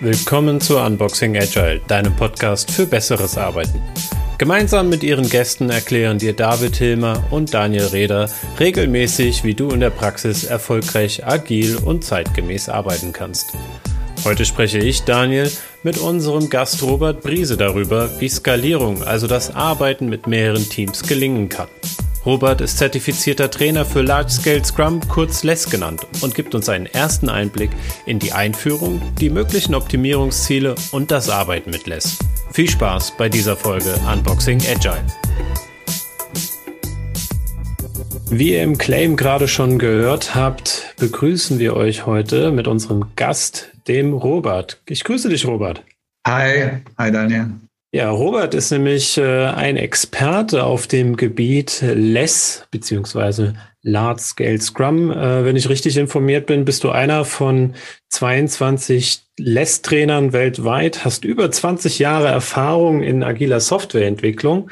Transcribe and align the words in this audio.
Willkommen 0.00 0.60
zu 0.60 0.78
Unboxing 0.78 1.36
Agile, 1.36 1.80
deinem 1.86 2.16
Podcast 2.16 2.70
für 2.72 2.86
besseres 2.86 3.38
Arbeiten. 3.38 3.80
Gemeinsam 4.38 4.88
mit 4.88 5.04
ihren 5.04 5.28
Gästen 5.28 5.70
erklären 5.70 6.18
dir 6.18 6.32
David 6.32 6.74
Hilmer 6.74 7.22
und 7.30 7.54
Daniel 7.54 7.86
Reder 7.86 8.28
regelmäßig, 8.58 9.44
wie 9.44 9.54
du 9.54 9.70
in 9.70 9.80
der 9.80 9.90
Praxis 9.90 10.42
erfolgreich, 10.42 11.24
agil 11.24 11.76
und 11.76 12.04
zeitgemäß 12.04 12.68
arbeiten 12.68 13.12
kannst. 13.12 13.52
Heute 14.24 14.44
spreche 14.44 14.78
ich, 14.78 15.02
Daniel, 15.02 15.50
mit 15.82 15.98
unserem 15.98 16.48
Gast 16.48 16.82
Robert 16.82 17.22
Briese 17.22 17.56
darüber, 17.56 18.08
wie 18.20 18.28
Skalierung, 18.28 19.02
also 19.02 19.26
das 19.26 19.54
Arbeiten 19.54 20.08
mit 20.08 20.26
mehreren 20.26 20.68
Teams, 20.68 21.02
gelingen 21.02 21.48
kann. 21.48 21.68
Robert 22.24 22.60
ist 22.60 22.78
zertifizierter 22.78 23.50
Trainer 23.50 23.84
für 23.84 24.02
Large 24.02 24.30
Scale 24.30 24.64
Scrum, 24.64 25.00
kurz 25.08 25.42
LESS 25.42 25.70
genannt, 25.70 26.06
und 26.20 26.36
gibt 26.36 26.54
uns 26.54 26.68
einen 26.68 26.86
ersten 26.86 27.28
Einblick 27.28 27.70
in 28.06 28.20
die 28.20 28.32
Einführung, 28.32 29.02
die 29.20 29.28
möglichen 29.28 29.74
Optimierungsziele 29.74 30.76
und 30.92 31.10
das 31.10 31.28
Arbeiten 31.28 31.70
mit 31.70 31.88
LESS. 31.88 32.18
Viel 32.52 32.70
Spaß 32.70 33.14
bei 33.18 33.28
dieser 33.28 33.56
Folge 33.56 33.94
Unboxing 34.12 34.60
Agile. 34.68 35.04
Wie 38.34 38.54
ihr 38.54 38.62
im 38.62 38.78
Claim 38.78 39.16
gerade 39.16 39.46
schon 39.46 39.78
gehört 39.78 40.34
habt, 40.34 40.94
begrüßen 40.98 41.58
wir 41.58 41.76
euch 41.76 42.06
heute 42.06 42.50
mit 42.50 42.66
unserem 42.66 43.14
Gast, 43.14 43.68
dem 43.88 44.14
Robert. 44.14 44.80
Ich 44.86 45.04
grüße 45.04 45.28
dich, 45.28 45.46
Robert. 45.46 45.84
Hi, 46.26 46.80
hi 46.96 47.12
Daniel. 47.12 47.50
Ja, 47.94 48.08
Robert 48.08 48.54
ist 48.54 48.70
nämlich 48.70 49.18
äh, 49.18 49.48
ein 49.48 49.76
Experte 49.76 50.64
auf 50.64 50.86
dem 50.86 51.16
Gebiet 51.16 51.82
LESS 51.82 52.66
beziehungsweise 52.70 53.52
Large 53.82 54.22
Scale 54.22 54.62
Scrum. 54.62 55.10
Äh, 55.10 55.44
wenn 55.44 55.56
ich 55.56 55.68
richtig 55.68 55.98
informiert 55.98 56.46
bin, 56.46 56.64
bist 56.64 56.84
du 56.84 56.90
einer 56.90 57.26
von 57.26 57.74
22 58.08 59.24
LESS-Trainern 59.38 60.32
weltweit, 60.32 61.04
hast 61.04 61.26
über 61.26 61.50
20 61.50 61.98
Jahre 61.98 62.28
Erfahrung 62.28 63.02
in 63.02 63.24
agiler 63.24 63.60
Softwareentwicklung 63.60 64.70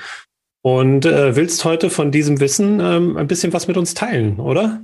und 0.62 1.06
äh, 1.06 1.36
willst 1.36 1.64
heute 1.64 1.90
von 1.90 2.10
diesem 2.10 2.40
Wissen 2.40 2.80
ähm, 2.80 3.16
ein 3.16 3.26
bisschen 3.26 3.52
was 3.52 3.68
mit 3.68 3.76
uns 3.76 3.94
teilen, 3.94 4.38
oder? 4.38 4.80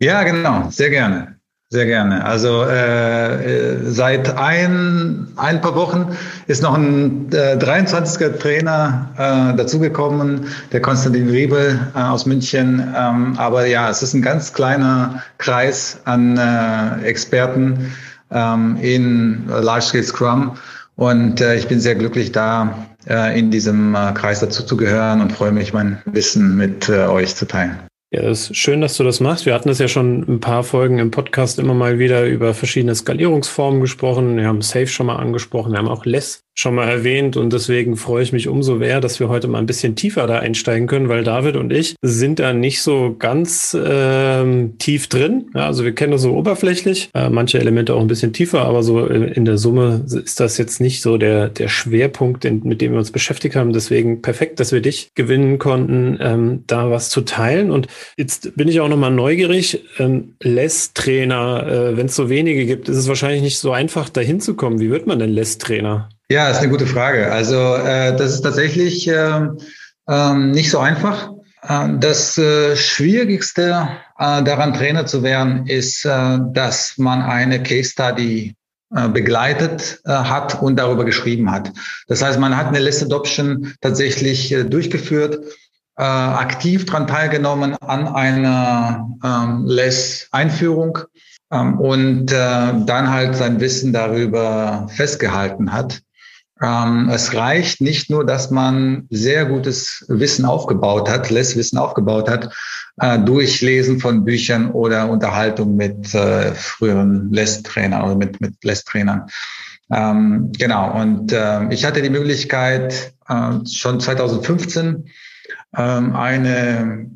Ja, 0.00 0.22
genau, 0.22 0.68
sehr 0.70 0.90
gerne. 0.90 1.38
Sehr 1.70 1.86
gerne. 1.86 2.24
Also 2.24 2.62
äh, 2.62 3.90
seit 3.90 4.36
ein, 4.36 5.26
ein 5.34 5.60
paar 5.60 5.74
Wochen 5.74 6.16
ist 6.46 6.62
noch 6.62 6.74
ein 6.74 7.32
äh, 7.32 7.56
23er 7.56 8.38
Trainer 8.38 9.10
äh, 9.16 9.56
dazugekommen, 9.56 10.46
der 10.70 10.80
Konstantin 10.80 11.28
Riebel 11.28 11.80
äh, 11.96 11.98
aus 11.98 12.26
München. 12.26 12.94
Ähm, 12.96 13.34
aber 13.38 13.66
ja, 13.66 13.90
es 13.90 14.04
ist 14.04 14.14
ein 14.14 14.22
ganz 14.22 14.52
kleiner 14.52 15.22
Kreis 15.38 16.00
an 16.04 16.36
äh, 16.36 17.02
Experten 17.06 17.92
ähm, 18.30 18.76
in 18.80 19.48
Large 19.48 19.86
Scale 19.86 20.04
Scrum. 20.04 20.56
Und 20.94 21.40
äh, 21.40 21.56
ich 21.56 21.66
bin 21.66 21.80
sehr 21.80 21.96
glücklich, 21.96 22.30
da 22.30 22.86
äh, 23.08 23.38
in 23.38 23.50
diesem 23.50 23.94
äh, 23.94 24.12
Kreis 24.12 24.40
dazu 24.40 24.64
zu 24.64 24.76
gehören 24.76 25.20
und 25.20 25.32
freue 25.32 25.52
mich, 25.52 25.72
mein 25.72 26.02
Wissen 26.06 26.56
mit 26.56 26.88
äh, 26.88 27.06
euch 27.06 27.34
zu 27.34 27.46
teilen. 27.46 27.78
Ja, 28.12 28.22
es 28.22 28.50
ist 28.50 28.56
schön, 28.56 28.80
dass 28.80 28.96
du 28.96 29.02
das 29.02 29.18
machst. 29.18 29.44
Wir 29.44 29.54
hatten 29.54 29.68
das 29.68 29.80
ja 29.80 29.88
schon 29.88 30.20
ein 30.28 30.38
paar 30.38 30.62
Folgen 30.62 31.00
im 31.00 31.10
Podcast 31.10 31.58
immer 31.58 31.74
mal 31.74 31.98
wieder 31.98 32.26
über 32.26 32.54
verschiedene 32.54 32.94
Skalierungsformen 32.94 33.80
gesprochen. 33.80 34.36
Wir 34.36 34.46
haben 34.46 34.62
Safe 34.62 34.86
schon 34.86 35.06
mal 35.06 35.16
angesprochen. 35.16 35.72
Wir 35.72 35.78
haben 35.78 35.88
auch 35.88 36.04
Less 36.04 36.43
schon 36.54 36.76
mal 36.76 36.88
erwähnt 36.88 37.36
und 37.36 37.52
deswegen 37.52 37.96
freue 37.96 38.22
ich 38.22 38.32
mich 38.32 38.48
umso 38.48 38.76
mehr, 38.76 39.00
dass 39.00 39.18
wir 39.18 39.28
heute 39.28 39.48
mal 39.48 39.58
ein 39.58 39.66
bisschen 39.66 39.96
tiefer 39.96 40.26
da 40.26 40.38
einsteigen 40.38 40.86
können, 40.86 41.08
weil 41.08 41.24
David 41.24 41.56
und 41.56 41.72
ich 41.72 41.96
sind 42.00 42.38
da 42.38 42.52
nicht 42.52 42.80
so 42.80 43.16
ganz 43.18 43.76
ähm, 43.80 44.78
tief 44.78 45.08
drin. 45.08 45.50
Ja, 45.54 45.66
also 45.66 45.84
wir 45.84 45.94
kennen 45.94 46.12
das 46.12 46.22
so 46.22 46.34
oberflächlich, 46.34 47.10
äh, 47.14 47.28
manche 47.28 47.58
Elemente 47.58 47.94
auch 47.94 48.00
ein 48.00 48.06
bisschen 48.06 48.32
tiefer, 48.32 48.64
aber 48.64 48.82
so 48.82 49.04
in 49.06 49.44
der 49.44 49.58
Summe 49.58 50.04
ist 50.06 50.40
das 50.40 50.58
jetzt 50.58 50.80
nicht 50.80 51.02
so 51.02 51.18
der, 51.18 51.48
der 51.48 51.68
Schwerpunkt, 51.68 52.44
den, 52.44 52.62
mit 52.64 52.80
dem 52.80 52.92
wir 52.92 52.98
uns 52.98 53.10
beschäftigt 53.10 53.56
haben. 53.56 53.72
Deswegen 53.72 54.22
perfekt, 54.22 54.60
dass 54.60 54.72
wir 54.72 54.80
dich 54.80 55.10
gewinnen 55.14 55.58
konnten, 55.58 56.18
ähm, 56.20 56.64
da 56.66 56.90
was 56.90 57.10
zu 57.10 57.22
teilen. 57.22 57.70
Und 57.70 57.88
jetzt 58.16 58.56
bin 58.56 58.68
ich 58.68 58.80
auch 58.80 58.88
nochmal 58.88 59.10
neugierig. 59.10 59.82
Ähm, 59.98 60.34
Less-Trainer, 60.40 61.66
äh, 61.66 61.96
wenn 61.96 62.06
es 62.06 62.16
so 62.16 62.28
wenige 62.28 62.66
gibt, 62.66 62.88
ist 62.88 62.96
es 62.96 63.08
wahrscheinlich 63.08 63.42
nicht 63.42 63.58
so 63.58 63.72
einfach, 63.72 64.08
da 64.08 64.20
hinzukommen. 64.20 64.80
Wie 64.80 64.90
wird 64.90 65.06
man 65.06 65.18
denn 65.18 65.30
Less-Trainer? 65.30 66.08
Ja, 66.30 66.48
ist 66.48 66.58
eine 66.58 66.70
gute 66.70 66.86
Frage. 66.86 67.30
Also 67.30 67.74
äh, 67.76 68.16
das 68.16 68.32
ist 68.32 68.40
tatsächlich 68.40 69.06
äh, 69.08 69.46
äh, 70.08 70.34
nicht 70.34 70.70
so 70.70 70.78
einfach. 70.78 71.30
Ähm, 71.68 72.00
das 72.00 72.38
äh, 72.38 72.76
Schwierigste 72.76 73.88
äh, 74.18 74.42
daran, 74.42 74.72
Trainer 74.74 75.04
zu 75.06 75.22
werden, 75.22 75.66
ist, 75.66 76.04
äh, 76.04 76.38
dass 76.52 76.96
man 76.96 77.20
eine 77.20 77.62
Case 77.62 77.90
Study 77.90 78.56
äh, 78.94 79.08
begleitet 79.08 80.00
äh, 80.04 80.12
hat 80.12 80.62
und 80.62 80.76
darüber 80.76 81.04
geschrieben 81.04 81.50
hat. 81.50 81.72
Das 82.06 82.22
heißt, 82.22 82.38
man 82.38 82.56
hat 82.56 82.68
eine 82.68 82.78
Less 82.78 83.02
Adoption 83.02 83.74
tatsächlich 83.82 84.50
äh, 84.52 84.64
durchgeführt, 84.64 85.44
äh, 85.96 86.02
aktiv 86.02 86.86
daran 86.86 87.06
teilgenommen 87.06 87.76
an 87.80 88.08
einer 88.08 89.08
ähm, 89.22 89.66
Less 89.66 90.28
Einführung 90.32 90.98
ähm, 91.52 91.78
und 91.78 92.32
äh, 92.32 92.34
dann 92.34 93.10
halt 93.10 93.36
sein 93.36 93.60
Wissen 93.60 93.92
darüber 93.92 94.86
festgehalten 94.90 95.72
hat. 95.72 96.00
Ähm, 96.62 97.10
es 97.12 97.34
reicht 97.34 97.80
nicht 97.80 98.10
nur, 98.10 98.24
dass 98.24 98.50
man 98.50 99.06
sehr 99.10 99.44
gutes 99.46 100.04
Wissen 100.08 100.44
aufgebaut 100.44 101.08
hat, 101.08 101.30
less 101.30 101.56
Wissen 101.56 101.78
aufgebaut 101.78 102.28
hat, 102.28 102.54
äh, 103.00 103.18
durch 103.18 103.60
Lesen 103.60 103.98
von 103.98 104.24
Büchern 104.24 104.70
oder 104.70 105.08
Unterhaltung 105.08 105.76
mit 105.76 106.14
äh, 106.14 106.52
früheren 106.54 107.32
Less-Trainern 107.32 108.02
oder 108.02 108.14
mit, 108.14 108.40
mit 108.40 108.62
Less-Trainern. 108.62 109.26
Ähm, 109.90 110.52
genau, 110.56 111.00
und 111.00 111.32
äh, 111.32 111.68
ich 111.72 111.84
hatte 111.84 112.02
die 112.02 112.10
Möglichkeit, 112.10 113.14
äh, 113.28 113.66
schon 113.66 114.00
2015 114.00 115.08
ähm, 115.76 116.14
eine 116.14 117.10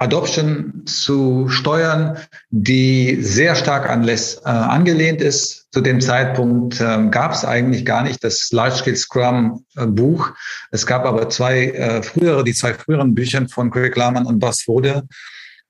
Adoption 0.00 0.82
zu 0.86 1.48
steuern, 1.50 2.16
die 2.48 3.22
sehr 3.22 3.54
stark 3.54 3.88
an 3.88 4.02
LESS 4.02 4.40
äh, 4.44 4.48
angelehnt 4.48 5.20
ist. 5.20 5.66
Zu 5.72 5.82
dem 5.82 6.00
Zeitpunkt 6.00 6.80
äh, 6.80 7.06
gab 7.10 7.32
es 7.32 7.44
eigentlich 7.44 7.84
gar 7.84 8.02
nicht 8.02 8.24
das 8.24 8.50
Large 8.50 8.76
Scale 8.76 8.96
Scrum 8.96 9.64
äh. 9.76 10.32
Es 10.70 10.86
gab 10.86 11.04
aber 11.04 11.28
zwei 11.28 11.66
äh, 11.66 12.02
frühere, 12.02 12.44
die 12.44 12.54
zwei 12.54 12.72
früheren 12.72 13.14
Bücher 13.14 13.46
von 13.48 13.70
Craig 13.70 13.94
Lahmann 13.94 14.24
und 14.24 14.38
Bas 14.38 14.66
Vode 14.66 15.06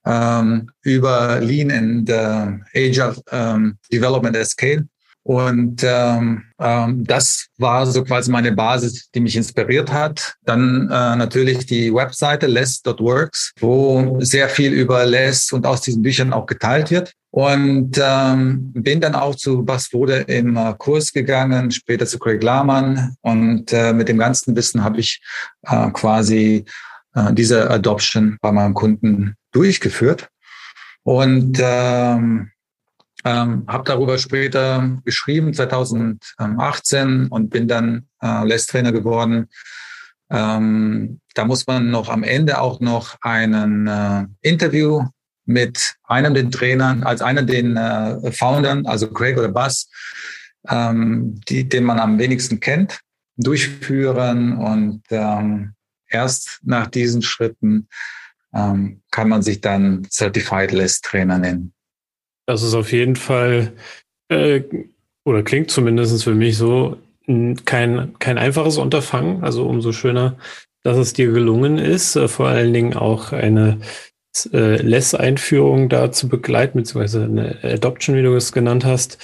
ähm, 0.06 0.70
über 0.82 1.40
Lean 1.40 1.72
and 1.72 2.08
äh, 2.08 2.88
Agile 2.88 3.16
ähm, 3.32 3.78
Development 3.92 4.36
at 4.36 4.46
Scale. 4.46 4.86
Und 5.30 5.84
ähm, 5.84 6.42
ähm, 6.58 7.04
das 7.04 7.46
war 7.56 7.86
so 7.86 8.02
quasi 8.02 8.32
meine 8.32 8.50
Basis, 8.50 9.12
die 9.12 9.20
mich 9.20 9.36
inspiriert 9.36 9.92
hat. 9.92 10.34
Dann 10.42 10.88
äh, 10.90 11.14
natürlich 11.14 11.66
die 11.66 11.94
Webseite 11.94 12.48
less.works, 12.48 13.52
wo 13.60 14.18
sehr 14.18 14.48
viel 14.48 14.72
über 14.72 15.06
Less 15.06 15.52
und 15.52 15.68
aus 15.68 15.82
diesen 15.82 16.02
Büchern 16.02 16.32
auch 16.32 16.46
geteilt 16.46 16.90
wird. 16.90 17.12
Und 17.30 17.96
ähm, 18.02 18.72
bin 18.72 19.00
dann 19.00 19.14
auch 19.14 19.36
zu 19.36 19.64
Bas 19.64 19.92
Wode 19.92 20.24
im 20.26 20.56
äh, 20.56 20.74
Kurs 20.76 21.12
gegangen, 21.12 21.70
später 21.70 22.06
zu 22.06 22.18
Craig 22.18 22.42
Lahmann. 22.42 23.14
Und 23.20 23.72
äh, 23.72 23.92
mit 23.92 24.08
dem 24.08 24.18
ganzen 24.18 24.56
Wissen 24.56 24.82
habe 24.82 24.98
ich 24.98 25.22
äh, 25.62 25.92
quasi 25.92 26.64
äh, 27.14 27.32
diese 27.32 27.70
Adoption 27.70 28.36
bei 28.40 28.50
meinem 28.50 28.74
Kunden 28.74 29.36
durchgeführt. 29.52 30.28
Und 31.04 31.60
ähm, 31.62 32.50
ähm, 33.24 33.64
habe 33.66 33.84
darüber 33.84 34.18
später 34.18 34.98
geschrieben, 35.04 35.52
2018 35.52 37.28
und 37.28 37.50
bin 37.50 37.68
dann 37.68 38.06
äh, 38.22 38.44
Less-Trainer 38.44 38.92
geworden. 38.92 39.48
Ähm, 40.30 41.20
da 41.34 41.44
muss 41.44 41.66
man 41.66 41.90
noch 41.90 42.08
am 42.08 42.22
Ende 42.22 42.60
auch 42.60 42.80
noch 42.80 43.16
einen 43.20 43.86
äh, 43.86 44.26
Interview 44.42 45.04
mit 45.44 45.96
einem 46.04 46.34
den 46.34 46.50
Trainern, 46.50 47.02
als 47.02 47.22
einer 47.22 47.42
den 47.42 47.76
äh, 47.76 48.32
Foundern, 48.32 48.86
also 48.86 49.10
Craig 49.10 49.36
oder 49.36 49.48
Buzz, 49.48 49.88
ähm, 50.68 51.40
die, 51.48 51.68
den 51.68 51.84
man 51.84 51.98
am 51.98 52.18
wenigsten 52.18 52.60
kennt, 52.60 53.00
durchführen 53.36 54.56
und 54.56 55.02
ähm, 55.10 55.74
erst 56.08 56.60
nach 56.62 56.86
diesen 56.86 57.22
Schritten 57.22 57.88
ähm, 58.54 59.02
kann 59.10 59.28
man 59.28 59.42
sich 59.42 59.60
dann 59.60 60.06
Certified 60.10 60.72
Less 60.72 61.00
Trainer 61.00 61.38
nennen. 61.38 61.72
Das 62.50 62.64
ist 62.64 62.74
auf 62.74 62.90
jeden 62.90 63.14
Fall, 63.14 63.74
äh, 64.28 64.62
oder 65.24 65.44
klingt 65.44 65.70
zumindest 65.70 66.24
für 66.24 66.34
mich 66.34 66.56
so, 66.56 66.96
kein, 67.64 68.18
kein 68.18 68.38
einfaches 68.38 68.76
Unterfangen. 68.76 69.44
Also 69.44 69.66
umso 69.66 69.92
schöner, 69.92 70.36
dass 70.82 70.98
es 70.98 71.12
dir 71.12 71.30
gelungen 71.30 71.78
ist, 71.78 72.16
äh, 72.16 72.26
vor 72.26 72.48
allen 72.48 72.72
Dingen 72.72 72.94
auch 72.94 73.30
eine 73.30 73.78
äh, 74.52 74.82
Less-Einführung 74.82 75.88
da 75.88 76.10
zu 76.10 76.28
begleiten, 76.28 76.78
beziehungsweise 76.78 77.22
eine 77.22 77.56
Adoption, 77.62 78.16
wie 78.16 78.22
du 78.22 78.34
es 78.34 78.50
genannt 78.50 78.84
hast. 78.84 79.18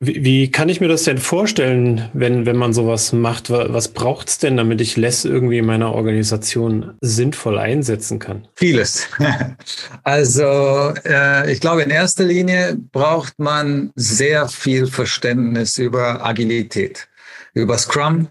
Wie, 0.00 0.24
wie, 0.24 0.50
kann 0.50 0.68
ich 0.68 0.80
mir 0.80 0.88
das 0.88 1.04
denn 1.04 1.18
vorstellen, 1.18 2.10
wenn, 2.12 2.46
wenn 2.46 2.56
man 2.56 2.72
sowas 2.72 3.12
macht? 3.12 3.48
Was 3.50 3.88
braucht 3.88 4.28
es 4.28 4.38
denn, 4.38 4.56
damit 4.56 4.80
ich 4.80 4.96
Less 4.96 5.24
irgendwie 5.24 5.58
in 5.58 5.66
meiner 5.66 5.92
Organisation 5.92 6.94
sinnvoll 7.00 7.58
einsetzen 7.58 8.18
kann? 8.18 8.48
Vieles. 8.54 9.08
Also 10.02 10.92
äh, 11.04 11.50
ich 11.50 11.60
glaube, 11.60 11.82
in 11.82 11.90
erster 11.90 12.24
Linie 12.24 12.76
braucht 12.92 13.38
man 13.38 13.92
sehr 13.94 14.48
viel 14.48 14.86
Verständnis 14.86 15.78
über 15.78 16.24
Agilität, 16.24 17.08
über 17.54 17.78
Scrum. 17.78 18.28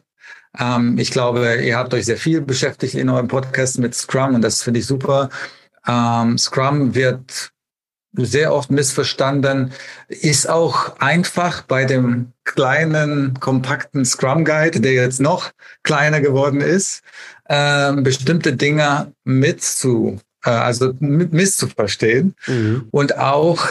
Ähm, 0.60 0.98
ich 0.98 1.12
glaube, 1.12 1.62
ihr 1.64 1.78
habt 1.78 1.94
euch 1.94 2.06
sehr 2.06 2.18
viel 2.18 2.42
beschäftigt 2.42 2.96
in 2.96 3.10
eurem 3.10 3.28
Podcast 3.28 3.80
mit 3.80 3.96
Scrum 3.96 4.36
und 4.36 4.42
das 4.42 4.62
finde 4.62 4.82
ich 4.82 4.86
super. 4.86 5.30
Ähm, 5.88 6.38
Scrum 6.38 6.94
wird 6.94 7.53
sehr 8.14 8.54
oft 8.54 8.70
missverstanden, 8.72 9.74
ist 10.08 10.48
auch 10.50 11.00
einfach 11.00 11.64
bei 11.64 11.86
dem 11.86 12.32
kleinen, 12.44 13.40
kompakten 13.40 14.06
Scrum 14.06 14.46
Guide, 14.46 14.80
der 14.80 14.94
jetzt 14.94 15.20
noch 15.20 15.52
kleiner 15.84 16.22
geworden 16.22 16.62
ist, 16.62 17.02
äh, 17.46 17.94
bestimmte 17.94 18.54
Dinge 18.56 19.14
mit 19.24 19.64
zu, 19.64 20.20
äh, 20.44 20.50
also 20.50 20.94
mit 21.00 21.34
misszuverstehen 21.34 22.36
mhm. 22.48 22.88
und 22.92 23.18
auch 23.18 23.66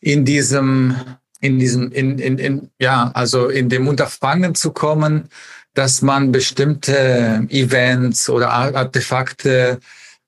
in 0.00 0.24
diesem, 0.24 0.96
in 1.40 1.58
diesem, 1.58 1.92
in, 1.92 2.18
in, 2.18 2.38
in, 2.38 2.70
ja, 2.80 3.10
also 3.14 3.48
in 3.48 3.68
dem 3.68 3.86
Unterfangen 3.86 4.54
zu 4.54 4.72
kommen, 4.72 5.28
dass 5.74 6.02
man 6.02 6.32
bestimmte 6.32 7.46
Events 7.50 8.28
oder 8.30 8.50
Artefakte 8.50 9.78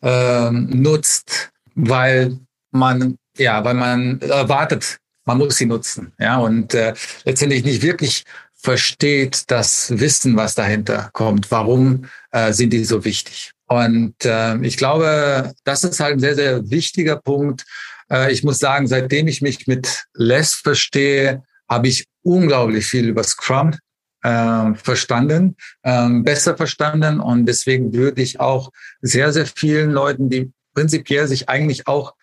äh, 0.02 0.50
nutzt, 0.50 1.50
weil 1.74 2.38
man 2.70 3.16
ja, 3.38 3.64
weil 3.64 3.74
man 3.74 4.20
erwartet, 4.20 4.98
man 5.24 5.38
muss 5.38 5.56
sie 5.56 5.66
nutzen, 5.66 6.12
ja, 6.18 6.38
und 6.38 6.74
äh, 6.74 6.94
letztendlich 7.24 7.64
nicht 7.64 7.82
wirklich 7.82 8.24
versteht 8.54 9.44
das 9.50 9.98
Wissen, 9.98 10.36
was 10.36 10.54
dahinter 10.54 11.10
kommt. 11.12 11.50
Warum 11.50 12.06
äh, 12.32 12.52
sind 12.52 12.70
die 12.72 12.84
so 12.84 13.04
wichtig? 13.04 13.52
Und 13.66 14.24
äh, 14.24 14.56
ich 14.58 14.76
glaube, 14.76 15.52
das 15.64 15.84
ist 15.84 16.00
halt 16.00 16.14
ein 16.14 16.20
sehr, 16.20 16.34
sehr 16.34 16.70
wichtiger 16.70 17.16
Punkt. 17.16 17.64
Äh, 18.10 18.32
ich 18.32 18.42
muss 18.42 18.58
sagen, 18.58 18.86
seitdem 18.86 19.28
ich 19.28 19.42
mich 19.42 19.66
mit 19.66 20.04
Less 20.14 20.54
verstehe, 20.54 21.42
habe 21.68 21.88
ich 21.88 22.06
unglaublich 22.22 22.86
viel 22.86 23.08
über 23.08 23.22
Scrum 23.22 23.74
äh, 24.22 24.74
verstanden, 24.74 25.56
äh, 25.82 26.08
besser 26.22 26.56
verstanden. 26.56 27.20
Und 27.20 27.46
deswegen 27.46 27.92
würde 27.92 28.22
ich 28.22 28.40
auch 28.40 28.70
sehr, 29.02 29.32
sehr 29.32 29.46
vielen 29.46 29.92
Leuten, 29.92 30.30
die 30.30 30.50
prinzipiell 30.74 31.28
sich 31.28 31.48
eigentlich 31.48 31.86
auch 31.86 32.14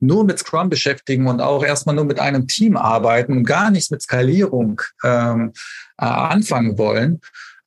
nur 0.00 0.24
mit 0.24 0.38
Scrum 0.38 0.68
beschäftigen 0.68 1.26
und 1.26 1.40
auch 1.40 1.64
erstmal 1.64 1.94
nur 1.94 2.04
mit 2.04 2.18
einem 2.18 2.46
Team 2.46 2.76
arbeiten 2.76 3.32
und 3.32 3.44
gar 3.44 3.70
nichts 3.70 3.90
mit 3.90 4.02
Skalierung 4.02 4.80
ähm, 5.04 5.52
äh, 5.98 6.04
anfangen 6.04 6.78
wollen, 6.78 7.20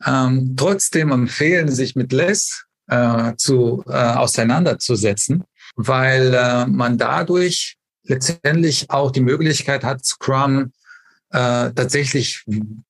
ähm, 0.06 0.56
trotzdem 0.56 1.12
empfehlen, 1.12 1.70
sich 1.70 1.96
mit 1.96 2.12
Less 2.12 2.66
äh, 2.88 3.34
zu, 3.38 3.84
äh, 3.88 3.92
auseinanderzusetzen, 3.92 5.44
weil 5.76 6.34
äh, 6.34 6.66
man 6.66 6.98
dadurch 6.98 7.78
letztendlich 8.04 8.90
auch 8.90 9.12
die 9.12 9.22
Möglichkeit 9.22 9.84
hat, 9.84 10.06
Scrum 10.06 10.72
äh, 11.32 11.72
tatsächlich 11.72 12.44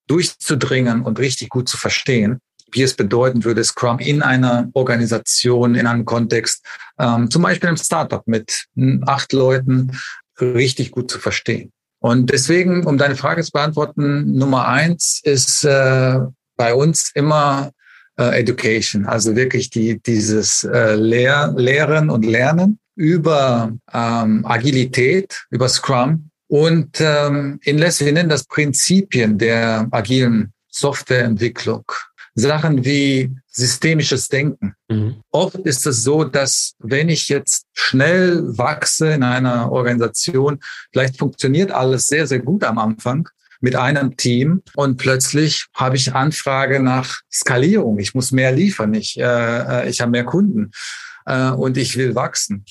durchzudringen 0.07 1.03
und 1.03 1.19
richtig 1.19 1.49
gut 1.49 1.69
zu 1.69 1.77
verstehen 1.77 2.39
wie 2.71 2.83
es 2.83 2.95
bedeuten 2.95 3.44
würde, 3.44 3.63
Scrum 3.63 4.00
in 4.00 4.21
einer 4.21 4.69
Organisation, 4.73 5.75
in 5.75 5.88
einem 5.88 6.06
Kontext, 6.06 6.65
ähm, 7.00 7.29
zum 7.29 7.41
Beispiel 7.41 7.69
im 7.69 7.77
Startup 7.77 8.25
mit 8.27 8.65
acht 9.06 9.33
Leuten, 9.33 9.97
richtig 10.39 10.91
gut 10.91 11.12
zu 11.12 11.19
verstehen. 11.19 11.71
Und 12.00 12.31
deswegen, 12.31 12.85
um 12.85 12.97
deine 12.97 13.15
Frage 13.15 13.44
zu 13.44 13.51
beantworten, 13.51 14.33
Nummer 14.33 14.68
eins 14.68 15.21
ist 15.23 15.63
äh, 15.63 16.19
bei 16.57 16.73
uns 16.73 17.12
immer 17.13 17.71
äh, 18.18 18.39
Education, 18.39 19.06
also 19.06 19.35
wirklich 19.35 19.69
die, 19.69 20.01
dieses 20.01 20.63
äh, 20.63 20.95
Lehr 20.95 21.53
Lehren 21.56 22.09
und 22.09 22.25
Lernen 22.25 22.79
über 22.95 23.71
ähm, 23.94 24.45
Agilität, 24.45 25.45
über 25.51 25.69
Scrum 25.69 26.29
und 26.47 27.00
ähm, 27.00 27.59
in 27.63 27.77
Less, 27.77 28.01
wir 28.01 28.12
nennen 28.12 28.29
das 28.29 28.44
Prinzipien 28.44 29.38
der 29.38 29.88
agilen 29.91 30.53
Softwareentwicklung 30.69 31.85
Sachen 32.33 32.86
wie 32.86 33.36
systemisches 33.48 34.30
Denken. 34.30 34.74
Mhm. 34.88 35.22
Oft 35.31 35.57
ist 35.57 35.86
es 35.86 36.04
so, 36.04 36.24
dass 36.24 36.75
wenn 36.80 37.10
ich 37.10 37.28
jetzt 37.30 37.66
schnell 37.74 38.42
wachse 38.57 39.12
in 39.12 39.24
einer 39.24 39.72
Organisation, 39.72 40.60
vielleicht 40.94 41.18
funktioniert 41.18 41.72
alles 41.72 42.07
sehr, 42.07 42.28
sehr 42.28 42.39
gut 42.39 42.63
am 42.63 42.78
Anfang 42.78 43.28
mit 43.60 43.75
einem 43.75 44.18
Team 44.18 44.63
und 44.75 44.98
plötzlich 44.98 45.68
habe 45.75 45.95
ich 45.95 46.13
Anfrage 46.13 46.81
nach 46.81 47.19
Skalierung. 47.31 48.00
Ich 48.00 48.16
muss 48.16 48.31
mehr 48.31 48.51
liefern. 48.51 48.94
Ich, 48.94 49.19
äh, 49.19 49.24
äh 49.83 49.89
ich 49.89 50.01
habe 50.01 50.12
mehr 50.12 50.24
Kunden 50.24 50.72
äh, 51.25 51.51
und 51.51 51.78
ich 51.78 51.95
will 51.98 52.16
wachsen. 52.16 52.66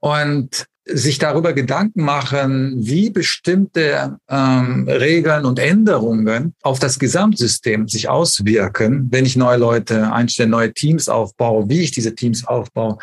Und 0.00 0.66
sich 0.86 1.18
darüber 1.18 1.54
Gedanken 1.54 2.02
machen, 2.02 2.74
wie 2.76 3.10
bestimmte 3.10 4.18
ähm, 4.28 4.86
Regeln 4.86 5.46
und 5.46 5.58
Änderungen 5.58 6.54
auf 6.62 6.78
das 6.78 6.98
Gesamtsystem 6.98 7.88
sich 7.88 8.08
auswirken, 8.08 9.08
wenn 9.10 9.24
ich 9.24 9.36
neue 9.36 9.56
Leute 9.56 10.12
einstelle, 10.12 10.50
neue 10.50 10.74
Teams 10.74 11.08
aufbaue, 11.08 11.68
wie 11.68 11.80
ich 11.80 11.90
diese 11.90 12.14
Teams 12.14 12.46
aufbaue. 12.46 12.98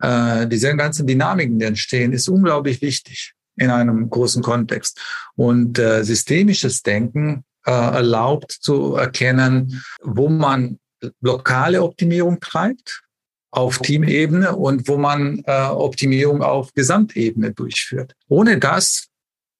Äh, 0.00 0.46
diese 0.48 0.76
ganzen 0.76 1.06
Dynamiken, 1.06 1.58
die 1.58 1.64
entstehen, 1.64 2.12
ist 2.12 2.28
unglaublich 2.28 2.82
wichtig 2.82 3.32
in 3.56 3.70
einem 3.70 4.10
großen 4.10 4.42
Kontext. 4.42 5.00
Und 5.34 5.78
äh, 5.78 6.02
systemisches 6.02 6.82
Denken 6.82 7.44
äh, 7.64 7.70
erlaubt 7.70 8.52
zu 8.52 8.96
erkennen, 8.96 9.82
wo 10.02 10.28
man 10.28 10.78
lokale 11.20 11.82
Optimierung 11.82 12.40
treibt 12.40 13.03
auf 13.56 13.78
Teamebene 13.78 14.56
und 14.56 14.88
wo 14.88 14.96
man 14.96 15.42
äh, 15.46 15.66
Optimierung 15.66 16.42
auf 16.42 16.72
Gesamtebene 16.74 17.52
durchführt. 17.52 18.14
Ohne 18.28 18.58
das 18.58 19.08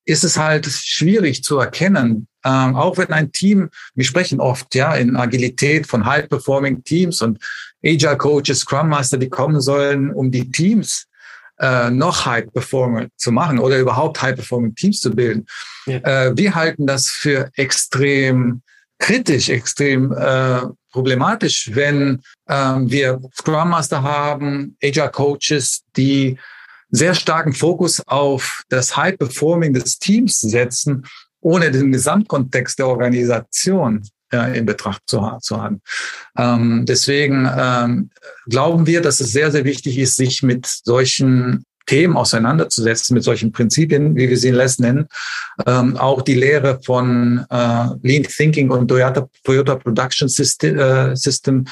ist 0.04 0.24
es 0.24 0.36
halt 0.36 0.66
schwierig 0.66 1.44
zu 1.44 1.58
erkennen, 1.58 2.26
ähm, 2.44 2.76
auch 2.76 2.98
wenn 2.98 3.08
ein 3.08 3.32
Team, 3.32 3.70
wir 3.94 4.04
sprechen 4.04 4.40
oft 4.40 4.74
ja 4.74 4.94
in 4.94 5.16
Agilität 5.16 5.86
von 5.86 6.04
High-Performing 6.04 6.84
Teams 6.84 7.22
und 7.22 7.38
Agile 7.82 8.18
Coaches, 8.18 8.60
Scrum 8.60 8.88
Master, 8.88 9.16
die 9.16 9.30
kommen 9.30 9.60
sollen, 9.60 10.10
um 10.10 10.30
die 10.30 10.50
Teams 10.50 11.06
äh, 11.58 11.90
noch 11.90 12.26
High-Performing 12.26 13.08
zu 13.16 13.32
machen 13.32 13.58
oder 13.58 13.78
überhaupt 13.78 14.20
High-Performing 14.20 14.74
Teams 14.74 15.00
zu 15.00 15.14
bilden. 15.14 15.46
Ja. 15.86 15.98
Äh, 15.98 16.36
wir 16.36 16.54
halten 16.54 16.86
das 16.86 17.08
für 17.08 17.50
extrem 17.54 18.62
kritisch, 18.98 19.48
extrem 19.48 20.12
äh, 20.12 20.62
problematisch, 20.94 21.70
wenn 21.74 22.22
ähm, 22.48 22.88
wir 22.88 23.20
Scrum 23.36 23.70
Master 23.70 24.00
haben, 24.00 24.76
Agile 24.80 25.10
Coaches, 25.10 25.82
die 25.96 26.38
sehr 26.90 27.14
starken 27.14 27.52
Fokus 27.52 28.00
auf 28.06 28.62
das 28.68 28.96
High 28.96 29.18
Performing 29.18 29.74
des 29.74 29.98
Teams 29.98 30.40
setzen, 30.40 31.04
ohne 31.40 31.72
den 31.72 31.90
Gesamtkontext 31.90 32.78
der 32.78 32.86
Organisation 32.86 34.02
in 34.54 34.66
Betracht 34.66 35.02
zu, 35.06 35.20
zu 35.42 35.62
haben. 35.62 35.80
Ähm, 36.36 36.84
deswegen 36.86 37.48
ähm, 37.56 38.10
glauben 38.48 38.86
wir, 38.86 39.00
dass 39.00 39.20
es 39.20 39.30
sehr, 39.30 39.52
sehr 39.52 39.64
wichtig 39.64 39.98
ist, 39.98 40.16
sich 40.16 40.42
mit 40.42 40.66
solchen 40.66 41.64
Themen 41.86 42.16
auseinanderzusetzen, 42.16 43.14
mit 43.14 43.24
solchen 43.24 43.52
Prinzipien, 43.52 44.16
wie 44.16 44.28
wir 44.28 44.36
sie 44.36 44.48
in 44.48 44.54
Les 44.54 44.78
nennen. 44.78 45.06
Ähm, 45.66 45.96
auch 45.96 46.22
die 46.22 46.34
Lehre 46.34 46.80
von 46.82 47.44
äh, 47.50 47.86
Lean 48.02 48.22
Thinking 48.22 48.70
und 48.70 48.88
Toyota, 48.88 49.28
Toyota 49.42 49.76
Production 49.76 50.28
System, 50.28 50.78
äh, 50.78 51.16
System 51.16 51.64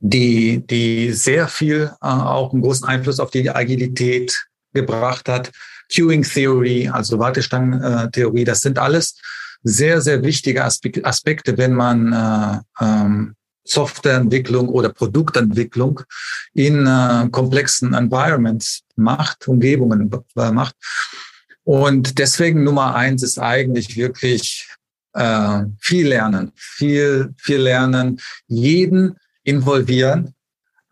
die, 0.00 0.66
die 0.66 1.12
sehr 1.12 1.48
viel 1.48 1.90
äh, 2.02 2.06
auch 2.06 2.52
einen 2.52 2.62
großen 2.62 2.86
Einfluss 2.86 3.20
auf 3.20 3.30
die 3.30 3.48
Agilität 3.48 4.36
gebracht 4.72 5.28
hat. 5.28 5.50
Queuing 5.92 6.22
Theory, 6.22 6.88
also 6.88 7.18
Wartestangentheorie, 7.18 8.44
das 8.44 8.60
sind 8.60 8.78
alles 8.78 9.16
sehr, 9.62 10.00
sehr 10.00 10.22
wichtige 10.22 10.64
Aspekte, 10.64 11.58
wenn 11.58 11.74
man 11.74 12.12
äh, 12.12 12.84
ähm, 12.84 13.34
Softwareentwicklung 13.70 14.68
oder 14.68 14.88
Produktentwicklung 14.88 16.00
in 16.54 16.86
äh, 16.86 17.28
komplexen 17.30 17.94
Environments 17.94 18.82
macht, 18.96 19.46
Umgebungen 19.46 20.10
macht. 20.34 20.74
Und 21.64 22.18
deswegen 22.18 22.64
Nummer 22.64 22.94
eins 22.94 23.22
ist 23.22 23.38
eigentlich 23.38 23.96
wirklich 23.96 24.68
äh, 25.12 25.62
viel 25.80 26.08
lernen, 26.08 26.52
viel, 26.56 27.32
viel 27.38 27.58
lernen, 27.58 28.20
jeden 28.48 29.16
involvieren, 29.44 30.34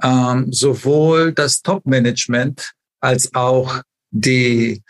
ähm, 0.03 0.53
sowohl 0.53 1.33
das 1.33 1.63
Top-Management 1.63 2.73
als 3.01 3.35
auch 3.35 3.83
die 4.11 4.83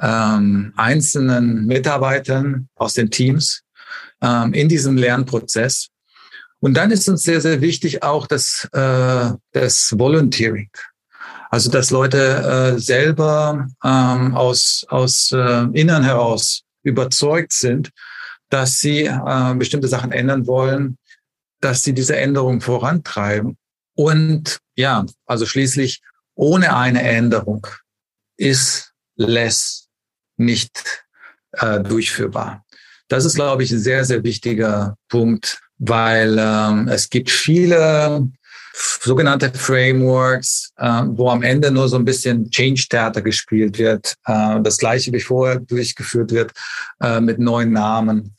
ähm, 0.00 0.72
einzelnen 0.76 1.66
Mitarbeitern 1.66 2.68
aus 2.74 2.94
den 2.94 3.10
Teams 3.10 3.62
ähm, 4.20 4.52
in 4.52 4.68
diesem 4.68 4.96
Lernprozess. 4.96 5.88
Und 6.60 6.74
dann 6.74 6.90
ist 6.90 7.08
uns 7.08 7.22
sehr, 7.22 7.40
sehr 7.40 7.60
wichtig 7.60 8.02
auch 8.02 8.26
das, 8.26 8.68
äh, 8.72 9.30
das 9.52 9.94
Volunteering. 9.98 10.70
Also 11.50 11.70
dass 11.70 11.90
Leute 11.90 12.74
äh, 12.76 12.78
selber 12.78 13.66
ähm, 13.82 14.36
aus, 14.36 14.84
aus 14.88 15.32
äh, 15.32 15.66
Innern 15.72 16.04
heraus 16.04 16.62
überzeugt 16.82 17.52
sind, 17.52 17.90
dass 18.50 18.78
sie 18.78 19.06
äh, 19.06 19.54
bestimmte 19.54 19.88
Sachen 19.88 20.12
ändern 20.12 20.46
wollen, 20.46 20.96
dass 21.60 21.82
sie 21.82 21.92
diese 21.92 22.16
Änderung 22.16 22.60
vorantreiben. 22.60 23.56
Und 23.94 24.60
ja, 24.76 25.04
also 25.26 25.46
schließlich 25.46 26.02
ohne 26.34 26.76
eine 26.76 27.02
Änderung 27.02 27.66
ist 28.36 28.92
Less 29.16 29.88
nicht 30.36 31.04
äh, 31.52 31.80
durchführbar. 31.80 32.64
Das 33.08 33.24
ist, 33.24 33.34
glaube 33.34 33.62
ich, 33.62 33.72
ein 33.72 33.78
sehr, 33.78 34.04
sehr 34.04 34.22
wichtiger 34.22 34.96
Punkt, 35.08 35.60
weil 35.80 36.36
ähm, 36.38 36.88
es 36.88 37.10
gibt 37.10 37.30
viele 37.30 38.28
sogenannte 39.02 39.52
Frameworks, 39.52 40.72
äh, 40.76 41.02
wo 41.06 41.30
am 41.30 41.42
Ende 41.42 41.70
nur 41.70 41.88
so 41.88 41.96
ein 41.96 42.04
bisschen 42.04 42.50
Change-Theater 42.50 43.22
gespielt 43.22 43.78
wird. 43.78 44.14
Äh, 44.26 44.60
das 44.60 44.78
gleiche 44.78 45.12
wie 45.12 45.20
vorher 45.20 45.58
durchgeführt 45.58 46.30
wird 46.30 46.52
äh, 47.00 47.20
mit 47.20 47.38
neuen 47.38 47.72
Namen. 47.72 48.36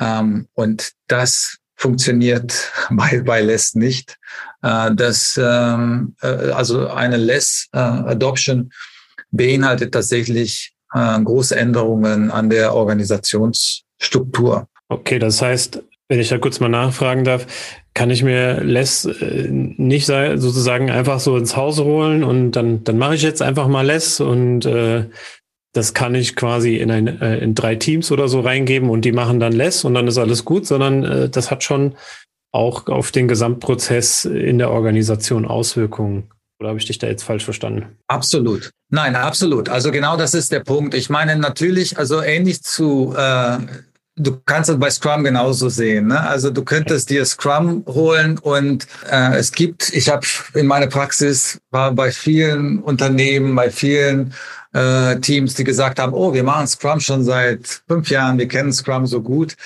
Ähm, 0.00 0.48
und 0.54 0.92
das 1.08 1.58
funktioniert 1.76 2.72
bei, 2.90 3.20
bei 3.24 3.42
Less 3.42 3.74
nicht. 3.74 4.16
Äh, 4.62 4.94
das, 4.94 5.38
ähm, 5.42 6.14
äh, 6.22 6.50
also 6.52 6.88
eine 6.88 7.16
Less 7.16 7.68
äh, 7.72 7.78
Adoption 7.78 8.70
beinhaltet 9.32 9.92
tatsächlich 9.92 10.72
äh, 10.94 11.20
große 11.20 11.56
Änderungen 11.56 12.30
an 12.30 12.48
der 12.50 12.72
Organisationsstruktur. 12.74 14.68
Okay, 14.88 15.18
das 15.18 15.42
heißt, 15.42 15.82
wenn 16.08 16.20
ich 16.20 16.28
da 16.28 16.38
kurz 16.38 16.60
mal 16.60 16.68
nachfragen 16.68 17.24
darf, 17.24 17.46
kann 17.94 18.10
ich 18.10 18.22
mir 18.22 18.62
Less 18.62 19.04
äh, 19.04 19.48
nicht 19.48 20.06
sozusagen 20.06 20.90
einfach 20.90 21.20
so 21.20 21.36
ins 21.36 21.56
Haus 21.56 21.78
holen 21.78 22.24
und 22.24 22.52
dann, 22.52 22.84
dann 22.84 22.98
mache 22.98 23.14
ich 23.14 23.22
jetzt 23.22 23.42
einfach 23.42 23.68
mal 23.68 23.86
Less 23.86 24.20
und 24.20 24.66
äh, 24.66 25.06
das 25.72 25.92
kann 25.94 26.14
ich 26.14 26.36
quasi 26.36 26.76
in, 26.76 26.90
ein, 26.90 27.20
äh, 27.20 27.38
in 27.38 27.54
drei 27.54 27.76
Teams 27.76 28.12
oder 28.12 28.28
so 28.28 28.40
reingeben 28.40 28.90
und 28.90 29.04
die 29.04 29.12
machen 29.12 29.40
dann 29.40 29.52
Less 29.52 29.84
und 29.84 29.94
dann 29.94 30.06
ist 30.06 30.18
alles 30.18 30.44
gut, 30.44 30.66
sondern 30.66 31.04
äh, 31.04 31.28
das 31.28 31.50
hat 31.50 31.64
schon 31.64 31.94
auch 32.52 32.86
auf 32.86 33.10
den 33.10 33.26
Gesamtprozess 33.26 34.24
in 34.24 34.58
der 34.58 34.70
Organisation 34.70 35.44
Auswirkungen. 35.44 36.30
Oder 36.60 36.68
habe 36.68 36.78
ich 36.78 36.86
dich 36.86 36.98
da 36.98 37.08
jetzt 37.08 37.24
falsch 37.24 37.44
verstanden? 37.44 37.98
Absolut. 38.06 38.70
Nein, 38.90 39.16
absolut. 39.16 39.68
Also 39.68 39.90
genau 39.90 40.16
das 40.16 40.34
ist 40.34 40.52
der 40.52 40.60
Punkt. 40.60 40.94
Ich 40.94 41.10
meine 41.10 41.36
natürlich, 41.36 41.98
also 41.98 42.22
ähnlich 42.22 42.62
zu, 42.62 43.12
äh, 43.16 43.58
du 44.16 44.40
kannst 44.44 44.70
es 44.70 44.78
bei 44.78 44.90
Scrum 44.90 45.24
genauso 45.24 45.68
sehen. 45.68 46.08
Ne? 46.08 46.20
Also 46.20 46.50
du 46.50 46.64
könntest 46.64 47.10
dir 47.10 47.24
Scrum 47.24 47.84
holen 47.86 48.38
und 48.38 48.86
äh, 49.10 49.36
es 49.36 49.52
gibt, 49.52 49.92
ich 49.92 50.08
habe 50.08 50.26
in 50.54 50.66
meiner 50.66 50.86
Praxis, 50.86 51.60
war 51.70 51.92
bei 51.92 52.12
vielen 52.12 52.78
Unternehmen, 52.80 53.54
bei 53.54 53.70
vielen 53.70 54.32
äh, 54.72 55.16
Teams, 55.16 55.54
die 55.54 55.64
gesagt 55.64 55.98
haben, 55.98 56.12
oh, 56.12 56.32
wir 56.32 56.44
machen 56.44 56.66
Scrum 56.66 57.00
schon 57.00 57.24
seit 57.24 57.82
fünf 57.88 58.08
Jahren, 58.10 58.38
wir 58.38 58.48
kennen 58.48 58.72
Scrum 58.72 59.06
so 59.06 59.20
gut. 59.20 59.56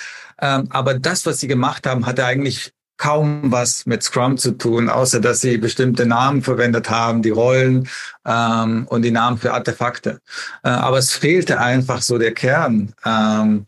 Ähm, 0.41 0.69
aber 0.71 0.95
das, 0.95 1.27
was 1.27 1.41
sie 1.41 1.49
gemacht 1.49 1.87
haben, 1.87 2.07
hatte 2.07 2.25
eigentlich 2.25 2.73
kaum 2.97 3.53
was 3.53 3.87
mit 3.87 4.03
Scrum 4.03 4.39
zu 4.39 4.53
tun, 4.53 4.89
außer 4.89 5.21
dass 5.21 5.41
sie 5.41 5.57
bestimmte 5.57 6.05
Namen 6.05 6.43
verwendet 6.43 6.91
haben, 6.91 7.23
die 7.23 7.31
Rollen 7.31 7.89
ähm, 8.27 8.87
und 8.89 9.03
die 9.03 9.13
Namen 9.13 9.39
für 9.39 9.53
Artefakte. 9.53 10.21
Äh, 10.65 10.71
aber 10.71 10.99
es 10.99 11.13
fehlte 11.13 11.61
einfach 11.61 12.03
so 12.03 12.19
der 12.19 12.35
Kern. 12.35 12.93
Ähm, 13.05 13.67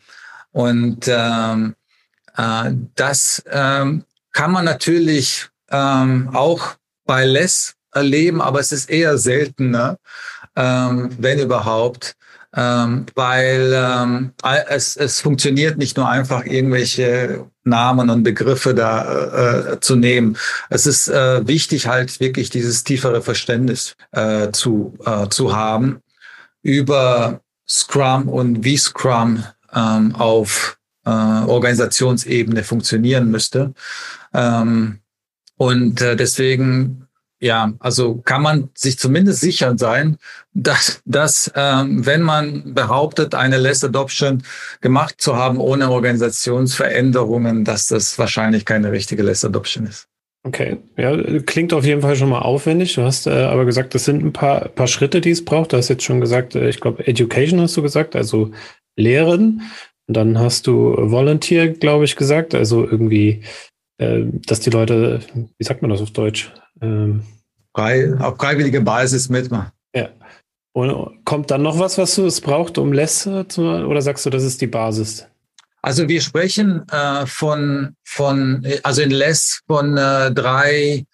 und 0.52 1.06
ähm, 1.08 1.74
äh, 2.36 2.72
das 2.94 3.42
ähm, 3.50 4.04
kann 4.32 4.52
man 4.52 4.64
natürlich 4.64 5.48
ähm, 5.70 6.30
auch 6.32 6.74
bei 7.04 7.24
Less 7.24 7.74
erleben, 7.92 8.40
aber 8.40 8.60
es 8.60 8.72
ist 8.72 8.88
eher 8.88 9.18
seltener, 9.18 9.98
ähm, 10.56 11.10
wenn 11.18 11.38
überhaupt 11.38 12.16
ähm, 12.56 13.06
weil 13.14 13.72
ähm, 13.74 14.32
es, 14.68 14.96
es 14.96 15.20
funktioniert 15.20 15.78
nicht 15.78 15.96
nur 15.96 16.08
einfach 16.08 16.44
irgendwelche 16.44 17.46
Namen 17.62 18.10
und 18.10 18.24
Begriffe 18.24 18.74
da 18.74 19.74
äh, 19.74 19.80
zu 19.80 19.94
nehmen. 19.94 20.36
Es 20.68 20.86
ist 20.86 21.08
äh, 21.08 21.46
wichtig 21.46 21.86
halt 21.86 22.18
wirklich 22.18 22.50
dieses 22.50 22.82
tiefere 22.82 23.22
Verständnis 23.22 23.94
äh, 24.12 24.50
zu, 24.50 24.98
äh, 25.04 25.28
zu 25.28 25.54
haben 25.54 26.00
über 26.62 27.40
Scrum 27.68 28.28
und 28.28 28.64
wie 28.64 28.76
Scrum 28.76 29.44
ähm, 29.74 30.14
auf 30.14 30.78
äh, 31.04 31.10
Organisationsebene 31.10 32.64
funktionieren 32.64 33.30
müsste. 33.30 33.74
Ähm, 34.32 35.00
und 35.56 36.00
äh, 36.00 36.16
deswegen 36.16 37.08
ja, 37.40 37.72
also 37.78 38.16
kann 38.16 38.42
man 38.42 38.68
sich 38.74 38.98
zumindest 38.98 39.40
sicher 39.40 39.76
sein, 39.78 40.18
dass, 40.52 41.00
dass 41.06 41.50
ähm, 41.56 42.04
wenn 42.04 42.20
man 42.20 42.74
behauptet, 42.74 43.34
eine 43.34 43.56
Less 43.56 43.82
Adoption 43.82 44.42
gemacht 44.82 45.14
zu 45.18 45.36
haben 45.36 45.58
ohne 45.58 45.90
Organisationsveränderungen, 45.90 47.64
dass 47.64 47.86
das 47.86 48.18
wahrscheinlich 48.18 48.66
keine 48.66 48.92
richtige 48.92 49.22
Less 49.22 49.44
Adoption 49.44 49.86
ist. 49.86 50.06
Okay, 50.42 50.78
ja, 50.96 51.16
klingt 51.40 51.72
auf 51.74 51.84
jeden 51.84 52.00
Fall 52.00 52.16
schon 52.16 52.30
mal 52.30 52.40
aufwendig. 52.40 52.94
Du 52.94 53.02
hast 53.02 53.26
äh, 53.26 53.30
aber 53.30 53.66
gesagt, 53.66 53.94
das 53.94 54.06
sind 54.06 54.24
ein 54.24 54.32
paar, 54.32 54.68
paar 54.68 54.86
Schritte, 54.86 55.20
die 55.20 55.30
es 55.30 55.44
braucht. 55.44 55.72
Du 55.72 55.76
hast 55.76 55.88
jetzt 55.88 56.02
schon 56.02 56.20
gesagt, 56.20 56.54
äh, 56.54 56.68
ich 56.68 56.80
glaube, 56.80 57.06
Education 57.06 57.60
hast 57.60 57.76
du 57.76 57.82
gesagt, 57.82 58.16
also 58.16 58.50
Lehren. 59.00 59.62
Und 60.06 60.16
dann 60.16 60.38
hast 60.38 60.66
du 60.66 60.94
Volunteer, 60.98 61.68
glaube 61.68 62.04
ich, 62.04 62.16
gesagt, 62.16 62.54
also 62.54 62.84
irgendwie, 62.84 63.42
äh, 63.98 64.24
dass 64.46 64.60
die 64.60 64.70
Leute, 64.70 65.20
wie 65.34 65.64
sagt 65.64 65.82
man 65.82 65.90
das 65.90 66.00
auf 66.00 66.10
Deutsch? 66.10 66.52
Ähm, 66.80 67.22
Frei, 67.74 68.12
auf 68.18 68.36
freiwillige 68.36 68.80
Basis 68.80 69.28
mitmachen. 69.28 69.70
Ja. 69.94 70.08
Und 70.72 71.24
kommt 71.24 71.50
dann 71.50 71.62
noch 71.62 71.78
was, 71.78 71.98
was 71.98 72.14
du 72.14 72.26
es 72.26 72.40
braucht, 72.40 72.78
um 72.78 72.92
Less 72.92 73.28
zu, 73.48 73.62
oder 73.62 74.02
sagst 74.02 74.26
du, 74.26 74.30
das 74.30 74.44
ist 74.44 74.60
die 74.60 74.66
Basis? 74.66 75.26
Also 75.82 76.08
wir 76.08 76.20
sprechen 76.20 76.86
äh, 76.90 77.26
von, 77.26 77.94
von, 78.04 78.66
also 78.82 79.02
in 79.02 79.10
Less 79.10 79.60
von 79.66 79.96
äh, 79.96 80.32
drei 80.32 81.04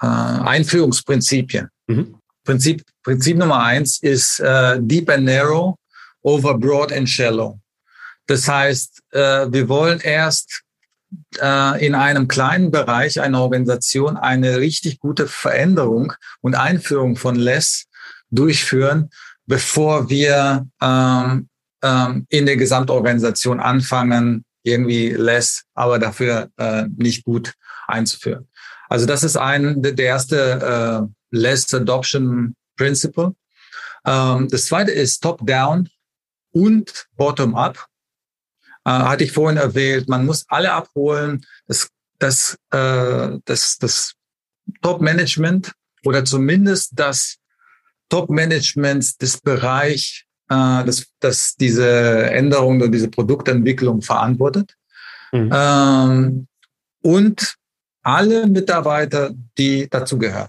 äh, 0.00 0.06
Einführungsprinzipien. 0.06 1.68
Mhm. 1.88 2.14
Prinzip, 2.44 2.82
Prinzip 3.02 3.36
Nummer 3.36 3.62
eins 3.62 4.02
ist 4.02 4.40
äh, 4.40 4.78
Deep 4.80 5.10
and 5.10 5.24
Narrow 5.24 5.76
over 6.22 6.58
Broad 6.58 6.92
and 6.92 7.08
Shallow. 7.08 7.60
Das 8.26 8.48
heißt, 8.48 9.02
äh, 9.10 9.46
wir 9.52 9.68
wollen 9.68 10.00
erst 10.00 10.62
äh, 11.40 11.84
in 11.84 11.94
einem 11.94 12.28
kleinen 12.28 12.70
Bereich 12.70 13.20
einer 13.20 13.40
Organisation 13.40 14.16
eine 14.16 14.58
richtig 14.58 15.00
gute 15.00 15.26
Veränderung 15.26 16.12
und 16.40 16.54
Einführung 16.54 17.16
von 17.16 17.34
Less 17.34 17.86
durchführen, 18.30 19.10
bevor 19.46 20.08
wir 20.08 20.66
ähm, 20.80 21.48
ähm, 21.82 22.26
in 22.28 22.46
der 22.46 22.56
Gesamtorganisation 22.56 23.60
anfangen, 23.60 24.44
irgendwie 24.62 25.10
Less, 25.10 25.64
aber 25.74 25.98
dafür 25.98 26.48
äh, 26.56 26.84
nicht 26.96 27.24
gut 27.24 27.54
einzuführen. 27.88 28.48
Also 28.88 29.06
das 29.06 29.24
ist 29.24 29.36
ein 29.36 29.82
der 29.82 29.98
erste 29.98 31.08
äh, 31.10 31.36
Less 31.36 31.72
Adoption 31.74 32.54
Principle. 32.76 33.34
Ähm, 34.06 34.48
das 34.48 34.66
zweite 34.66 34.92
ist 34.92 35.22
Top-Down 35.22 35.88
und 36.52 37.08
Bottom-up 37.16 37.86
äh, 38.84 38.90
hatte 38.90 39.24
ich 39.24 39.32
vorhin 39.32 39.58
erwähnt, 39.58 40.08
man 40.08 40.26
muss 40.26 40.44
alle 40.48 40.72
abholen. 40.72 41.44
Das, 41.66 41.88
das, 42.18 42.56
äh, 42.70 43.38
das, 43.44 43.78
das 43.78 44.14
Top-Management 44.80 45.72
oder 46.04 46.24
zumindest 46.24 46.92
das 46.94 47.38
Top-Management 48.08 49.20
des 49.22 49.40
Bereich, 49.40 50.26
äh, 50.48 50.84
das, 50.84 51.06
das 51.20 51.54
diese 51.54 52.30
Änderung 52.30 52.76
oder 52.76 52.88
diese 52.88 53.08
Produktentwicklung 53.08 54.02
verantwortet. 54.02 54.76
Mhm. 55.32 55.50
Ähm, 55.52 56.48
und 57.02 57.54
alle 58.02 58.46
Mitarbeiter, 58.46 59.30
die 59.56 59.88
dazugehören. 59.88 60.48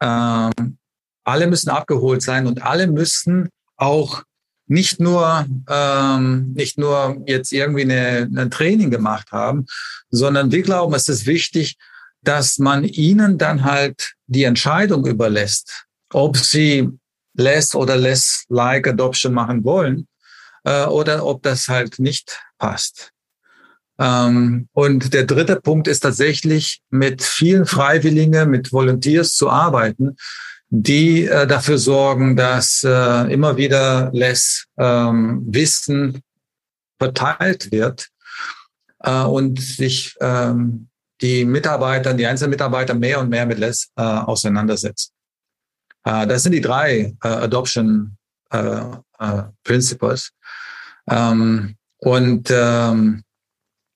Ähm, 0.00 0.78
alle 1.24 1.46
müssen 1.46 1.70
abgeholt 1.70 2.22
sein 2.22 2.46
und 2.46 2.62
alle 2.62 2.86
müssen 2.86 3.48
auch 3.76 4.24
nicht 4.70 5.00
nur 5.00 5.46
ähm, 5.68 6.52
nicht 6.52 6.78
nur 6.78 7.20
jetzt 7.26 7.52
irgendwie 7.52 7.82
eine, 7.82 8.30
ein 8.36 8.50
Training 8.52 8.90
gemacht 8.90 9.32
haben, 9.32 9.66
sondern 10.10 10.52
wir 10.52 10.62
glauben, 10.62 10.94
es 10.94 11.08
ist 11.08 11.26
wichtig, 11.26 11.76
dass 12.22 12.58
man 12.58 12.84
ihnen 12.84 13.36
dann 13.36 13.64
halt 13.64 14.14
die 14.28 14.44
Entscheidung 14.44 15.04
überlässt, 15.06 15.86
ob 16.12 16.36
sie 16.36 16.88
less 17.34 17.74
oder 17.74 17.96
less 17.96 18.44
like 18.48 18.86
Adoption 18.86 19.34
machen 19.34 19.64
wollen 19.64 20.06
äh, 20.62 20.84
oder 20.84 21.26
ob 21.26 21.42
das 21.42 21.66
halt 21.66 21.98
nicht 21.98 22.40
passt. 22.58 23.10
Ähm, 23.98 24.68
und 24.72 25.12
der 25.12 25.24
dritte 25.24 25.56
Punkt 25.56 25.88
ist 25.88 26.00
tatsächlich 26.00 26.80
mit 26.90 27.24
vielen 27.24 27.66
Freiwilligen, 27.66 28.50
mit 28.50 28.72
Volunteers 28.72 29.34
zu 29.34 29.50
arbeiten, 29.50 30.16
die 30.70 31.26
äh, 31.26 31.46
dafür 31.46 31.78
sorgen, 31.78 32.36
dass 32.36 32.82
äh, 32.84 33.32
immer 33.32 33.56
wieder 33.56 34.10
less 34.12 34.64
ähm, 34.78 35.42
Wissen 35.46 36.22
verteilt 36.98 37.70
wird 37.70 38.08
äh, 39.00 39.22
und 39.22 39.60
sich 39.60 40.14
ähm, 40.20 40.88
die 41.20 41.44
Mitarbeiter, 41.44 42.14
die 42.14 42.26
einzelnen 42.26 42.50
Mitarbeiter 42.50 42.94
mehr 42.94 43.20
und 43.20 43.28
mehr 43.28 43.46
mit 43.46 43.58
less 43.58 43.90
äh, 43.96 44.02
auseinandersetzen. 44.02 45.12
Äh, 46.04 46.26
das 46.26 46.44
sind 46.44 46.52
die 46.52 46.60
drei 46.60 47.14
äh, 47.22 47.28
Adoption 47.28 48.16
äh, 48.50 48.80
äh, 49.18 49.42
Principles. 49.64 50.30
Ähm, 51.10 51.76
Und, 52.02 52.48
ähm, 52.50 53.24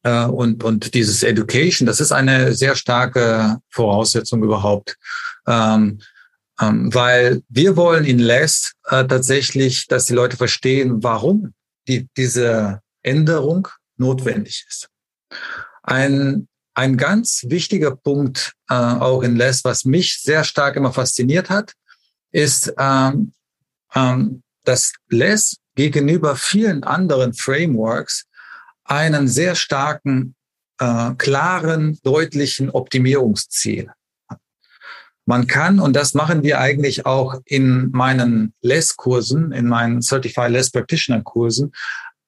äh, 0.03 0.27
und, 0.27 0.63
und 0.63 0.93
dieses 0.93 1.23
Education, 1.23 1.87
das 1.87 2.01
ist 2.01 2.13
eine 2.13 2.53
sehr 2.53 2.77
starke 2.77 3.57
Voraussetzung 3.71 4.43
überhaupt. 4.43 4.99
Ähm, 5.47 6.01
ähm, 6.61 6.95
weil 6.95 7.43
wir 7.49 7.77
wollen 7.77 8.05
in 8.05 8.19
Less 8.19 8.75
äh, 8.85 9.07
tatsächlich, 9.07 9.87
dass 9.87 10.07
die 10.07 10.15
Leute 10.15 10.37
verstehen, 10.37 11.03
warum 11.03 11.55
die, 11.89 12.09
diese 12.17 12.81
Änderung 13.03 13.69
notwendig 13.97 14.65
ist. 14.69 14.89
Ein, 15.83 16.49
ein 16.75 16.97
ganz 16.97 17.45
wichtiger 17.49 17.97
Punkt 17.97 18.55
äh, 18.69 18.75
auch 18.75 19.23
in 19.23 19.37
Less, 19.37 19.65
was 19.65 19.85
mich 19.85 20.21
sehr 20.21 20.45
stark 20.45 20.77
immer 20.77 20.93
fasziniert 20.93 21.51
hat, 21.51 21.75
ist, 22.31 22.73
ähm, 22.79 23.33
ähm, 23.95 24.43
dass 24.65 24.93
Less 25.09 25.57
gegenüber 25.75 26.37
vielen 26.37 26.85
anderen 26.85 27.35
Frameworks 27.35 28.27
einen 28.85 29.29
sehr 29.29 29.55
starken, 29.55 30.35
äh, 30.79 31.13
klaren, 31.17 31.99
deutlichen 32.03 32.71
Optimierungsziel 32.71 33.91
man 35.27 35.47
kann, 35.47 35.81
und 35.81 35.95
das 35.95 36.15
machen 36.15 36.43
wir 36.43 36.61
eigentlich 36.61 37.07
auch 37.07 37.41
in 37.47 37.91
meinen 37.93 38.53
LESS-Kursen, 38.61 39.53
in 39.53 39.67
meinen 39.67 40.03
Certified 40.03 40.51
LESS 40.51 40.71
Practitioner-Kursen, 40.71 41.73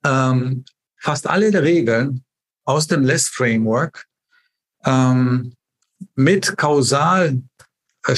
ähm, 0.05 0.65
fast 0.99 1.27
alle 1.27 1.63
Regeln 1.63 2.25
aus 2.65 2.87
dem 2.87 3.05
LESS-Framework 3.05 4.07
ähm, 4.85 5.55
mit 6.15 6.57
kausal 6.57 7.43
äh, 8.07 8.15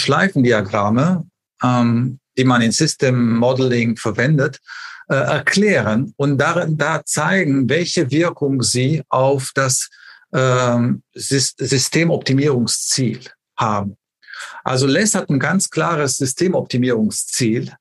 ähm, 1.62 2.18
die 2.37 2.44
man 2.44 2.62
in 2.62 2.73
System 2.73 3.37
Modeling 3.37 3.97
verwendet, 3.97 4.58
äh, 5.08 5.14
erklären 5.14 6.12
und 6.16 6.38
darin 6.38 6.76
da 6.76 7.04
zeigen, 7.04 7.68
welche 7.68 8.11
Wirkung 8.11 8.62
sie 8.62 9.02
auf 9.08 9.52
das 9.54 9.88
ähm, 10.32 11.02
Systemoptimierungsziel 11.14 13.20
haben. 13.56 13.97
Also 14.64 14.87
LESS 14.87 15.14
hat 15.14 15.30
ein 15.30 15.38
ganz 15.38 15.71
klares 15.71 16.16
Systemoptimierungsziel. 16.16 17.73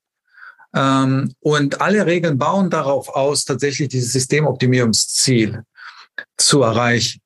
Ähm, 0.76 1.34
und 1.40 1.82
alle 1.82 2.06
Regeln 2.06 2.38
bauen 2.38 2.70
darauf 2.70 3.10
aus, 3.10 3.46
tatsächlich 3.46 3.90
dieses 3.90 4.14
Systemoptimierungsziel 4.14 5.64
zu 6.38 6.62
erreichen. 6.62 7.22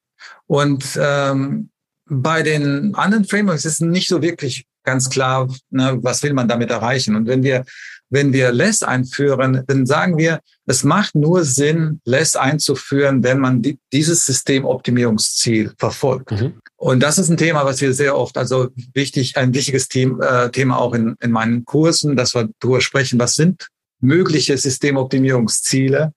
Und 0.48 0.86
ähm, 1.00 1.70
bei 2.06 2.44
den 2.44 2.94
anderen 2.96 3.26
Frameworks 3.26 3.66
ist 3.66 3.82
nicht 3.82 4.10
so 4.10 4.22
wirklich 4.22 4.66
ganz 4.84 5.10
klar, 5.10 5.48
ne, 5.70 5.98
was 6.02 6.24
will 6.24 6.34
man 6.34 6.48
damit 6.48 6.72
erreichen. 6.72 7.16
Und 7.16 7.28
wenn 7.28 7.44
wir 7.44 7.66
wenn 8.12 8.34
wir 8.34 8.52
Less 8.52 8.84
einführen, 8.84 9.64
dann 9.68 9.86
sagen 9.86 10.18
wir, 10.18 10.42
es 10.66 10.84
macht 10.84 11.16
nur 11.16 11.46
Sinn, 11.46 12.02
Less 12.06 12.36
einzuführen, 12.36 13.24
wenn 13.24 13.40
man 13.40 13.62
die, 13.62 13.80
dieses 13.92 14.26
Systemoptimierungsziel 14.26 15.74
verfolgt. 15.78 16.32
Mhm. 16.32 16.61
Und 16.82 17.02
das 17.04 17.20
ist 17.20 17.30
ein 17.30 17.38
Thema, 17.38 17.64
was 17.64 17.80
wir 17.80 17.94
sehr 17.94 18.18
oft, 18.18 18.40
also 18.40 18.70
wichtig, 18.96 19.38
ein 19.38 19.54
wichtiges 19.54 19.88
Thema, 19.88 20.46
äh, 20.46 20.50
Thema 20.50 20.80
auch 20.80 20.96
in, 20.96 21.16
in 21.22 21.30
meinen 21.30 21.64
Kursen, 21.64 22.16
dass 22.16 22.34
wir 22.34 22.50
darüber 22.60 22.82
sprechen, 22.82 23.20
was 23.20 23.36
sind 23.36 23.68
mögliche 24.00 24.58
Systemoptimierungsziele. 24.58 26.12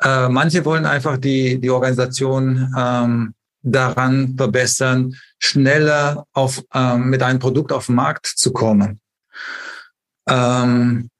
Äh, 0.00 0.28
manche 0.28 0.64
wollen 0.64 0.86
einfach 0.86 1.18
die, 1.18 1.60
die 1.60 1.70
Organisation 1.70 2.72
ähm, 2.78 3.34
daran 3.62 4.36
verbessern, 4.36 5.16
schneller 5.40 6.28
auf, 6.32 6.62
ähm, 6.72 7.10
mit 7.10 7.20
einem 7.24 7.40
Produkt 7.40 7.72
auf 7.72 7.86
den 7.86 7.96
Markt 7.96 8.26
zu 8.26 8.52
kommen. 8.52 9.00
Ähm, 10.28 11.10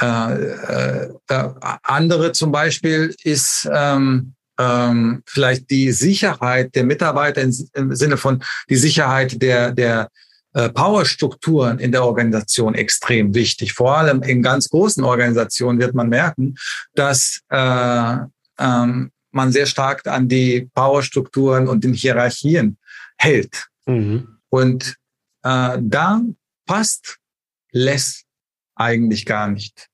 äh, 0.00 0.06
äh, 0.06 1.14
äh, 1.30 1.48
andere 1.82 2.30
zum 2.30 2.52
Beispiel 2.52 3.12
ist 3.24 3.68
ähm, 3.72 4.36
ähm, 4.58 5.22
vielleicht 5.26 5.70
die 5.70 5.92
Sicherheit 5.92 6.74
der 6.74 6.84
Mitarbeiter 6.84 7.42
im, 7.42 7.54
im 7.74 7.94
Sinne 7.94 8.16
von 8.16 8.42
die 8.68 8.76
Sicherheit 8.76 9.40
der, 9.42 9.72
der 9.72 10.08
äh, 10.54 10.68
Powerstrukturen 10.68 11.78
in 11.78 11.90
der 11.90 12.04
Organisation 12.04 12.74
extrem 12.74 13.34
wichtig. 13.34 13.72
Vor 13.72 13.96
allem 13.96 14.22
in 14.22 14.42
ganz 14.42 14.68
großen 14.68 15.02
Organisationen 15.02 15.80
wird 15.80 15.94
man 15.94 16.08
merken, 16.08 16.54
dass 16.94 17.40
äh, 17.50 18.16
ähm, 18.58 19.10
man 19.32 19.52
sehr 19.52 19.66
stark 19.66 20.06
an 20.06 20.28
die 20.28 20.70
Powerstrukturen 20.74 21.66
und 21.66 21.82
den 21.82 21.92
Hierarchien 21.92 22.78
hält. 23.18 23.66
Mhm. 23.86 24.38
Und 24.48 24.96
äh, 25.42 25.78
da 25.80 26.22
passt 26.66 27.18
Less 27.72 28.22
eigentlich 28.76 29.26
gar 29.26 29.48
nicht. 29.48 29.88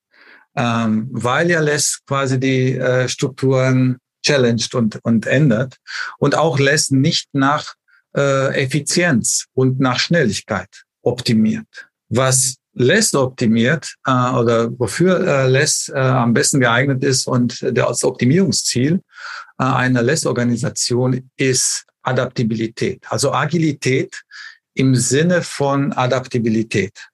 Ähm, 0.54 1.08
weil 1.10 1.48
ja 1.48 1.60
LESS 1.60 2.02
quasi 2.06 2.38
die 2.38 2.76
äh, 2.76 3.08
Strukturen 3.08 3.98
challenged 4.22 4.74
und, 4.74 4.98
und 5.02 5.26
ändert 5.26 5.76
und 6.18 6.34
auch 6.34 6.58
LESS 6.58 6.90
nicht 6.90 7.28
nach 7.32 7.74
äh, 8.16 8.62
Effizienz 8.62 9.46
und 9.54 9.80
nach 9.80 9.98
Schnelligkeit 9.98 10.68
optimiert. 11.02 11.88
Was 12.08 12.56
LESS 12.74 13.14
optimiert 13.14 13.94
äh, 14.06 14.10
oder 14.10 14.70
wofür 14.78 15.26
äh, 15.26 15.48
LESS 15.48 15.90
äh, 15.94 15.98
am 15.98 16.34
besten 16.34 16.60
geeignet 16.60 17.02
ist 17.04 17.26
und 17.26 17.64
das 17.72 18.04
Optimierungsziel 18.04 19.00
äh, 19.58 19.64
einer 19.64 20.02
LESS-Organisation 20.02 21.30
ist 21.36 21.84
Adaptabilität, 22.02 23.04
also 23.08 23.32
Agilität 23.32 24.22
im 24.74 24.94
Sinne 24.94 25.42
von 25.42 25.92
Adaptabilität 25.92 27.10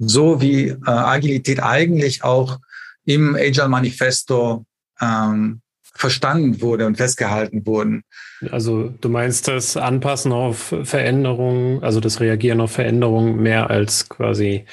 so 0.00 0.40
wie 0.40 0.68
äh, 0.68 0.76
Agilität 0.84 1.62
eigentlich 1.62 2.24
auch 2.24 2.58
im 3.04 3.36
Agile 3.36 3.68
Manifesto 3.68 4.64
ähm, 5.00 5.60
verstanden 6.00 6.62
wurde 6.62 6.86
und 6.86 6.96
festgehalten 6.96 7.66
wurden. 7.66 8.02
Also 8.50 8.92
du 9.00 9.08
meinst 9.10 9.48
das 9.48 9.76
Anpassen 9.76 10.32
auf 10.32 10.74
Veränderungen, 10.84 11.82
also 11.82 12.00
das 12.00 12.20
Reagieren 12.20 12.60
auf 12.60 12.72
Veränderungen 12.72 13.36
mehr 13.36 13.68
als 13.70 14.08
quasi 14.08 14.64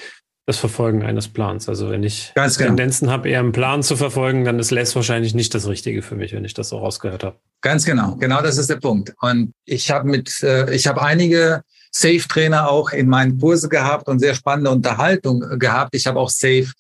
das 0.45 0.57
Verfolgen 0.57 1.03
eines 1.03 1.27
Plans. 1.27 1.67
Also 1.67 1.89
wenn 1.89 2.03
ich 2.03 2.31
Ganz 2.33 2.57
genau. 2.57 2.69
Tendenzen 2.69 3.11
habe, 3.11 3.27
eher 3.27 3.41
einen 3.41 3.51
Plan 3.51 3.83
zu 3.83 3.97
verfolgen, 3.97 4.45
dann 4.45 4.57
ist 4.57 4.71
Less 4.71 4.95
wahrscheinlich 4.95 5.35
nicht 5.35 5.53
das 5.53 5.67
Richtige 5.67 6.01
für 6.01 6.15
mich, 6.15 6.31
wenn 6.31 6.45
ich 6.45 6.53
das 6.53 6.69
so 6.69 6.77
rausgehört 6.77 7.25
habe. 7.25 7.35
Ganz 7.61 7.83
genau, 7.83 8.15
genau 8.15 8.41
das 8.41 8.57
ist 8.57 8.69
der 8.69 8.77
Punkt. 8.77 9.13
Und 9.19 9.51
ich 9.65 9.91
habe 9.91 10.07
mit, 10.07 10.41
äh, 10.41 10.73
ich 10.73 10.87
habe 10.87 11.01
einige 11.01 11.63
Safe-Trainer 11.91 12.69
auch 12.69 12.91
in 12.91 13.09
meinen 13.09 13.37
Kurse 13.37 13.67
gehabt 13.67 14.07
und 14.07 14.19
sehr 14.19 14.35
spannende 14.35 14.71
Unterhaltung 14.71 15.41
gehabt. 15.59 15.93
Ich 15.93 16.07
habe 16.07 16.19
auch 16.19 16.29
Safe, 16.29 16.71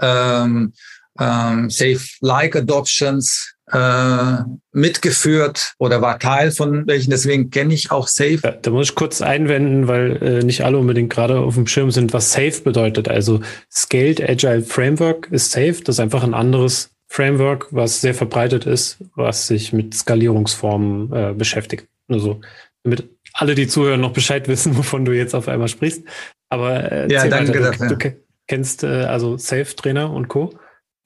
ähm, 0.00 0.72
ähm, 1.18 1.68
Safe-like 1.68 2.54
Adoptions 2.54 3.55
äh, 3.72 4.36
mitgeführt 4.72 5.74
oder 5.78 6.00
war 6.02 6.18
Teil 6.18 6.50
von 6.50 6.86
welchen. 6.86 7.10
Deswegen 7.10 7.50
kenne 7.50 7.74
ich 7.74 7.90
auch 7.90 8.06
Safe. 8.08 8.38
Ja, 8.42 8.52
da 8.52 8.70
muss 8.70 8.90
ich 8.90 8.94
kurz 8.94 9.22
einwenden, 9.22 9.88
weil 9.88 10.22
äh, 10.22 10.42
nicht 10.44 10.64
alle 10.64 10.78
unbedingt 10.78 11.10
gerade 11.10 11.38
auf 11.38 11.54
dem 11.54 11.66
Schirm 11.66 11.90
sind, 11.90 12.12
was 12.12 12.32
Safe 12.32 12.60
bedeutet. 12.62 13.08
Also 13.08 13.40
Scaled 13.72 14.20
Agile 14.20 14.62
Framework 14.62 15.28
ist 15.30 15.50
Safe. 15.50 15.76
Das 15.84 15.96
ist 15.96 16.00
einfach 16.00 16.22
ein 16.22 16.34
anderes 16.34 16.90
Framework, 17.08 17.68
was 17.70 18.00
sehr 18.00 18.14
verbreitet 18.14 18.66
ist, 18.66 18.98
was 19.14 19.46
sich 19.46 19.72
mit 19.72 19.94
Skalierungsformen 19.94 21.12
äh, 21.12 21.34
beschäftigt. 21.34 21.88
Also 22.08 22.40
damit 22.82 23.08
alle, 23.32 23.54
die 23.54 23.66
zuhören, 23.66 24.00
noch 24.00 24.12
Bescheid 24.12 24.48
wissen, 24.48 24.76
wovon 24.76 25.04
du 25.04 25.12
jetzt 25.12 25.34
auf 25.34 25.48
einmal 25.48 25.68
sprichst. 25.68 26.04
Aber 26.48 26.92
äh, 26.92 27.12
ja, 27.12 27.26
danke 27.26 27.58
dafür. 27.58 27.88
Du, 27.88 27.96
du 27.96 28.16
kennst 28.46 28.84
äh, 28.84 29.04
also 29.04 29.36
Safe 29.36 29.74
Trainer 29.74 30.12
und 30.12 30.28
Co. 30.28 30.52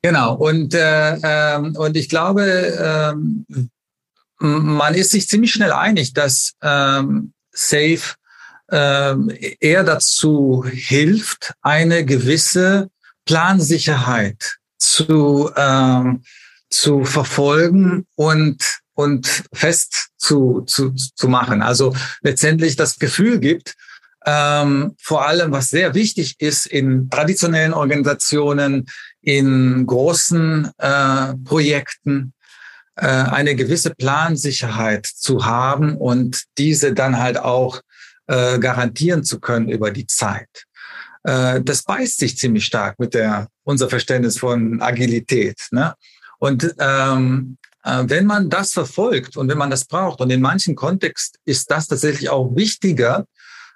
Genau. 0.03 0.35
Und 0.35 0.75
äh, 0.75 1.19
ähm, 1.23 1.77
und 1.77 1.97
ich 1.97 2.09
glaube, 2.09 2.43
ähm, 2.43 3.71
man 4.39 4.95
ist 4.95 5.11
sich 5.11 5.29
ziemlich 5.29 5.53
schnell 5.53 5.73
einig, 5.73 6.15
dass 6.15 6.55
ähm, 6.63 7.33
Safe 7.53 8.01
ähm, 8.71 9.31
eher 9.61 9.85
dazu 9.85 10.65
hilft, 10.67 11.53
eine 11.61 12.05
gewisse 12.05 12.89
Plansicherheit 13.27 14.57
zu 14.79 15.51
ähm, 15.57 16.23
zu 16.71 17.05
verfolgen 17.05 18.07
und 18.15 18.81
und 18.95 19.45
fest 19.53 20.11
zu, 20.19 20.63
zu, 20.67 20.93
zu 20.93 21.29
machen. 21.29 21.63
Also 21.63 21.95
letztendlich 22.21 22.77
das 22.77 22.99
Gefühl 22.99 23.39
gibt, 23.39 23.75
ähm, 24.27 24.95
vor 25.01 25.27
allem, 25.27 25.53
was 25.53 25.69
sehr 25.69 25.95
wichtig 25.95 26.37
ist 26.41 26.67
in 26.67 27.09
traditionellen 27.09 27.73
Organisationen, 27.73 28.87
in 29.23 29.87
großen 29.87 30.71
äh, 30.79 31.35
Projekten, 31.45 32.35
äh, 32.97 33.07
eine 33.07 33.55
gewisse 33.55 33.95
Plansicherheit 33.95 35.07
zu 35.07 35.47
haben 35.47 35.97
und 35.97 36.45
diese 36.59 36.93
dann 36.93 37.19
halt 37.19 37.39
auch 37.39 37.81
äh, 38.27 38.59
garantieren 38.59 39.25
zu 39.25 39.41
können 39.41 39.69
über 39.69 39.91
die 39.91 40.07
Zeit. 40.07 40.67
Äh, 41.23 41.63
das 41.63 41.83
beißt 41.83 42.19
sich 42.19 42.37
ziemlich 42.37 42.67
stark 42.67 42.99
mit 42.99 43.15
der 43.15 43.49
unser 43.65 43.89
Verständnis 43.89 44.39
von 44.39 44.81
Agilität. 44.83 45.69
Ne? 45.71 45.95
Und 46.39 46.75
ähm, 46.79 47.57
äh, 47.85 48.05
wenn 48.07 48.27
man 48.27 48.51
das 48.51 48.73
verfolgt 48.73 49.37
und 49.37 49.49
wenn 49.49 49.59
man 49.59 49.71
das 49.71 49.85
braucht, 49.85 50.21
und 50.21 50.31
in 50.31 50.41
manchen 50.41 50.75
Kontext 50.75 51.39
ist 51.45 51.71
das 51.71 51.89
tatsächlich 51.89 52.29
auch 52.29 52.55
wichtiger 52.55 53.27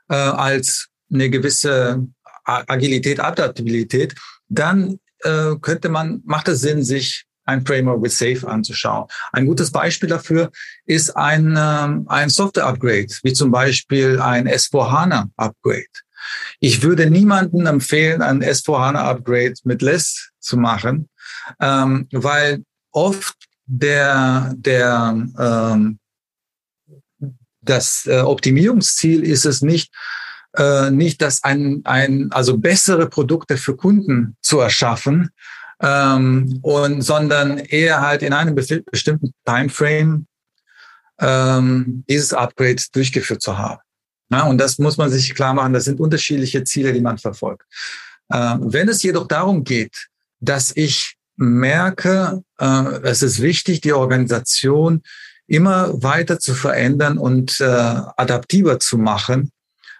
äh, 0.08 0.14
als 0.14 0.88
eine 1.12 1.30
gewisse 1.30 2.06
Agilität, 2.44 3.20
Adaptabilität, 3.20 4.14
dann 4.48 4.98
äh, 5.20 5.54
könnte 5.60 5.88
man, 5.88 6.20
macht 6.24 6.48
es 6.48 6.60
Sinn, 6.60 6.82
sich 6.82 7.24
ein 7.46 7.64
Framework 7.64 8.02
with 8.02 8.16
Safe 8.16 8.46
anzuschauen. 8.48 9.06
Ein 9.32 9.46
gutes 9.46 9.70
Beispiel 9.70 10.08
dafür 10.08 10.50
ist 10.86 11.16
ein, 11.16 11.54
ähm, 11.58 12.06
ein 12.08 12.30
Software-Upgrade, 12.30 13.08
wie 13.22 13.32
zum 13.32 13.50
Beispiel 13.50 14.20
ein 14.20 14.48
S4HANA-Upgrade. 14.48 15.84
Ich 16.60 16.82
würde 16.82 17.10
niemanden 17.10 17.66
empfehlen, 17.66 18.22
ein 18.22 18.42
S4HANA-Upgrade 18.42 19.54
mit 19.64 19.82
Less 19.82 20.30
zu 20.40 20.56
machen, 20.56 21.08
ähm, 21.60 22.08
weil 22.12 22.64
oft 22.92 23.36
der, 23.66 24.54
der, 24.56 25.26
ähm, 25.38 25.98
das 27.64 28.06
äh, 28.06 28.20
Optimierungsziel 28.20 29.22
ist 29.22 29.46
es 29.46 29.62
nicht, 29.62 29.92
äh, 30.56 30.90
nicht 30.90 31.22
das 31.22 31.42
ein, 31.44 31.82
ein, 31.84 32.30
also 32.32 32.58
bessere 32.58 33.08
Produkte 33.08 33.56
für 33.56 33.76
Kunden 33.76 34.36
zu 34.40 34.60
erschaffen, 34.60 35.30
ähm, 35.80 36.60
und, 36.62 37.02
sondern 37.02 37.58
eher 37.58 38.00
halt 38.00 38.22
in 38.22 38.32
einem 38.32 38.54
bestimmten 38.54 39.34
Timeframe 39.44 40.26
ähm, 41.20 42.04
dieses 42.08 42.32
Upgrade 42.32 42.82
durchgeführt 42.92 43.42
zu 43.42 43.58
haben. 43.58 43.80
Ja, 44.30 44.44
und 44.44 44.58
das 44.58 44.78
muss 44.78 44.96
man 44.96 45.10
sich 45.10 45.34
klar 45.34 45.54
machen, 45.54 45.72
das 45.72 45.84
sind 45.84 46.00
unterschiedliche 46.00 46.64
Ziele, 46.64 46.92
die 46.92 47.00
man 47.00 47.18
verfolgt. 47.18 47.66
Ähm, 48.32 48.72
wenn 48.72 48.88
es 48.88 49.02
jedoch 49.02 49.28
darum 49.28 49.64
geht, 49.64 50.08
dass 50.40 50.72
ich 50.74 51.16
merke, 51.36 52.42
äh, 52.58 53.00
es 53.02 53.22
ist 53.22 53.42
wichtig, 53.42 53.80
die 53.80 53.92
Organisation 53.92 55.02
immer 55.46 56.02
weiter 56.02 56.38
zu 56.38 56.54
verändern 56.54 57.18
und 57.18 57.60
äh, 57.60 57.64
adaptiver 57.64 58.78
zu 58.78 58.98
machen 58.98 59.50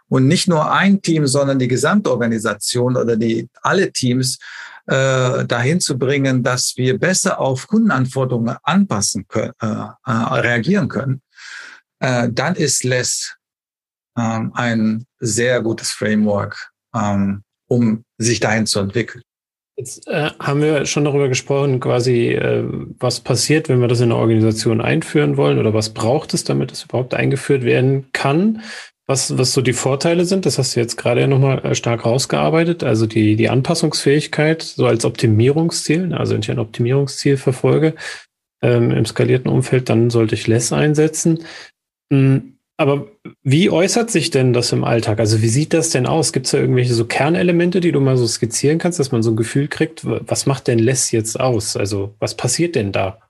und 0.09 0.27
nicht 0.27 0.49
nur 0.49 0.71
ein 0.71 1.03
Team, 1.03 1.27
sondern 1.27 1.59
die 1.59 1.69
Gesamtorganisation 1.69 2.97
oder 2.97 3.17
die 3.17 3.49
alle 3.63 3.93
Teams 3.93 4.39
äh, 4.87 5.45
dahin 5.45 5.81
zu 5.81 5.99
bringen, 5.99 6.43
dass 6.43 6.75
wir 6.77 6.99
besser 6.99 7.41
auf 7.41 7.67
Kundenanforderungen 7.67 8.57
anpassen 8.63 9.27
können, 9.29 9.53
äh, 9.61 9.67
äh, 9.67 10.11
reagieren 10.11 10.89
können, 10.89 11.23
äh, 12.01 12.29
dann 12.31 12.55
ist 12.55 12.85
Less 12.85 13.35
ähm, 14.17 14.53
ein 14.55 15.07
sehr 15.19 15.63
gutes 15.63 15.91
Framework, 15.91 16.71
ähm, 16.95 17.43
um 17.67 18.05
sich 18.19 18.41
dahin 18.41 18.67
zu 18.67 18.81
entwickeln. 18.81 19.23
Jetzt 19.77 20.07
äh, 20.07 20.31
haben 20.39 20.63
wir 20.63 20.87
schon 20.87 21.05
darüber 21.05 21.29
gesprochen, 21.29 21.81
quasi, 21.81 22.29
äh, 22.29 22.65
was 22.99 23.21
passiert, 23.21 23.69
wenn 23.69 23.81
wir 23.81 23.89
das 23.89 24.01
in 24.01 24.13
eine 24.13 24.21
Organisation 24.21 24.81
einführen 24.81 25.37
wollen 25.37 25.59
oder 25.59 25.75
was 25.75 25.93
braucht 25.93 26.33
es, 26.33 26.45
damit 26.45 26.71
es 26.71 26.85
überhaupt 26.85 27.13
eingeführt 27.15 27.65
werden 27.65 28.07
kann. 28.13 28.63
Was, 29.07 29.37
was 29.37 29.53
so 29.53 29.61
die 29.61 29.75
Vorteile 29.75 30.25
sind, 30.25 30.47
das 30.47 30.59
hast 30.59 30.77
du 30.77 30.81
jetzt 30.81 30.97
gerade 30.97 31.23
ja 31.23 31.27
nochmal 31.27 31.59
äh, 31.65 31.75
stark 31.75 32.07
rausgearbeitet, 32.07 32.85
also 32.85 33.07
die, 33.07 33.37
die 33.37 33.51
Anpassungsfähigkeit 33.51 34.63
so 34.63 34.87
als 34.87 35.05
Optimierungsziel, 35.05 36.15
also 36.15 36.35
wenn 36.35 36.41
ich 36.41 36.51
ein 36.51 36.59
Optimierungsziel 36.59 37.37
verfolge 37.37 37.97
ähm, 38.63 38.93
im 38.93 39.05
skalierten 39.05 39.51
Umfeld, 39.51 39.89
dann 39.91 40.09
sollte 40.09 40.37
ich 40.37 40.47
Less 40.47 40.73
einsetzen. 40.73 41.45
Mhm. 42.11 42.54
Aber 42.77 43.07
wie 43.43 43.71
äußert 43.71 44.11
sich 44.11 44.31
denn 44.31 44.53
das 44.53 44.73
im 44.73 44.83
Alltag? 44.83 45.21
Also 45.21 45.43
wie 45.43 45.49
sieht 45.49 45.73
das 45.73 45.91
denn 45.91 46.07
aus? 46.07 46.33
Gibt 46.33 46.47
es 46.47 46.53
da 46.53 46.59
irgendwelche 46.59 46.95
so 46.95 47.05
Kernelemente, 47.05 47.81
die 47.81 47.93
du 47.93 48.01
mal 48.01 48.17
so 48.17 48.27
skizzieren 48.27 48.79
kannst, 48.79 48.99
dass 48.99 49.13
man 49.13 49.23
so 49.23 49.31
ein 49.31 49.37
Gefühl 49.37 49.69
kriegt, 49.69 50.05
was 50.05 50.47
macht 50.47 50.67
denn 50.67 50.81
Less 50.81 51.13
jetzt 51.13 51.39
aus? 51.39 51.77
Also 51.77 52.17
was 52.19 52.37
passiert 52.37 52.75
denn 52.75 52.91
da? 52.91 53.21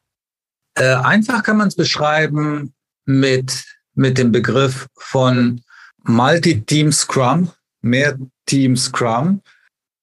Äh, 0.76 0.94
einfach 0.94 1.42
kann 1.42 1.59
man 1.59 1.68
es 1.68 1.76
beschreiben 1.76 2.72
mit 3.04 3.64
mit 3.94 4.18
dem 4.18 4.33
Begriff 4.33 4.88
von 4.96 5.62
Multi-Team 6.02 6.92
Scrum, 6.92 7.50
mehr 7.80 8.18
Team 8.46 8.76
Scrum, 8.76 9.40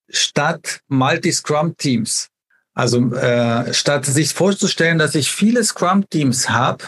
statt 0.09 0.81
Multi-Scrum-Teams. 0.87 2.29
Also 2.73 3.13
äh, 3.13 3.73
statt 3.73 4.05
sich 4.05 4.33
vorzustellen, 4.33 4.97
dass 4.97 5.15
ich 5.15 5.31
viele 5.31 5.63
Scrum-Teams 5.63 6.49
habe 6.49 6.85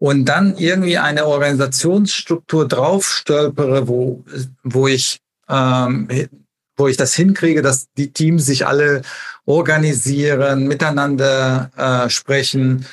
und 0.00 0.24
dann 0.24 0.56
irgendwie 0.56 0.98
eine 0.98 1.26
Organisationsstruktur 1.26 2.66
draufstolpere, 2.66 3.86
wo, 3.86 4.24
wo 4.64 4.88
ich 4.88 5.20
ähm, 5.48 6.08
wo 6.76 6.88
ich 6.88 6.96
das 6.96 7.12
hinkriege, 7.14 7.60
dass 7.60 7.88
die 7.98 8.10
Teams 8.10 8.46
sich 8.46 8.66
alle 8.66 9.02
organisieren, 9.44 10.66
miteinander 10.66 11.70
äh, 11.76 12.08
sprechen 12.08 12.86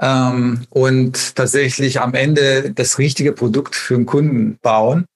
ähm, 0.00 0.64
und 0.70 1.34
tatsächlich 1.34 2.00
am 2.00 2.14
Ende 2.14 2.70
das 2.72 2.98
richtige 2.98 3.32
Produkt 3.32 3.74
für 3.74 3.96
den 3.96 4.06
Kunden 4.06 4.58
bauen. 4.62 5.06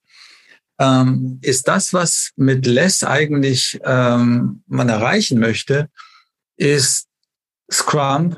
Ähm, 0.79 1.39
ist 1.41 1.69
das, 1.69 1.93
was 1.93 2.31
mit 2.35 2.65
Less 2.65 3.03
eigentlich 3.03 3.79
ähm, 3.85 4.63
man 4.67 4.89
erreichen 4.89 5.39
möchte, 5.39 5.87
ist 6.57 7.07
Scrum 7.71 8.35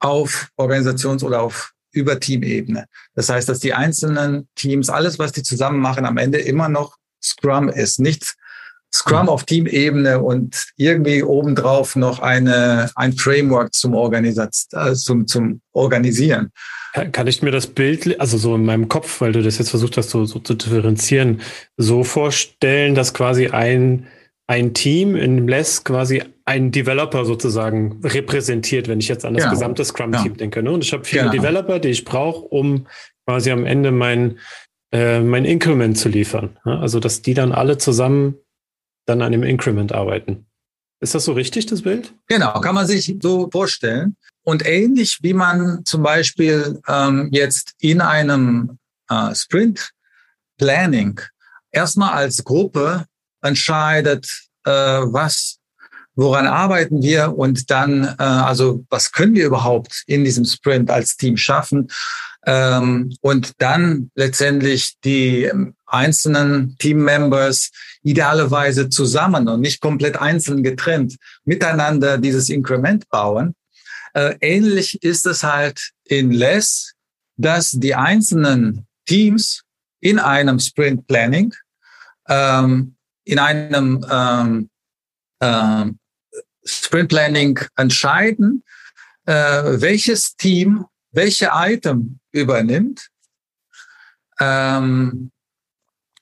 auf 0.00 0.48
Organisations- 0.56 1.22
oder 1.22 1.42
auf 1.42 1.73
über 1.94 2.20
Teamebene. 2.20 2.86
Das 3.14 3.28
heißt, 3.28 3.48
dass 3.48 3.60
die 3.60 3.74
einzelnen 3.74 4.48
Teams, 4.54 4.90
alles, 4.90 5.18
was 5.18 5.32
die 5.32 5.42
zusammen 5.42 5.80
machen, 5.80 6.04
am 6.04 6.18
Ende 6.18 6.38
immer 6.38 6.68
noch 6.68 6.96
Scrum 7.22 7.68
ist. 7.68 8.00
Nichts 8.00 8.36
Scrum 8.94 9.28
auf 9.28 9.42
Teamebene 9.44 10.22
und 10.22 10.66
irgendwie 10.76 11.24
obendrauf 11.24 11.96
noch 11.96 12.20
eine, 12.20 12.90
ein 12.94 13.12
Framework 13.12 13.74
zum, 13.74 13.94
Organisat 13.94 14.54
äh, 14.72 14.94
zum, 14.94 15.26
zum 15.26 15.60
Organisieren. 15.72 16.52
Kann 17.10 17.26
ich 17.26 17.42
mir 17.42 17.50
das 17.50 17.66
Bild, 17.66 18.20
also 18.20 18.38
so 18.38 18.54
in 18.54 18.64
meinem 18.64 18.88
Kopf, 18.88 19.20
weil 19.20 19.32
du 19.32 19.42
das 19.42 19.58
jetzt 19.58 19.70
versucht 19.70 19.96
hast, 19.96 20.10
so, 20.10 20.26
so 20.26 20.38
zu 20.38 20.54
differenzieren, 20.54 21.40
so 21.76 22.04
vorstellen, 22.04 22.94
dass 22.94 23.12
quasi 23.12 23.48
ein, 23.48 24.06
ein 24.46 24.74
Team 24.74 25.16
in 25.16 25.48
Less 25.48 25.84
quasi 25.84 26.22
einen 26.44 26.70
Developer 26.70 27.24
sozusagen 27.24 28.00
repräsentiert, 28.04 28.88
wenn 28.88 29.00
ich 29.00 29.08
jetzt 29.08 29.24
an 29.24 29.34
das 29.34 29.44
genau. 29.44 29.54
gesamte 29.54 29.84
Scrum-Team 29.84 30.32
ja. 30.32 30.36
denke. 30.36 30.62
Ne? 30.62 30.70
Und 30.70 30.84
ich 30.84 30.92
habe 30.92 31.04
viele 31.04 31.30
genau. 31.30 31.32
Developer, 31.32 31.78
die 31.78 31.88
ich 31.88 32.04
brauche, 32.04 32.40
um 32.40 32.86
quasi 33.26 33.50
am 33.50 33.64
Ende 33.64 33.90
mein, 33.90 34.38
äh, 34.92 35.20
mein 35.20 35.46
Increment 35.46 35.96
zu 35.96 36.10
liefern. 36.10 36.58
Ne? 36.64 36.78
Also, 36.78 37.00
dass 37.00 37.22
die 37.22 37.34
dann 37.34 37.52
alle 37.52 37.78
zusammen 37.78 38.36
dann 39.06 39.22
an 39.22 39.32
dem 39.32 39.42
Increment 39.42 39.92
arbeiten. 39.92 40.46
Ist 41.00 41.14
das 41.14 41.24
so 41.24 41.32
richtig, 41.32 41.66
das 41.66 41.82
Bild? 41.82 42.14
Genau, 42.28 42.60
kann 42.60 42.74
man 42.74 42.86
sich 42.86 43.16
so 43.20 43.50
vorstellen. 43.50 44.16
Und 44.42 44.66
ähnlich 44.66 45.18
wie 45.22 45.34
man 45.34 45.84
zum 45.84 46.02
Beispiel 46.02 46.80
ähm, 46.86 47.28
jetzt 47.32 47.74
in 47.78 48.00
einem 48.00 48.78
äh, 49.08 49.34
Sprint 49.34 49.90
Planning 50.58 51.20
erstmal 51.70 52.12
als 52.12 52.44
Gruppe 52.44 53.06
entscheidet, 53.44 54.26
äh, 54.64 54.70
was, 54.70 55.58
woran 56.16 56.46
arbeiten 56.46 57.02
wir 57.02 57.36
und 57.36 57.70
dann, 57.70 58.04
äh, 58.18 58.22
also 58.22 58.84
was 58.90 59.12
können 59.12 59.34
wir 59.34 59.46
überhaupt 59.46 60.02
in 60.06 60.24
diesem 60.24 60.44
Sprint 60.44 60.90
als 60.90 61.16
Team 61.16 61.36
schaffen 61.36 61.88
ähm, 62.46 63.16
und 63.20 63.52
dann 63.58 64.10
letztendlich 64.14 64.94
die 65.04 65.50
einzelnen 65.86 66.76
Team-Members 66.78 67.70
idealerweise 68.02 68.88
zusammen 68.88 69.48
und 69.48 69.60
nicht 69.60 69.80
komplett 69.80 70.16
einzeln 70.20 70.62
getrennt 70.62 71.16
miteinander 71.44 72.18
dieses 72.18 72.48
Inkrement 72.48 73.08
bauen. 73.08 73.54
Äh, 74.14 74.36
ähnlich 74.40 75.02
ist 75.02 75.26
es 75.26 75.42
halt 75.42 75.90
in 76.04 76.30
Less, 76.30 76.92
dass 77.36 77.72
die 77.72 77.94
einzelnen 77.94 78.86
Teams 79.06 79.62
in 80.00 80.18
einem 80.18 80.60
Sprint 80.60 81.06
Planning, 81.06 81.54
ähm, 82.28 82.96
in 83.24 83.38
einem 83.38 84.04
ähm, 84.10 84.70
äh, 85.40 85.86
Sprint 86.64 87.08
Planning 87.08 87.60
entscheiden, 87.76 88.62
äh, 89.26 89.32
welches 89.80 90.36
Team 90.36 90.86
welche 91.12 91.50
Item 91.52 92.18
übernimmt. 92.32 93.08
Ähm, 94.40 95.30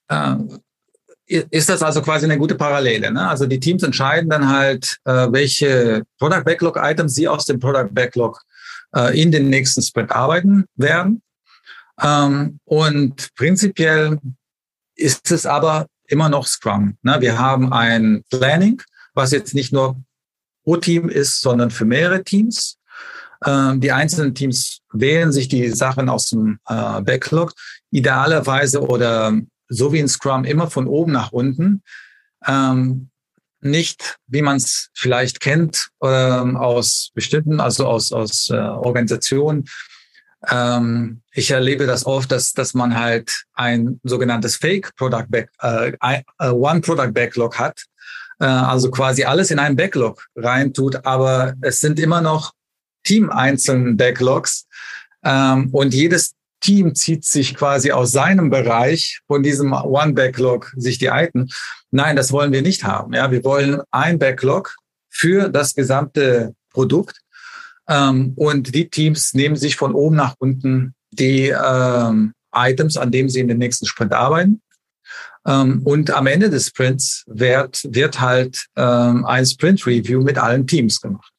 äh, 0.08 0.36
ist 1.26 1.70
das 1.70 1.82
also 1.82 2.02
quasi 2.02 2.26
eine 2.26 2.36
gute 2.36 2.56
Parallele. 2.56 3.10
Ne? 3.10 3.26
Also 3.26 3.46
die 3.46 3.58
Teams 3.58 3.82
entscheiden 3.82 4.28
dann 4.28 4.50
halt, 4.50 4.98
äh, 5.04 5.28
welche 5.30 6.02
Product 6.18 6.44
Backlog 6.44 6.76
Items 6.76 7.14
sie 7.14 7.26
aus 7.26 7.46
dem 7.46 7.58
Product 7.58 7.88
Backlog 7.92 8.42
äh, 8.94 9.18
in 9.20 9.32
den 9.32 9.48
nächsten 9.48 9.80
Sprint 9.80 10.12
arbeiten 10.12 10.66
werden. 10.76 11.22
Ähm, 12.02 12.58
und 12.64 13.34
prinzipiell 13.34 14.18
ist 14.94 15.30
es 15.30 15.46
aber 15.46 15.86
immer 16.06 16.28
noch 16.28 16.46
Scrum. 16.46 16.96
Ne? 17.02 17.20
Wir 17.20 17.38
haben 17.38 17.72
ein 17.72 18.24
Planning, 18.30 18.82
was 19.14 19.30
jetzt 19.30 19.54
nicht 19.54 19.72
nur 19.72 20.02
pro 20.64 20.76
Team 20.76 21.08
ist, 21.08 21.40
sondern 21.40 21.70
für 21.70 21.84
mehrere 21.84 22.22
Teams. 22.24 22.78
Ähm, 23.44 23.80
die 23.80 23.92
einzelnen 23.92 24.34
Teams 24.34 24.80
wählen 24.92 25.32
sich 25.32 25.48
die 25.48 25.68
Sachen 25.70 26.08
aus 26.08 26.26
dem 26.26 26.58
äh, 26.68 27.00
Backlog, 27.02 27.52
idealerweise 27.90 28.80
oder 28.80 29.32
so 29.68 29.92
wie 29.92 29.98
in 29.98 30.08
Scrum 30.08 30.44
immer 30.44 30.70
von 30.70 30.86
oben 30.86 31.12
nach 31.12 31.32
unten. 31.32 31.82
Ähm, 32.46 33.10
nicht, 33.60 34.18
wie 34.26 34.42
man 34.42 34.56
es 34.56 34.90
vielleicht 34.92 35.40
kennt 35.40 35.88
ähm, 36.02 36.56
aus 36.56 37.10
bestimmten, 37.14 37.60
also 37.60 37.86
aus, 37.86 38.12
aus 38.12 38.50
äh, 38.50 38.56
Organisationen. 38.56 39.66
Ähm, 40.50 41.22
ich 41.32 41.50
erlebe 41.50 41.86
das 41.86 42.04
oft, 42.04 42.32
dass, 42.32 42.52
dass 42.52 42.74
man 42.74 42.98
halt 42.98 43.44
ein 43.54 44.00
sogenanntes 44.02 44.56
Fake 44.56 44.94
Product 44.96 45.26
Back, 45.28 45.50
äh, 45.60 45.92
äh, 46.00 46.48
One 46.48 46.80
Product 46.80 47.12
Backlog 47.12 47.58
hat, 47.58 47.84
äh, 48.40 48.44
also 48.44 48.90
quasi 48.90 49.24
alles 49.24 49.50
in 49.50 49.58
einen 49.58 49.76
Backlog 49.76 50.26
reintut, 50.34 51.06
aber 51.06 51.54
es 51.60 51.78
sind 51.78 52.00
immer 52.00 52.20
noch 52.20 52.52
teameinzelnen 53.04 53.96
Backlogs 53.96 54.66
ähm, 55.24 55.70
und 55.72 55.94
jedes 55.94 56.34
Team 56.60 56.94
zieht 56.94 57.24
sich 57.24 57.56
quasi 57.56 57.90
aus 57.90 58.12
seinem 58.12 58.48
Bereich 58.48 59.20
von 59.26 59.42
diesem 59.42 59.72
One 59.72 60.12
Backlog 60.12 60.72
sich 60.76 60.98
die 60.98 61.06
Item. 61.06 61.48
Nein, 61.90 62.14
das 62.14 62.30
wollen 62.30 62.52
wir 62.52 62.62
nicht 62.62 62.84
haben. 62.84 63.12
Ja, 63.12 63.30
wir 63.30 63.44
wollen 63.44 63.80
ein 63.90 64.18
Backlog 64.18 64.76
für 65.10 65.48
das 65.48 65.74
gesamte 65.74 66.54
Produkt 66.70 67.21
ähm, 67.88 68.32
und 68.36 68.74
die 68.74 68.88
Teams 68.88 69.34
nehmen 69.34 69.56
sich 69.56 69.76
von 69.76 69.94
oben 69.94 70.16
nach 70.16 70.34
unten 70.38 70.94
die 71.12 71.48
ähm, 71.48 72.32
Items, 72.54 72.96
an 72.96 73.10
denen 73.10 73.28
sie 73.28 73.40
in 73.40 73.48
den 73.48 73.58
nächsten 73.58 73.86
Sprint 73.86 74.12
arbeiten. 74.12 74.62
Ähm, 75.46 75.82
und 75.84 76.10
am 76.10 76.26
Ende 76.26 76.50
des 76.50 76.68
Sprints 76.68 77.24
wird, 77.26 77.82
wird 77.90 78.20
halt 78.20 78.66
ähm, 78.76 79.24
ein 79.24 79.44
Sprint-Review 79.44 80.22
mit 80.22 80.38
allen 80.38 80.66
Teams 80.66 81.00
gemacht. 81.00 81.30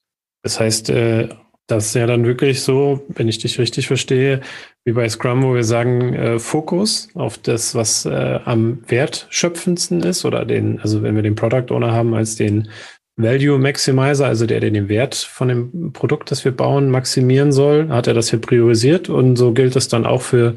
Das 0.44 0.60
heißt, 0.60 0.90
äh, 0.90 1.30
das 1.68 1.88
ist 1.88 1.96
ja 1.96 2.06
dann 2.06 2.26
wirklich 2.26 2.62
so, 2.62 3.06
wenn 3.08 3.30
ich 3.30 3.40
dich 3.40 3.58
richtig 3.58 3.88
verstehe, 3.88 4.42
wie 4.84 4.92
bei 4.92 5.08
Scrum, 5.08 5.44
wo 5.44 5.56
wir 5.56 5.64
sagen, 5.64 6.14
äh, 6.14 6.40
Fokus 6.40 7.08
auf 7.14 7.38
das, 7.38 7.74
was 7.74 8.06
äh, 8.06 8.40
am 8.44 8.84
wertschöpfendsten 8.88 10.02
ist, 10.04 10.26
oder 10.26 10.44
den, 10.44 10.82
also 10.82 11.02
wenn 11.02 11.16
wir 11.16 11.24
den 11.24 11.36
Product 11.36 11.74
Owner 11.74 11.94
haben 11.94 12.14
als 12.14 12.36
den 12.36 12.70
Value 13.16 13.60
Maximizer, 13.60 14.26
also 14.26 14.46
der, 14.46 14.60
der 14.60 14.72
den 14.72 14.90
Wert 14.90 15.16
von 15.16 15.48
dem 15.48 15.94
Produkt, 15.94 16.32
das 16.32 16.44
wir 16.46 16.52
bauen, 16.52 16.90
maximieren 16.90 17.52
soll, 17.52 17.90
hat 17.90 18.08
er 18.08 18.14
das 18.14 18.32
hier 18.32 18.40
priorisiert 18.42 19.08
und 19.10 19.36
so 19.36 19.54
gilt 19.54 19.76
es 19.76 19.88
dann 19.88 20.06
auch 20.06 20.22
für 20.24 20.56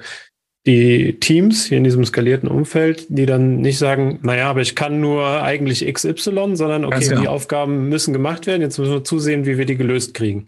die 0.67 1.21
Teams 1.21 1.67
hier 1.67 1.79
in 1.79 1.85
diesem 1.85 2.05
skalierten 2.05 2.49
Umfeld, 2.49 3.07
die 3.09 3.27
dann 3.27 3.61
nicht 3.61 3.79
sagen, 3.79 4.19
naja, 4.23 4.51
aber 4.51 4.63
ich 4.63 4.75
kann 4.75 5.01
nur 5.01 5.43
eigentlich 5.43 5.87
XY, 5.87 6.57
sondern 6.57 6.85
okay, 6.85 7.07
genau. 7.07 7.21
die 7.21 7.29
Aufgaben 7.29 7.89
müssen 7.89 8.13
gemacht 8.13 8.47
werden, 8.47 8.63
jetzt 8.63 8.79
müssen 8.79 8.93
wir 8.93 9.05
zusehen, 9.05 9.47
wie 9.47 9.59
wir 9.59 9.67
die 9.67 9.77
gelöst 9.77 10.15
kriegen. 10.15 10.47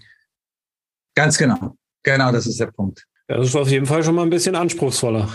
Ganz 1.15 1.39
genau. 1.39 1.77
Genau, 2.03 2.33
das 2.33 2.47
ist 2.47 2.59
der 2.59 2.67
Punkt. 2.67 3.05
Das 3.29 3.47
ist 3.47 3.55
auf 3.55 3.69
jeden 3.69 3.87
Fall 3.87 4.03
schon 4.03 4.15
mal 4.15 4.23
ein 4.23 4.31
bisschen 4.31 4.55
anspruchsvoller. 4.55 5.29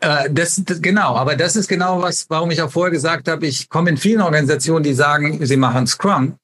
Äh, 0.00 0.30
das, 0.30 0.60
das, 0.64 0.80
genau, 0.80 1.16
aber 1.16 1.36
das 1.36 1.56
ist 1.56 1.68
genau 1.68 2.02
was, 2.02 2.26
warum 2.28 2.50
ich 2.50 2.62
auch 2.62 2.70
vorher 2.70 2.90
gesagt 2.90 3.28
habe, 3.28 3.46
ich 3.46 3.68
komme 3.68 3.90
in 3.90 3.96
vielen 3.96 4.20
Organisationen, 4.20 4.82
die 4.82 4.94
sagen, 4.94 5.44
sie 5.44 5.56
machen 5.56 5.86
Scrum. 5.86 6.36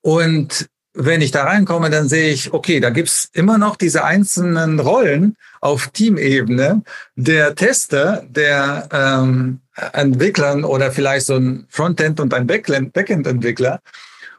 Und 0.00 0.68
wenn 0.94 1.20
ich 1.20 1.32
da 1.32 1.44
reinkomme, 1.44 1.90
dann 1.90 2.08
sehe 2.08 2.30
ich, 2.30 2.52
okay, 2.52 2.78
da 2.78 2.90
gibt's 2.90 3.28
immer 3.32 3.58
noch 3.58 3.76
diese 3.76 4.04
einzelnen 4.04 4.78
Rollen 4.78 5.36
auf 5.60 5.88
Teamebene. 5.88 6.82
Der 7.16 7.54
Tester, 7.56 8.24
der 8.28 8.88
ähm, 8.92 9.60
Entwicklern 9.92 10.62
oder 10.62 10.92
vielleicht 10.92 11.26
so 11.26 11.34
ein 11.34 11.66
Frontend 11.68 12.20
und 12.20 12.32
ein 12.32 12.46
Backend-Entwickler. 12.46 13.80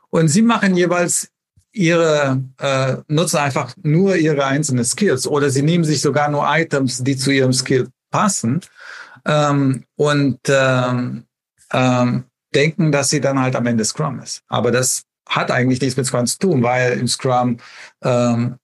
Und 0.10 0.30
sie 0.30 0.43
machen 0.43 0.78
jeweils 0.78 1.28
ihre, 1.73 2.41
äh, 2.60 2.97
nutzen 3.10 3.38
einfach 3.38 3.75
nur 3.84 4.15
ihre 4.15 4.45
einzelnen 4.45 4.86
Skills 4.86 5.28
oder 5.28 5.49
sie 5.49 5.62
nehmen 5.62 5.84
sich 5.84 5.99
sogar 5.99 6.30
nur 6.30 6.45
Items, 6.47 7.04
die 7.04 7.17
zu 7.17 7.32
ihrem 7.32 7.51
Skill 7.51 7.89
passen 8.15 8.62
ähm, 9.25 9.84
und 9.97 10.39
ähm, 10.47 11.25
ähm, 11.73 12.23
denken, 12.54 12.93
dass 12.93 13.10
sie 13.10 13.19
dann 13.19 13.39
halt 13.39 13.58
am 13.58 13.65
Ende 13.65 13.84
Scrum 13.84 14.21
ist. 14.21 14.41
Aber 14.47 14.71
das 14.71 15.04
hat 15.28 15.51
eigentlich 15.51 15.82
nichts 15.82 15.97
mit 15.97 16.06
Scrum 16.06 16.25
zu 16.25 16.39
tun, 16.39 16.63
weil 16.63 16.93
im 16.93 17.10
Scrum 17.10 17.58
ähm, 18.01 18.56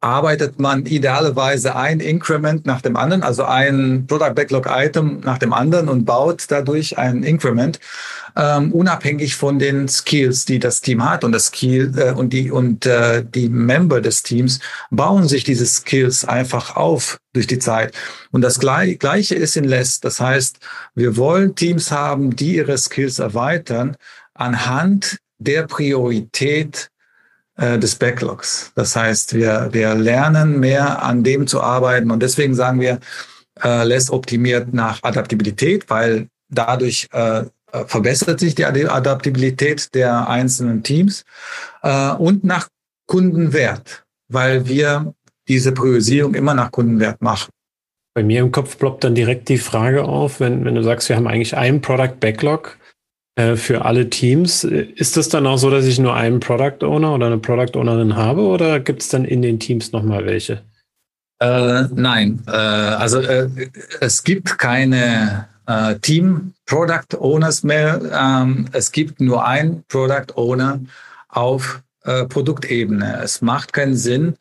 arbeitet 0.00 0.60
man 0.60 0.86
idealerweise 0.86 1.74
ein 1.74 1.98
Increment 1.98 2.66
nach 2.66 2.80
dem 2.80 2.96
anderen, 2.96 3.22
also 3.22 3.44
ein 3.44 4.06
Product 4.06 4.34
Backlog 4.34 4.66
Item 4.68 5.20
nach 5.20 5.38
dem 5.38 5.52
anderen 5.52 5.88
und 5.88 6.04
baut 6.04 6.44
dadurch 6.48 6.98
ein 6.98 7.24
Increment, 7.24 7.80
ähm, 8.36 8.72
unabhängig 8.72 9.34
von 9.34 9.58
den 9.58 9.88
Skills, 9.88 10.44
die 10.44 10.60
das 10.60 10.80
Team 10.80 11.04
hat 11.08 11.24
und 11.24 11.32
das 11.32 11.46
Skill 11.46 11.92
äh, 11.96 12.12
und 12.12 12.32
die 12.32 12.50
und 12.50 12.86
äh, 12.86 13.24
die 13.24 13.48
Member 13.48 14.00
des 14.00 14.22
Teams 14.22 14.60
bauen 14.90 15.26
sich 15.26 15.42
diese 15.42 15.66
Skills 15.66 16.24
einfach 16.24 16.76
auf 16.76 17.18
durch 17.32 17.48
die 17.48 17.58
Zeit. 17.58 17.92
Und 18.30 18.42
das 18.42 18.60
Gleiche 18.60 19.34
ist 19.34 19.56
in 19.56 19.64
Less. 19.64 20.00
Das 20.00 20.20
heißt, 20.20 20.58
wir 20.94 21.16
wollen 21.16 21.56
Teams 21.56 21.90
haben, 21.90 22.36
die 22.36 22.56
ihre 22.56 22.78
Skills 22.78 23.18
erweitern 23.18 23.96
anhand 24.34 25.18
der 25.38 25.66
Priorität 25.66 26.90
äh, 27.58 27.78
des 27.78 27.96
Backlogs. 27.96 28.72
Das 28.74 28.96
heißt, 28.96 29.34
wir, 29.34 29.68
wir 29.72 29.94
lernen 29.94 30.58
mehr 30.60 31.02
an 31.02 31.24
dem 31.24 31.46
zu 31.46 31.60
arbeiten 31.60 32.10
und 32.10 32.22
deswegen 32.22 32.54
sagen 32.54 32.80
wir, 32.80 33.00
äh, 33.62 33.84
less 33.84 34.10
optimiert 34.10 34.72
nach 34.72 35.02
Adaptabilität, 35.02 35.90
weil 35.90 36.28
dadurch 36.48 37.08
äh, 37.12 37.40
äh 37.40 37.84
verbessert 37.86 38.40
sich 38.40 38.54
die 38.54 38.64
Adaptabilität 38.64 39.94
der 39.94 40.28
einzelnen 40.28 40.82
Teams 40.82 41.24
äh, 41.82 42.12
und 42.12 42.44
nach 42.44 42.68
Kundenwert, 43.06 44.04
weil 44.28 44.68
wir 44.68 45.12
diese 45.48 45.72
Priorisierung 45.72 46.34
immer 46.34 46.54
nach 46.54 46.70
Kundenwert 46.70 47.20
machen. 47.20 47.50
Bei 48.14 48.22
mir 48.22 48.40
im 48.40 48.52
Kopf 48.52 48.78
ploppt 48.78 49.04
dann 49.04 49.14
direkt 49.14 49.48
die 49.48 49.58
Frage 49.58 50.04
auf, 50.04 50.40
wenn, 50.40 50.64
wenn 50.64 50.74
du 50.74 50.82
sagst, 50.82 51.08
wir 51.08 51.16
haben 51.16 51.26
eigentlich 51.26 51.56
einen 51.56 51.80
Product 51.80 52.20
Backlog, 52.20 52.77
äh, 53.38 53.54
für 53.54 53.84
alle 53.84 54.10
Teams. 54.10 54.64
Ist 54.64 55.16
das 55.16 55.28
dann 55.28 55.46
auch 55.46 55.58
so, 55.58 55.70
dass 55.70 55.84
ich 55.84 56.00
nur 56.00 56.14
einen 56.14 56.40
Product 56.40 56.84
Owner 56.84 57.14
oder 57.14 57.26
eine 57.26 57.38
Product 57.38 57.78
Ownerin 57.78 58.16
habe 58.16 58.40
oder 58.40 58.80
gibt 58.80 59.02
es 59.02 59.10
dann 59.10 59.24
in 59.24 59.42
den 59.42 59.60
Teams 59.60 59.92
nochmal 59.92 60.26
welche? 60.26 60.62
Äh, 61.38 61.84
nein, 61.94 62.42
äh, 62.48 62.50
also 62.50 63.20
äh, 63.20 63.48
es 64.00 64.24
gibt 64.24 64.58
keine 64.58 65.46
äh, 65.66 65.94
Team 66.00 66.52
Product 66.66 67.16
Owners 67.16 67.62
mehr. 67.62 68.00
Ähm, 68.12 68.66
es 68.72 68.90
gibt 68.90 69.20
nur 69.20 69.46
ein 69.46 69.84
Product 69.86 70.34
Owner 70.34 70.80
auf 71.28 71.80
äh, 72.02 72.24
Produktebene. 72.24 73.20
Es 73.22 73.40
macht 73.40 73.72
keinen 73.72 73.96
Sinn, 73.96 74.36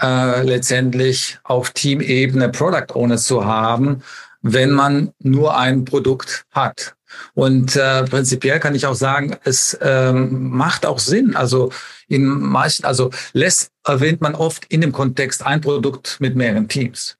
letztendlich 0.00 1.40
auf 1.42 1.70
Teamebene 1.72 2.50
Product 2.50 2.94
Owners 2.94 3.24
zu 3.24 3.44
haben, 3.44 4.04
wenn 4.42 4.70
man 4.70 5.12
nur 5.18 5.58
ein 5.58 5.84
Produkt 5.84 6.44
hat. 6.52 6.94
Und 7.34 7.76
äh, 7.76 8.04
prinzipiell 8.04 8.60
kann 8.60 8.74
ich 8.74 8.86
auch 8.86 8.94
sagen, 8.94 9.36
es 9.44 9.78
ähm, 9.80 10.50
macht 10.50 10.86
auch 10.86 10.98
Sinn. 10.98 11.36
Also 11.36 11.70
in 12.08 12.26
meisten, 12.26 12.84
also 12.84 13.10
LESS 13.32 13.70
erwähnt 13.84 14.20
man 14.20 14.34
oft 14.34 14.64
in 14.66 14.80
dem 14.80 14.92
Kontext 14.92 15.44
ein 15.44 15.60
Produkt 15.60 16.18
mit 16.20 16.36
mehreren 16.36 16.68
Teams. 16.68 17.16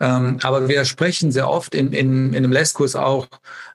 Ähm, 0.00 0.38
aber 0.42 0.68
wir 0.68 0.84
sprechen 0.84 1.32
sehr 1.32 1.48
oft 1.48 1.74
in, 1.74 1.92
in, 1.92 2.28
in 2.32 2.36
einem 2.36 2.52
LESS-Kurs 2.52 2.96
auch, 2.96 3.28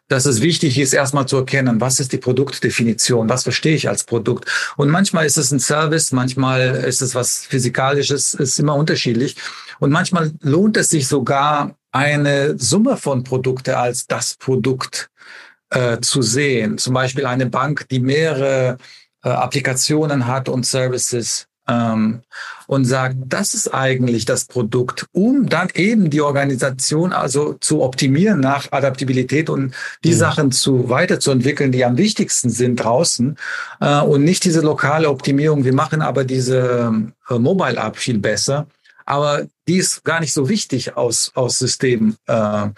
dass 0.07 0.25
es 0.25 0.41
wichtig 0.41 0.77
ist, 0.77 0.93
erstmal 0.93 1.25
zu 1.25 1.37
erkennen, 1.37 1.79
was 1.79 1.99
ist 1.99 2.11
die 2.11 2.17
Produktdefinition, 2.17 3.29
was 3.29 3.43
verstehe 3.43 3.75
ich 3.75 3.87
als 3.87 4.03
Produkt. 4.03 4.73
Und 4.75 4.89
manchmal 4.89 5.25
ist 5.25 5.37
es 5.37 5.51
ein 5.51 5.59
Service, 5.59 6.11
manchmal 6.11 6.61
ist 6.61 7.01
es 7.01 7.15
was 7.15 7.45
Physikalisches, 7.45 8.33
ist 8.33 8.59
immer 8.59 8.75
unterschiedlich. 8.75 9.37
Und 9.79 9.91
manchmal 9.91 10.31
lohnt 10.41 10.77
es 10.77 10.89
sich 10.89 11.07
sogar, 11.07 11.75
eine 11.93 12.57
Summe 12.57 12.97
von 12.97 13.23
Produkte 13.23 13.77
als 13.77 14.07
das 14.07 14.35
Produkt 14.35 15.09
äh, 15.71 15.99
zu 15.99 16.21
sehen. 16.21 16.77
Zum 16.77 16.93
Beispiel 16.93 17.25
eine 17.25 17.47
Bank, 17.47 17.87
die 17.89 17.99
mehrere 17.99 18.77
äh, 19.23 19.29
Applikationen 19.29 20.27
hat 20.27 20.49
und 20.49 20.65
Services 20.65 21.47
ähm, 21.67 22.21
und 22.67 22.85
sagt, 22.85 23.15
das 23.25 23.53
ist 23.53 23.73
eigentlich 23.73 24.25
das 24.25 24.45
Produkt, 24.45 25.07
um 25.11 25.47
dann 25.47 25.69
eben 25.73 26.09
die 26.09 26.21
Organisation 26.21 27.13
also 27.13 27.53
zu 27.53 27.81
optimieren 27.81 28.39
nach 28.39 28.71
Adaptabilität 28.71 29.49
und 29.49 29.73
die 30.03 30.11
ja. 30.11 30.17
Sachen 30.17 30.51
zu 30.51 30.89
weiterzuentwickeln, 30.89 31.71
die 31.71 31.85
am 31.85 31.97
wichtigsten 31.97 32.49
sind 32.49 32.77
draußen 32.77 33.37
äh, 33.79 34.01
und 34.01 34.23
nicht 34.23 34.43
diese 34.43 34.61
lokale 34.61 35.09
Optimierung. 35.09 35.63
Wir 35.63 35.73
machen 35.73 36.01
aber 36.01 36.23
diese 36.23 36.91
äh, 37.29 37.39
Mobile 37.39 37.77
App 37.77 37.97
viel 37.97 38.19
besser 38.19 38.67
aber 39.03 39.47
die 39.67 39.77
ist 39.77 40.05
gar 40.05 40.21
nicht 40.21 40.31
so 40.31 40.47
wichtig 40.47 40.95
aus, 40.95 41.31
aus 41.35 41.59
Systemsicht. 41.59 42.19
Äh, 42.27 42.69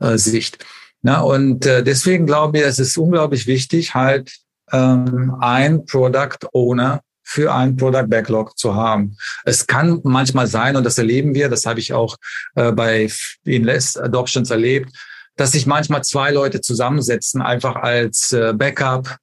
äh, 0.00 0.18
Sicht. 0.18 0.64
Na, 1.06 1.20
und 1.20 1.64
äh, 1.66 1.84
deswegen 1.84 2.26
glaube 2.26 2.58
ich, 2.58 2.64
es 2.64 2.80
ist 2.80 2.98
unglaublich 2.98 3.46
wichtig, 3.46 3.94
halt 3.94 4.40
ähm, 4.72 5.36
ein 5.38 5.86
Product 5.86 6.48
Owner 6.52 7.00
für 7.22 7.54
ein 7.54 7.76
Product 7.76 8.08
Backlog 8.08 8.58
zu 8.58 8.74
haben. 8.74 9.16
Es 9.44 9.68
kann 9.68 10.00
manchmal 10.02 10.48
sein, 10.48 10.74
und 10.74 10.82
das 10.82 10.98
erleben 10.98 11.32
wir, 11.32 11.48
das 11.48 11.64
habe 11.64 11.78
ich 11.78 11.92
auch 11.92 12.16
äh, 12.56 12.72
bei 12.72 13.08
Less 13.44 13.96
Adoptions 13.96 14.50
erlebt, 14.50 14.90
dass 15.36 15.52
sich 15.52 15.64
manchmal 15.64 16.02
zwei 16.02 16.32
Leute 16.32 16.60
zusammensetzen, 16.60 17.40
einfach 17.40 17.76
als 17.76 18.32
äh, 18.32 18.52
Backup 18.52 19.16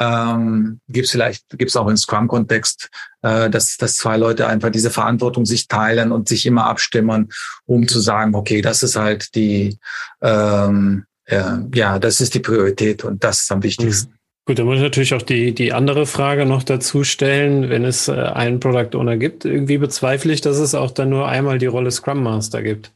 ähm, 0.00 0.80
gibt 0.88 1.06
es 1.06 1.10
vielleicht, 1.10 1.46
gibt 1.58 1.70
es 1.70 1.76
auch 1.76 1.88
im 1.88 1.96
Scrum-Kontext, 1.98 2.88
äh, 3.20 3.50
dass, 3.50 3.76
dass 3.76 3.96
zwei 3.96 4.16
Leute 4.16 4.46
einfach 4.46 4.70
diese 4.70 4.90
Verantwortung 4.90 5.44
sich 5.44 5.68
teilen 5.68 6.10
und 6.10 6.26
sich 6.26 6.46
immer 6.46 6.64
abstimmen, 6.64 7.28
um 7.66 7.86
zu 7.86 8.00
sagen, 8.00 8.34
okay, 8.34 8.62
das 8.62 8.82
ist 8.82 8.96
halt 8.96 9.34
die, 9.34 9.78
ähm, 10.22 11.04
äh, 11.28 11.58
ja, 11.74 11.98
das 11.98 12.20
ist 12.20 12.34
die 12.34 12.40
Priorität 12.40 13.04
und 13.04 13.22
das 13.22 13.42
ist 13.42 13.52
am 13.52 13.62
wichtigsten. 13.62 14.10
Mhm. 14.10 14.18
Gut, 14.46 14.58
da 14.58 14.64
muss 14.64 14.76
ich 14.76 14.82
natürlich 14.82 15.12
auch 15.12 15.22
die, 15.22 15.54
die 15.54 15.74
andere 15.74 16.06
Frage 16.06 16.46
noch 16.46 16.62
dazu 16.62 17.04
stellen. 17.04 17.68
Wenn 17.68 17.84
es 17.84 18.08
äh, 18.08 18.12
einen 18.12 18.60
Product 18.60 18.96
Owner 18.96 19.18
gibt, 19.18 19.44
irgendwie 19.44 19.76
bezweifle 19.76 20.32
ich, 20.32 20.40
dass 20.40 20.56
es 20.56 20.74
auch 20.74 20.90
dann 20.90 21.10
nur 21.10 21.28
einmal 21.28 21.58
die 21.58 21.66
Rolle 21.66 21.90
Scrum 21.90 22.22
Master 22.22 22.62
gibt. 22.62 22.92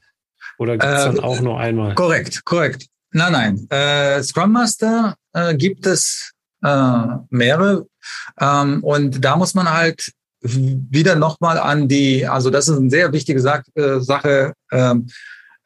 Oder 0.59 0.79
gibt 0.79 0.91
es 0.91 1.03
äh, 1.03 1.07
dann 1.09 1.21
auch 1.21 1.41
nur 1.41 1.61
einmal? 1.61 1.95
Korrekt, 1.95 2.43
korrekt. 2.47 2.87
Nein, 3.11 3.33
nein. 3.33 3.67
Äh, 3.69 4.23
Scrum 4.23 4.53
Master 4.53 5.15
äh, 5.35 5.55
gibt 5.55 5.85
es 5.87 6.33
äh, 6.63 7.05
mehrere. 7.29 7.87
Ähm, 8.41 8.83
und 8.83 9.23
da 9.23 9.37
muss 9.37 9.53
man 9.53 9.71
halt 9.71 10.11
wieder 10.41 11.17
nochmal 11.17 11.59
an 11.59 11.87
die, 11.87 12.27
also 12.27 12.49
das 12.49 12.69
ist 12.69 12.79
eine 12.79 12.89
sehr 12.89 13.13
wichtige 13.13 13.41
Sa 13.41 13.63
äh, 13.75 14.01
Sache, 14.01 14.55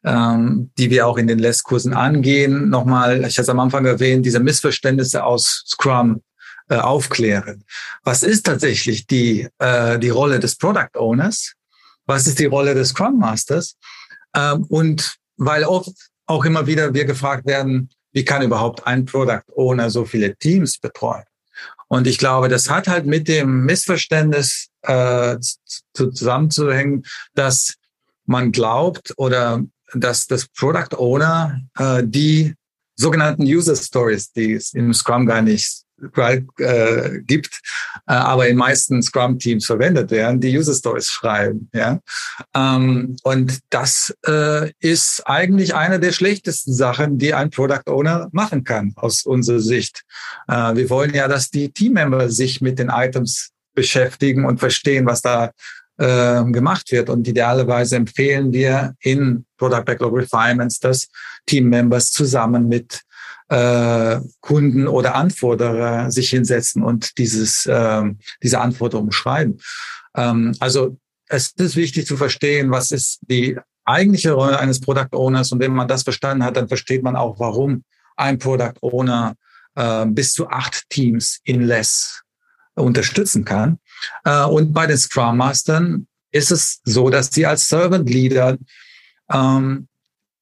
ähm, 0.07 0.71
die 0.77 0.89
wir 0.89 1.05
auch 1.05 1.17
in 1.17 1.27
den 1.27 1.39
Lesskursen 1.39 1.93
angehen. 1.93 2.69
Nochmal, 2.69 3.25
ich 3.25 3.37
hatte 3.37 3.41
es 3.41 3.49
am 3.49 3.59
Anfang 3.59 3.85
erwähnt, 3.85 4.25
diese 4.25 4.39
Missverständnisse 4.39 5.23
aus 5.25 5.65
Scrum 5.67 6.21
äh, 6.69 6.77
aufklären. 6.77 7.65
Was 8.03 8.23
ist 8.23 8.45
tatsächlich 8.45 9.05
die, 9.05 9.49
äh, 9.59 9.99
die 9.99 10.09
Rolle 10.09 10.39
des 10.39 10.55
Product 10.55 10.95
Owners? 10.95 11.53
Was 12.05 12.25
ist 12.25 12.39
die 12.39 12.45
Rolle 12.45 12.73
des 12.73 12.89
Scrum 12.89 13.19
Masters? 13.19 13.75
Ähm, 14.33 14.63
und 14.69 15.17
weil 15.35 15.65
oft 15.65 15.91
auch 16.25 16.45
immer 16.45 16.65
wieder 16.67 16.93
wir 16.93 17.03
gefragt 17.03 17.45
werden, 17.45 17.89
wie 18.13 18.23
kann 18.23 18.41
überhaupt 18.41 18.87
ein 18.87 19.03
Product 19.03 19.43
Owner 19.55 19.89
so 19.89 20.05
viele 20.05 20.37
Teams 20.37 20.79
betreuen? 20.79 21.25
Und 21.89 22.07
ich 22.07 22.17
glaube, 22.17 22.47
das 22.47 22.69
hat 22.69 22.87
halt 22.87 23.05
mit 23.05 23.27
dem 23.27 23.65
Missverständnis 23.65 24.69
äh, 24.83 25.35
zusammenzuhängen, 25.93 27.05
dass 27.33 27.75
man 28.25 28.51
glaubt 28.51 29.13
oder 29.17 29.63
dass 29.93 30.27
das 30.27 30.47
Product 30.47 30.95
Owner 30.97 31.61
äh, 31.77 32.03
die 32.05 32.53
sogenannten 32.95 33.43
User 33.43 33.75
Stories, 33.75 34.31
die 34.31 34.53
es 34.53 34.73
im 34.73 34.93
Scrum 34.93 35.25
gar 35.25 35.41
nicht 35.41 35.83
äh, 36.17 37.21
gibt, 37.21 37.59
äh, 38.07 38.13
aber 38.13 38.47
in 38.47 38.55
meisten 38.55 39.01
Scrum-Teams 39.01 39.65
verwendet 39.65 40.11
werden, 40.11 40.39
die 40.39 40.55
User 40.55 40.73
Stories 40.73 41.09
schreiben. 41.09 41.69
Ja? 41.73 41.99
Ähm, 42.55 43.15
und 43.23 43.59
das 43.71 44.15
äh, 44.27 44.71
ist 44.79 45.23
eigentlich 45.25 45.73
eine 45.73 45.99
der 45.99 46.11
schlechtesten 46.11 46.73
Sachen, 46.73 47.17
die 47.17 47.33
ein 47.33 47.49
Product 47.49 47.87
Owner 47.87 48.29
machen 48.31 48.63
kann, 48.63 48.93
aus 48.95 49.23
unserer 49.23 49.59
Sicht. 49.59 50.03
Äh, 50.47 50.75
wir 50.75 50.89
wollen 50.89 51.15
ja, 51.15 51.27
dass 51.27 51.49
die 51.49 51.71
Teammember 51.71 52.29
sich 52.29 52.61
mit 52.61 52.77
den 52.77 52.89
Items 52.89 53.49
beschäftigen 53.73 54.45
und 54.45 54.59
verstehen, 54.59 55.05
was 55.05 55.21
da 55.21 55.51
äh, 55.97 56.43
gemacht 56.45 56.91
wird. 56.91 57.09
Und 57.09 57.27
idealerweise 57.27 57.95
empfehlen 57.95 58.53
wir 58.53 58.95
in 58.99 59.45
Product 59.57 59.83
Backlog 59.85 60.15
Refinements, 60.15 60.79
dass 60.79 61.07
Teammembers 61.45 62.11
zusammen 62.11 62.67
mit 62.67 63.01
äh, 63.49 64.19
Kunden 64.41 64.87
oder 64.87 65.15
Anforderer 65.15 66.11
sich 66.11 66.29
hinsetzen 66.29 66.83
und 66.83 67.17
dieses, 67.17 67.65
äh, 67.65 68.03
diese 68.43 68.59
Anforderungen 68.59 69.11
schreiben. 69.11 69.59
Ähm, 70.15 70.55
also 70.59 70.97
es 71.27 71.51
ist 71.57 71.75
wichtig 71.75 72.05
zu 72.05 72.17
verstehen, 72.17 72.71
was 72.71 72.91
ist 72.91 73.19
die 73.21 73.57
eigentliche 73.85 74.33
Rolle 74.33 74.59
eines 74.59 74.79
Product 74.79 75.13
Owners. 75.13 75.51
Und 75.51 75.59
wenn 75.59 75.73
man 75.73 75.87
das 75.87 76.03
verstanden 76.03 76.43
hat, 76.43 76.57
dann 76.57 76.67
versteht 76.67 77.03
man 77.03 77.15
auch, 77.15 77.39
warum 77.39 77.83
ein 78.17 78.37
Product 78.37 78.73
Owner 78.81 79.35
äh, 79.75 80.05
bis 80.05 80.33
zu 80.33 80.49
acht 80.49 80.89
Teams 80.89 81.39
in 81.43 81.61
Less 81.61 82.21
unterstützen 82.75 83.45
kann. 83.45 83.79
Äh, 84.23 84.45
und 84.45 84.73
bei 84.73 84.87
den 84.87 84.97
Scrum 84.97 85.37
Mastern 85.37 86.07
ist 86.31 86.51
es 86.51 86.81
so, 86.83 87.09
dass 87.09 87.31
sie 87.31 87.45
als 87.45 87.67
Servant 87.67 88.09
Leader 88.09 88.57
ähm, 89.31 89.87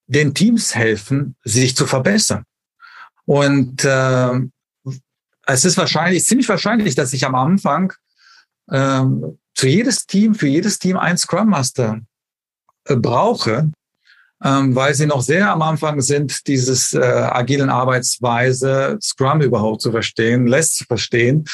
den 0.08 0.34
Teams 0.34 0.76
helfen, 0.76 1.36
sich 1.44 1.76
zu 1.76 1.86
verbessern. 1.86 2.44
Und 3.26 3.84
äh, 3.84 4.40
es 5.48 5.66
ist 5.66 5.78
wahrscheinlich, 5.78 6.26
ziemlich 6.26 6.50
wahrscheinlich, 6.50 6.96
dass 6.96 7.14
ich 7.14 7.26
am 7.26 7.36
Anfang 7.36 7.94
ähm, 8.72 9.38
zu 9.54 9.68
jedes 9.68 10.06
Team, 10.06 10.36
für 10.36 10.48
jedes 10.48 10.80
Team 10.80 10.98
ein 10.98 11.18
Scrum 11.18 11.50
Master 11.50 12.02
äh, 12.86 12.96
brauche, 12.96 13.72
ähm, 14.44 14.76
weil 14.76 14.94
sie 14.94 15.06
noch 15.06 15.22
sehr 15.22 15.52
am 15.52 15.62
Anfang 15.62 16.02
sind, 16.02 16.48
dieses 16.48 16.94
äh, 16.94 17.00
agilen 17.00 17.70
Arbeitsweise, 17.70 18.98
Scrum 19.02 19.42
überhaupt 19.42 19.82
zu 19.82 19.92
verstehen, 19.92 20.46
lässt 20.48 20.78
zu 20.78 20.86
verstehen. 20.86 21.46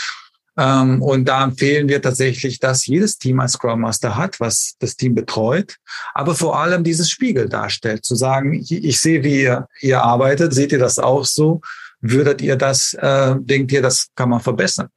Ähm, 0.58 1.02
und 1.02 1.26
da 1.26 1.44
empfehlen 1.44 1.88
wir 1.88 2.02
tatsächlich, 2.02 2.60
dass 2.60 2.86
jedes 2.86 3.18
Team 3.18 3.40
ein 3.40 3.48
Scrum 3.48 3.82
Master 3.82 4.18
hat, 4.18 4.40
was 4.40 4.76
das 4.80 4.96
Team 4.96 5.16
betreut, 5.16 5.78
aber 6.14 6.36
vor 6.36 6.60
allem 6.60 6.84
dieses 6.84 7.10
Spiegel 7.10 7.48
darstellt, 7.48 8.04
zu 8.04 8.16
sagen, 8.16 8.54
ich, 8.54 8.72
ich 8.72 9.00
sehe, 9.00 9.24
wie 9.24 9.44
ihr, 9.44 9.68
ihr 9.80 10.04
arbeitet, 10.04 10.54
seht 10.54 10.74
ihr 10.74 10.80
das 10.80 11.00
auch 11.00 11.24
so? 11.24 11.62
Würdet 12.02 12.42
ihr 12.42 12.58
das, 12.58 12.94
äh, 12.96 13.36
denkt 13.40 13.72
ihr, 13.72 13.82
das 13.82 14.08
kann 14.16 14.30
man 14.30 14.42
verbessern? 14.42 14.90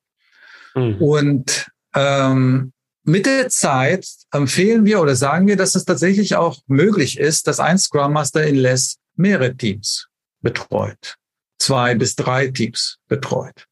Mhm. 0.74 0.96
Und 0.96 1.70
ähm, 1.94 2.72
mit 3.04 3.26
der 3.26 3.48
Zeit 3.48 4.08
empfehlen 4.32 4.84
wir 4.84 5.00
oder 5.00 5.14
sagen 5.14 5.46
wir, 5.46 5.56
dass 5.56 5.74
es 5.74 5.84
tatsächlich 5.84 6.36
auch 6.36 6.58
möglich 6.66 7.18
ist, 7.18 7.46
dass 7.46 7.60
ein 7.60 7.78
Scrum 7.78 8.14
Master 8.14 8.44
in 8.44 8.56
Less 8.56 8.96
mehrere 9.14 9.54
Teams 9.54 10.08
betreut, 10.40 11.16
zwei 11.58 11.94
bis 11.94 12.16
drei 12.16 12.48
Teams 12.48 12.98
betreut. 13.06 13.66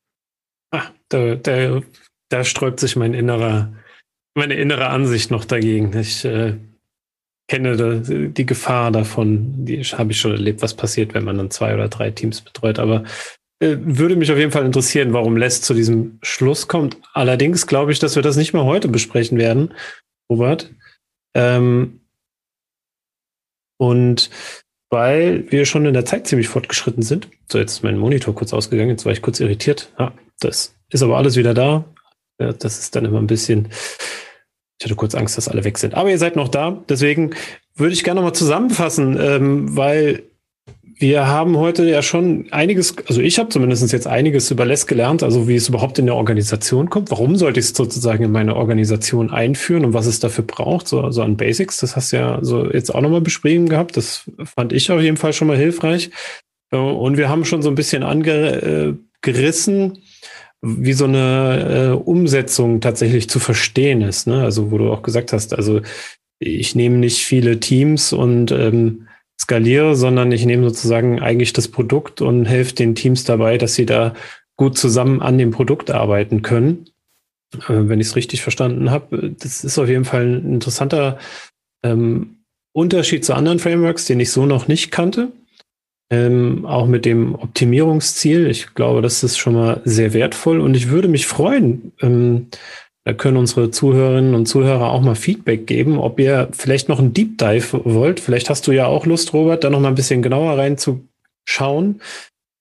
Ah, 0.72 0.88
da, 1.08 1.36
da, 1.36 1.82
da 2.30 2.44
sträubt 2.44 2.80
sich 2.80 2.96
mein 2.96 3.14
innerer, 3.14 3.72
meine 4.34 4.54
innere 4.54 4.88
Ansicht 4.88 5.30
noch 5.30 5.44
dagegen. 5.44 5.96
Ich 5.98 6.24
äh, 6.24 6.56
kenne 7.48 8.30
die 8.30 8.46
Gefahr 8.46 8.90
davon, 8.90 9.66
die 9.66 9.82
habe 9.82 10.12
ich 10.12 10.20
schon 10.20 10.32
erlebt, 10.32 10.62
was 10.62 10.74
passiert, 10.74 11.12
wenn 11.12 11.24
man 11.24 11.36
dann 11.36 11.50
zwei 11.50 11.74
oder 11.74 11.88
drei 11.88 12.10
Teams 12.10 12.40
betreut. 12.40 12.78
Aber 12.78 13.04
äh, 13.60 13.76
würde 13.78 14.16
mich 14.16 14.32
auf 14.32 14.38
jeden 14.38 14.52
Fall 14.52 14.64
interessieren, 14.64 15.12
warum 15.12 15.36
Les 15.36 15.60
zu 15.60 15.74
diesem 15.74 16.18
Schluss 16.22 16.68
kommt. 16.68 16.96
Allerdings 17.12 17.66
glaube 17.66 17.92
ich, 17.92 17.98
dass 17.98 18.16
wir 18.16 18.22
das 18.22 18.36
nicht 18.36 18.54
mehr 18.54 18.64
heute 18.64 18.88
besprechen 18.88 19.38
werden, 19.38 19.74
Robert. 20.30 20.72
Ähm, 21.34 22.00
und 23.78 24.30
weil 24.90 25.50
wir 25.50 25.64
schon 25.66 25.86
in 25.86 25.94
der 25.94 26.04
Zeit 26.04 26.26
ziemlich 26.26 26.48
fortgeschritten 26.48 27.02
sind. 27.02 27.28
So, 27.50 27.58
jetzt 27.58 27.72
ist 27.72 27.82
mein 27.82 27.98
Monitor 27.98 28.34
kurz 28.34 28.52
ausgegangen, 28.52 28.90
jetzt 28.90 29.04
war 29.04 29.12
ich 29.12 29.22
kurz 29.22 29.40
irritiert. 29.40 29.92
Ja, 29.98 30.12
das 30.44 30.74
ist 30.90 31.02
aber 31.02 31.16
alles 31.16 31.36
wieder 31.36 31.54
da. 31.54 31.84
Ja, 32.38 32.52
das 32.52 32.78
ist 32.78 32.96
dann 32.96 33.04
immer 33.04 33.18
ein 33.18 33.26
bisschen. 33.26 33.68
Ich 34.78 34.84
hatte 34.84 34.96
kurz 34.96 35.14
Angst, 35.14 35.36
dass 35.36 35.48
alle 35.48 35.64
weg 35.64 35.78
sind. 35.78 35.94
Aber 35.94 36.10
ihr 36.10 36.18
seid 36.18 36.36
noch 36.36 36.48
da. 36.48 36.82
Deswegen 36.88 37.30
würde 37.76 37.94
ich 37.94 38.04
gerne 38.04 38.20
noch 38.20 38.28
mal 38.28 38.34
zusammenfassen, 38.34 39.16
ähm, 39.20 39.76
weil 39.76 40.24
wir 41.02 41.26
haben 41.26 41.56
heute 41.56 41.88
ja 41.88 42.00
schon 42.02 42.46
einiges, 42.52 42.94
also 43.08 43.20
ich 43.20 43.38
habe 43.38 43.48
zumindest 43.48 43.92
jetzt 43.92 44.06
einiges 44.06 44.50
über 44.50 44.64
Less 44.64 44.86
gelernt, 44.86 45.22
also 45.24 45.48
wie 45.48 45.56
es 45.56 45.68
überhaupt 45.68 45.98
in 45.98 46.06
der 46.06 46.14
Organisation 46.14 46.90
kommt. 46.90 47.10
Warum 47.10 47.34
sollte 47.36 47.58
ich 47.58 47.66
es 47.66 47.72
sozusagen 47.72 48.22
in 48.24 48.30
meine 48.30 48.54
Organisation 48.54 49.30
einführen 49.30 49.84
und 49.84 49.94
was 49.94 50.06
es 50.06 50.20
dafür 50.20 50.44
braucht, 50.44 50.86
so, 50.86 51.10
so 51.10 51.22
an 51.22 51.36
Basics. 51.36 51.78
Das 51.78 51.96
hast 51.96 52.12
du 52.12 52.18
ja 52.18 52.38
so 52.42 52.70
jetzt 52.70 52.94
auch 52.94 53.00
nochmal 53.00 53.20
beschrieben 53.20 53.68
gehabt. 53.68 53.96
Das 53.96 54.30
fand 54.44 54.72
ich 54.72 54.92
auf 54.92 55.00
jeden 55.00 55.16
Fall 55.16 55.32
schon 55.32 55.48
mal 55.48 55.56
hilfreich. 55.56 56.10
Und 56.70 57.16
wir 57.16 57.28
haben 57.28 57.44
schon 57.44 57.62
so 57.62 57.68
ein 57.68 57.74
bisschen 57.74 58.02
angerissen, 58.04 59.98
wie 60.62 60.92
so 60.92 61.04
eine 61.04 61.92
äh, 61.92 62.02
Umsetzung 62.02 62.80
tatsächlich 62.80 63.28
zu 63.28 63.40
verstehen 63.40 64.00
ist. 64.00 64.26
Ne? 64.26 64.42
Also 64.42 64.70
wo 64.70 64.78
du 64.78 64.92
auch 64.92 65.02
gesagt 65.02 65.32
hast, 65.32 65.54
also 65.54 65.80
ich 66.38 66.74
nehme 66.74 66.98
nicht 66.98 67.24
viele 67.24 67.60
Teams 67.60 68.12
und 68.12 68.52
ähm, 68.52 69.08
skaliere, 69.40 69.96
sondern 69.96 70.30
ich 70.30 70.46
nehme 70.46 70.68
sozusagen 70.68 71.20
eigentlich 71.20 71.52
das 71.52 71.68
Produkt 71.68 72.20
und 72.20 72.46
helfe 72.46 72.74
den 72.74 72.94
Teams 72.94 73.24
dabei, 73.24 73.58
dass 73.58 73.74
sie 73.74 73.86
da 73.86 74.14
gut 74.56 74.78
zusammen 74.78 75.20
an 75.20 75.38
dem 75.38 75.50
Produkt 75.50 75.90
arbeiten 75.90 76.42
können. 76.42 76.86
Äh, 77.68 77.88
wenn 77.88 78.00
ich 78.00 78.08
es 78.08 78.16
richtig 78.16 78.42
verstanden 78.42 78.90
habe, 78.90 79.34
das 79.38 79.64
ist 79.64 79.78
auf 79.78 79.88
jeden 79.88 80.04
Fall 80.04 80.26
ein 80.26 80.54
interessanter 80.54 81.18
ähm, 81.84 82.38
Unterschied 82.72 83.24
zu 83.24 83.34
anderen 83.34 83.58
Frameworks, 83.58 84.06
den 84.06 84.20
ich 84.20 84.30
so 84.30 84.46
noch 84.46 84.68
nicht 84.68 84.90
kannte. 84.92 85.32
Ähm, 86.12 86.66
auch 86.66 86.86
mit 86.86 87.06
dem 87.06 87.34
Optimierungsziel. 87.34 88.46
Ich 88.50 88.74
glaube, 88.74 89.00
das 89.00 89.22
ist 89.22 89.38
schon 89.38 89.54
mal 89.54 89.80
sehr 89.86 90.12
wertvoll 90.12 90.60
und 90.60 90.76
ich 90.76 90.90
würde 90.90 91.08
mich 91.08 91.26
freuen, 91.26 91.92
ähm, 92.02 92.48
da 93.06 93.14
können 93.14 93.38
unsere 93.38 93.70
Zuhörerinnen 93.70 94.34
und 94.34 94.44
Zuhörer 94.44 94.90
auch 94.90 95.00
mal 95.00 95.14
Feedback 95.14 95.66
geben, 95.66 95.98
ob 95.98 96.20
ihr 96.20 96.48
vielleicht 96.52 96.90
noch 96.90 96.98
einen 96.98 97.14
Deep 97.14 97.38
Dive 97.38 97.80
wollt. 97.84 98.20
Vielleicht 98.20 98.50
hast 98.50 98.66
du 98.66 98.72
ja 98.72 98.86
auch 98.86 99.06
Lust, 99.06 99.32
Robert, 99.32 99.64
da 99.64 99.70
noch 99.70 99.80
mal 99.80 99.88
ein 99.88 99.94
bisschen 99.94 100.20
genauer 100.20 100.58
reinzuschauen, 100.58 102.02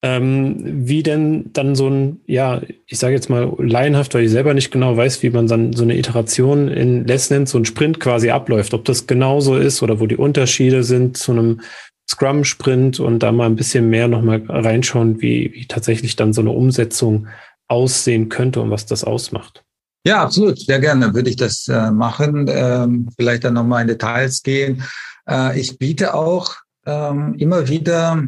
ähm, 0.02 0.88
wie 0.88 1.04
denn 1.04 1.52
dann 1.52 1.76
so 1.76 1.90
ein, 1.90 2.22
ja, 2.28 2.62
ich 2.88 3.00
sage 3.00 3.16
jetzt 3.16 3.30
mal 3.30 3.54
laienhaft, 3.60 4.14
weil 4.14 4.24
ich 4.24 4.32
selber 4.32 4.54
nicht 4.54 4.72
genau 4.72 4.96
weiß, 4.96 5.22
wie 5.24 5.30
man 5.30 5.48
dann 5.48 5.74
so 5.74 5.84
eine 5.84 5.98
Iteration 5.98 6.70
in 6.70 7.06
Less 7.06 7.30
nennt, 7.30 7.50
so 7.50 7.58
ein 7.58 7.66
Sprint 7.66 8.00
quasi 8.00 8.30
abläuft, 8.30 8.74
ob 8.74 8.86
das 8.86 9.08
genauso 9.08 9.58
ist 9.58 9.84
oder 9.84 10.00
wo 10.00 10.08
die 10.08 10.16
Unterschiede 10.16 10.84
sind 10.84 11.18
zu 11.18 11.34
einem 11.34 11.60
Scrum-Sprint 12.12 13.00
und 13.00 13.20
da 13.20 13.32
mal 13.32 13.46
ein 13.46 13.56
bisschen 13.56 13.90
mehr 13.90 14.08
noch 14.08 14.22
mal 14.22 14.44
reinschauen, 14.48 15.22
wie, 15.22 15.52
wie 15.54 15.66
tatsächlich 15.66 16.16
dann 16.16 16.34
so 16.34 16.42
eine 16.42 16.52
Umsetzung 16.52 17.28
aussehen 17.68 18.28
könnte 18.28 18.62
und 18.62 18.70
was 18.70 18.86
das 18.86 19.04
ausmacht. 19.04 19.64
Ja, 20.06 20.24
absolut. 20.24 20.60
Sehr 20.60 20.80
gerne 20.80 21.14
würde 21.14 21.30
ich 21.30 21.38
das 21.38 21.68
äh, 21.68 21.92
machen. 21.92 22.48
Ähm, 22.50 23.10
vielleicht 23.16 23.44
dann 23.44 23.54
nochmal 23.54 23.84
in 23.84 23.88
Details 23.88 24.44
gehen. 24.44 24.84
Äh, 25.30 25.60
ich 25.60 25.78
biete 25.78 26.14
auch 26.14 26.56
ähm, 26.86 27.36
immer 27.38 27.70
wieder 27.70 28.24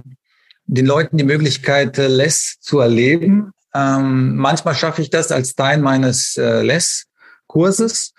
den 0.65 0.85
Leuten 0.85 1.17
die 1.17 1.23
Möglichkeit, 1.23 1.97
äh, 1.97 2.07
Less 2.07 2.57
zu 2.61 2.79
erleben. 2.79 3.51
Ähm, 3.73 4.35
manchmal 4.35 4.75
schaffe 4.75 5.01
ich 5.01 5.09
das 5.09 5.31
als 5.31 5.55
Teil 5.55 5.79
meines 5.79 6.37
äh, 6.37 6.61
Less-Kurses. 6.61 8.13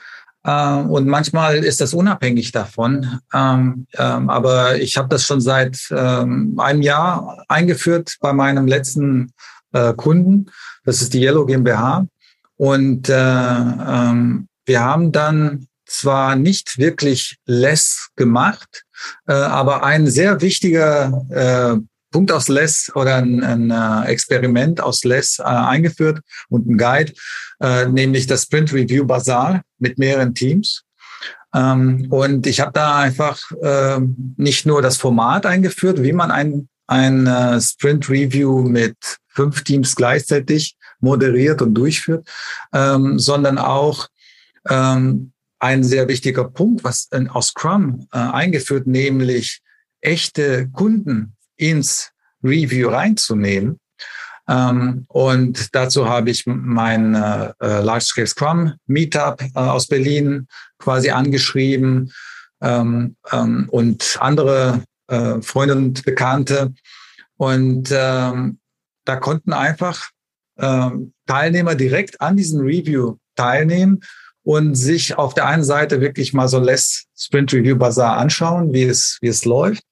Äh, 0.45 0.77
und 0.77 1.07
manchmal 1.07 1.65
ist 1.65 1.81
das 1.81 1.95
unabhängig 1.95 2.53
davon. 2.53 3.21
Ähm, 3.33 3.87
ähm, 3.95 4.31
aber 4.31 4.77
ich 4.81 4.97
habe 4.97 5.09
das 5.09 5.27
schon 5.27 5.41
seit 5.41 5.79
ähm, 5.91 6.55
einem 6.59 6.83
Jahr 6.83 7.45
eingeführt 7.49 8.17
bei 8.21 8.33
meinem 8.33 8.67
letzten 8.67 9.33
äh, 9.73 9.95
Kunden. 9.95 10.51
Das 10.85 11.03
ist 11.03 11.15
die 11.15 11.23
Yellow 11.23 11.47
GmbH. 11.47 12.07
Und 12.57 13.09
äh, 13.09 13.15
ähm, 13.15 14.49
wir 14.67 14.81
haben 14.81 15.13
dann 15.13 15.67
zwar 15.87 16.37
nicht 16.37 16.79
wirklich 16.79 17.39
less 17.47 18.09
gemacht, 18.17 18.85
äh, 19.27 19.33
aber 19.33 19.85
ein 19.85 20.07
sehr 20.07 20.41
wichtiger 20.41 21.85
Punkt 22.15 22.31
aus 22.31 22.47
Less 22.47 22.93
oder 22.95 23.17
ein, 23.17 23.43
ein 23.43 23.73
äh, 23.73 24.09
Experiment 24.09 24.81
aus 24.81 25.03
Less 25.03 25.41
äh, 25.41 25.43
eingeführt 25.43 26.21
und 26.49 26.65
ein 26.69 26.79
Guide, 26.79 27.13
äh, 27.61 27.87
nämlich 27.89 28.29
das 28.29 28.45
Sprint 28.45 28.73
Review 28.73 29.05
Bazaar 29.05 29.63
mit 29.81 29.99
mehreren 29.99 30.33
Teams. 30.33 30.85
Ähm, 31.53 32.07
und 32.11 32.47
ich 32.47 32.61
habe 32.61 32.71
da 32.73 32.99
einfach 32.99 33.41
äh, 33.61 33.99
nicht 34.37 34.65
nur 34.65 34.81
das 34.81 34.97
Format 34.97 35.45
eingeführt, 35.45 36.05
wie 36.05 36.13
man 36.13 36.31
ein, 36.31 36.69
ein 36.87 37.27
äh, 37.27 37.61
Sprint 37.61 38.09
Review 38.09 38.63
mit 38.63 38.97
fünf 39.27 39.65
Teams 39.65 39.97
gleichzeitig 39.97 40.77
moderiert 41.01 41.63
und 41.63 41.75
durchführt, 41.75 42.29
ähm, 42.73 43.19
sondern 43.19 43.59
auch 43.59 44.07
ähm, 44.69 45.33
ein 45.59 45.83
sehr 45.83 46.07
wichtiger 46.07 46.45
Punkt, 46.45 46.85
was 46.85 47.09
aus 47.31 47.49
Scrum 47.49 48.07
äh, 48.13 48.19
eingeführt, 48.19 48.87
nämlich 48.87 49.63
echte 50.01 50.69
Kunden 50.69 51.35
ins 51.57 52.11
Review 52.43 52.89
reinzunehmen. 52.89 53.79
Ähm, 54.49 55.07
und 55.09 55.75
dazu 55.75 56.09
habe 56.09 56.31
ich 56.31 56.45
mein 56.47 57.15
äh, 57.15 57.53
äh, 57.61 57.81
Large 57.81 58.05
Scale 58.05 58.27
Scrum 58.27 58.75
Meetup 58.87 59.43
äh, 59.43 59.59
aus 59.59 59.87
Berlin 59.87 60.47
quasi 60.79 61.11
angeschrieben 61.11 62.13
ähm, 62.61 63.17
ähm, 63.33 63.69
und 63.71 64.19
andere 64.21 64.83
äh, 65.09 65.41
Freunde 65.41 65.77
und 65.77 66.05
Bekannte. 66.05 66.75
Und 67.37 67.91
ähm, 67.91 68.59
da 69.05 69.17
konnten 69.17 69.53
einfach 69.53 70.11
ähm, 70.59 71.13
Teilnehmer 71.27 71.75
direkt 71.75 72.21
an 72.21 72.37
diesem 72.37 72.61
Review 72.61 73.17
teilnehmen 73.37 74.01
und 74.43 74.75
sich 74.75 75.17
auf 75.17 75.35
der 75.35 75.47
einen 75.47 75.65
Seite 75.65 76.01
wirklich 76.01 76.33
mal 76.33 76.49
so 76.49 76.59
Less 76.59 77.07
Sprint 77.17 77.53
Review 77.53 77.77
Bazaar 77.77 78.19
anschauen, 78.19 78.73
wie 78.73 78.85
es, 78.85 79.19
wie 79.21 79.29
es 79.29 79.45
läuft. 79.45 79.83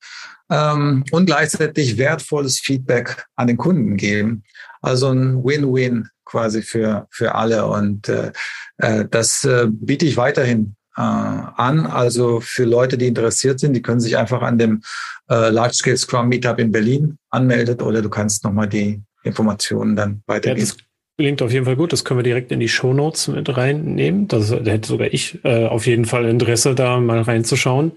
Ähm, 0.52 1.04
und 1.10 1.26
gleichzeitig 1.26 1.96
wertvolles 1.96 2.60
Feedback 2.60 3.24
an 3.36 3.46
den 3.46 3.56
Kunden 3.56 3.96
geben. 3.96 4.44
Also 4.82 5.08
ein 5.08 5.42
Win-Win 5.42 6.08
quasi 6.26 6.62
für, 6.62 7.06
für 7.10 7.34
alle. 7.34 7.66
Und 7.66 8.08
äh, 8.08 8.32
äh, 8.76 9.06
das 9.10 9.44
äh, 9.44 9.66
biete 9.70 10.04
ich 10.04 10.16
weiterhin 10.16 10.76
äh, 10.96 11.00
an. 11.00 11.86
Also 11.86 12.40
für 12.40 12.64
Leute, 12.64 12.98
die 12.98 13.06
interessiert 13.06 13.60
sind, 13.60 13.72
die 13.72 13.82
können 13.82 14.00
sich 14.00 14.18
einfach 14.18 14.42
an 14.42 14.58
dem 14.58 14.82
äh, 15.30 15.48
Large 15.48 15.74
Scale 15.74 15.96
Scrum 15.96 16.28
Meetup 16.28 16.58
in 16.58 16.70
Berlin 16.70 17.18
anmelden 17.30 17.80
oder 17.80 18.02
du 18.02 18.10
kannst 18.10 18.44
nochmal 18.44 18.68
die 18.68 19.02
Informationen 19.22 19.96
dann 19.96 20.22
weitergeben. 20.26 20.66
Ja, 20.66 20.84
Klingt 21.18 21.42
auf 21.42 21.52
jeden 21.52 21.66
Fall 21.66 21.76
gut. 21.76 21.92
Das 21.92 22.04
können 22.04 22.18
wir 22.18 22.24
direkt 22.24 22.52
in 22.52 22.60
die 22.60 22.68
Show 22.68 22.92
Notes 22.92 23.28
mit 23.28 23.56
reinnehmen. 23.56 24.28
Das, 24.28 24.48
da 24.48 24.56
hätte 24.56 24.88
sogar 24.88 25.12
ich 25.12 25.42
äh, 25.44 25.66
auf 25.66 25.86
jeden 25.86 26.04
Fall 26.04 26.26
Interesse, 26.26 26.74
da 26.74 26.98
mal 27.00 27.22
reinzuschauen. 27.22 27.92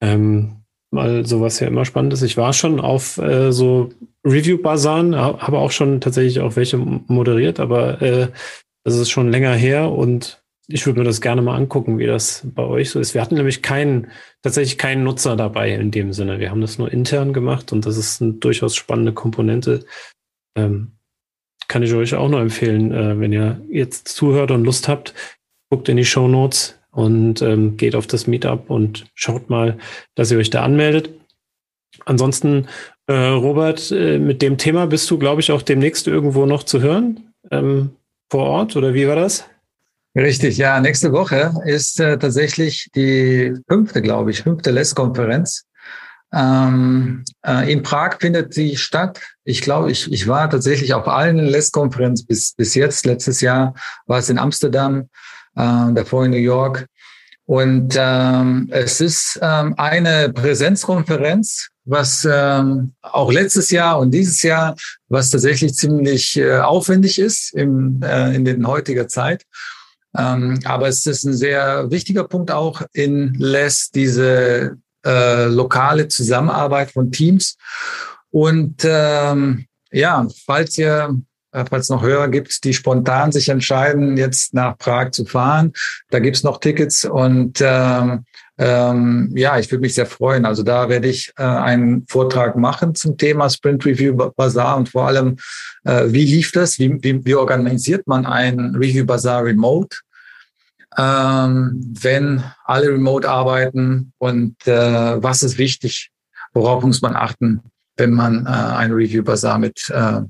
Ähm, 0.00 0.61
weil 0.92 1.26
sowas 1.26 1.58
ja 1.58 1.66
immer 1.66 1.84
spannend 1.84 2.12
ist. 2.12 2.22
Ich 2.22 2.36
war 2.36 2.52
schon 2.52 2.78
auf 2.78 3.18
äh, 3.18 3.50
so 3.50 3.88
Review-Basaren, 4.24 5.16
habe 5.16 5.58
auch 5.58 5.72
schon 5.72 6.00
tatsächlich 6.00 6.40
auch 6.40 6.54
welche 6.54 6.76
moderiert, 6.76 7.58
aber 7.58 8.00
äh, 8.02 8.28
das 8.84 8.96
ist 8.96 9.10
schon 9.10 9.30
länger 9.30 9.54
her 9.54 9.90
und 9.90 10.42
ich 10.68 10.86
würde 10.86 11.00
mir 11.00 11.04
das 11.04 11.20
gerne 11.20 11.42
mal 11.42 11.56
angucken, 11.56 11.98
wie 11.98 12.06
das 12.06 12.42
bei 12.44 12.62
euch 12.62 12.90
so 12.90 13.00
ist. 13.00 13.14
Wir 13.14 13.20
hatten 13.20 13.34
nämlich 13.34 13.62
keinen, 13.62 14.10
tatsächlich 14.42 14.78
keinen 14.78 15.02
Nutzer 15.02 15.34
dabei 15.34 15.74
in 15.74 15.90
dem 15.90 16.12
Sinne. 16.12 16.38
Wir 16.38 16.50
haben 16.50 16.60
das 16.60 16.78
nur 16.78 16.92
intern 16.92 17.32
gemacht 17.32 17.72
und 17.72 17.84
das 17.84 17.96
ist 17.96 18.22
eine 18.22 18.34
durchaus 18.34 18.76
spannende 18.76 19.12
Komponente. 19.12 19.84
Ähm, 20.56 20.92
kann 21.68 21.82
ich 21.82 21.92
euch 21.94 22.14
auch 22.14 22.28
nur 22.28 22.40
empfehlen, 22.40 22.92
äh, 22.92 23.18
wenn 23.18 23.32
ihr 23.32 23.60
jetzt 23.70 24.08
zuhört 24.08 24.50
und 24.50 24.64
Lust 24.64 24.88
habt, 24.88 25.14
guckt 25.70 25.88
in 25.88 25.96
die 25.96 26.04
Show 26.04 26.28
Notes 26.28 26.78
und 26.92 27.42
ähm, 27.42 27.76
geht 27.76 27.96
auf 27.96 28.06
das 28.06 28.26
Meetup 28.26 28.70
und 28.70 29.06
schaut 29.14 29.50
mal, 29.50 29.78
dass 30.14 30.30
ihr 30.30 30.38
euch 30.38 30.50
da 30.50 30.62
anmeldet. 30.62 31.10
Ansonsten, 32.04 32.68
äh, 33.06 33.14
Robert, 33.14 33.90
äh, 33.90 34.18
mit 34.18 34.42
dem 34.42 34.58
Thema 34.58 34.86
bist 34.86 35.10
du, 35.10 35.18
glaube 35.18 35.40
ich, 35.40 35.50
auch 35.50 35.62
demnächst 35.62 36.06
irgendwo 36.06 36.46
noch 36.46 36.62
zu 36.62 36.80
hören 36.80 37.32
ähm, 37.50 37.90
vor 38.30 38.44
Ort 38.46 38.76
oder 38.76 38.94
wie 38.94 39.08
war 39.08 39.16
das? 39.16 39.44
Richtig, 40.14 40.58
ja. 40.58 40.78
Nächste 40.78 41.12
Woche 41.12 41.54
ist 41.64 41.98
äh, 41.98 42.18
tatsächlich 42.18 42.88
die 42.94 43.54
fünfte, 43.66 44.02
glaube 44.02 44.30
ich, 44.30 44.42
fünfte 44.42 44.70
LES-Konferenz. 44.70 45.64
Ähm, 46.34 47.24
äh, 47.46 47.72
in 47.72 47.82
Prag 47.82 48.18
findet 48.20 48.52
sie 48.52 48.76
statt. 48.76 49.20
Ich 49.44 49.62
glaube, 49.62 49.90
ich, 49.90 50.12
ich 50.12 50.28
war 50.28 50.50
tatsächlich 50.50 50.92
auf 50.92 51.08
allen 51.08 51.38
LES-Konferenzen 51.38 52.26
bis, 52.26 52.52
bis 52.52 52.74
jetzt. 52.74 53.06
Letztes 53.06 53.40
Jahr 53.40 53.74
war 54.06 54.18
es 54.18 54.28
in 54.28 54.38
Amsterdam, 54.38 55.08
äh, 55.56 55.92
davor 55.92 56.24
in 56.24 56.32
New 56.32 56.36
York. 56.36 56.86
Und 57.44 57.96
ähm, 57.98 58.68
es 58.70 59.00
ist 59.00 59.38
ähm, 59.42 59.74
eine 59.76 60.32
Präsenzkonferenz, 60.32 61.68
was 61.84 62.26
ähm, 62.30 62.94
auch 63.02 63.32
letztes 63.32 63.70
Jahr 63.70 63.98
und 63.98 64.12
dieses 64.12 64.42
Jahr, 64.42 64.76
was 65.08 65.30
tatsächlich 65.30 65.74
ziemlich 65.74 66.36
äh, 66.36 66.58
aufwendig 66.58 67.18
ist 67.18 67.52
im, 67.54 68.00
äh, 68.02 68.34
in 68.34 68.44
den 68.44 68.66
heutiger 68.66 69.08
Zeit. 69.08 69.44
Ähm, 70.16 70.60
aber 70.64 70.88
es 70.88 71.04
ist 71.06 71.24
ein 71.24 71.34
sehr 71.34 71.90
wichtiger 71.90 72.24
Punkt 72.24 72.50
auch 72.50 72.82
in 72.92 73.34
LES, 73.34 73.90
diese 73.90 74.76
äh, 75.04 75.46
lokale 75.46 76.08
Zusammenarbeit 76.08 76.92
von 76.92 77.10
Teams. 77.10 77.56
Und 78.30 78.82
ähm, 78.84 79.66
ja, 79.90 80.26
falls 80.46 80.78
ihr 80.78 81.14
falls 81.68 81.88
noch 81.88 82.02
Hörer 82.02 82.28
gibt, 82.28 82.64
die 82.64 82.74
spontan 82.74 83.32
sich 83.32 83.48
entscheiden, 83.48 84.16
jetzt 84.16 84.54
nach 84.54 84.78
Prag 84.78 85.10
zu 85.10 85.24
fahren. 85.24 85.72
Da 86.10 86.18
gibt's 86.18 86.42
noch 86.42 86.58
Tickets 86.58 87.04
und 87.04 87.60
ähm, 87.60 88.24
ähm, 88.58 89.30
ja, 89.34 89.58
ich 89.58 89.70
würde 89.70 89.82
mich 89.82 89.94
sehr 89.94 90.06
freuen. 90.06 90.44
Also 90.44 90.62
da 90.62 90.88
werde 90.88 91.08
ich 91.08 91.32
äh, 91.38 91.42
einen 91.42 92.06
Vortrag 92.08 92.56
machen 92.56 92.94
zum 92.94 93.16
Thema 93.16 93.48
Sprint 93.48 93.84
Review 93.84 94.14
Bazaar 94.14 94.76
und 94.76 94.88
vor 94.88 95.06
allem, 95.06 95.36
äh, 95.84 96.04
wie 96.08 96.24
lief 96.24 96.52
das? 96.52 96.78
Wie, 96.78 96.96
wie, 97.02 97.24
wie 97.24 97.34
organisiert 97.34 98.06
man 98.06 98.26
ein 98.26 98.74
Review 98.76 99.04
Bazaar 99.04 99.44
remote? 99.44 99.96
ähm, 100.98 101.80
wenn 102.00 102.42
alle 102.64 102.88
remote 102.88 103.28
arbeiten 103.28 104.12
und 104.18 104.56
äh, 104.66 105.22
was 105.22 105.42
ist 105.42 105.58
wichtig, 105.58 106.10
worauf 106.52 106.84
muss 106.84 107.02
man 107.02 107.16
achten, 107.16 107.62
wenn 108.02 108.12
man 108.12 108.46
äh, 108.46 108.48
ein 108.50 108.92
Review 108.92 109.22
Bazaar 109.22 109.58
mit 109.58 109.88
äh, 109.90 110.20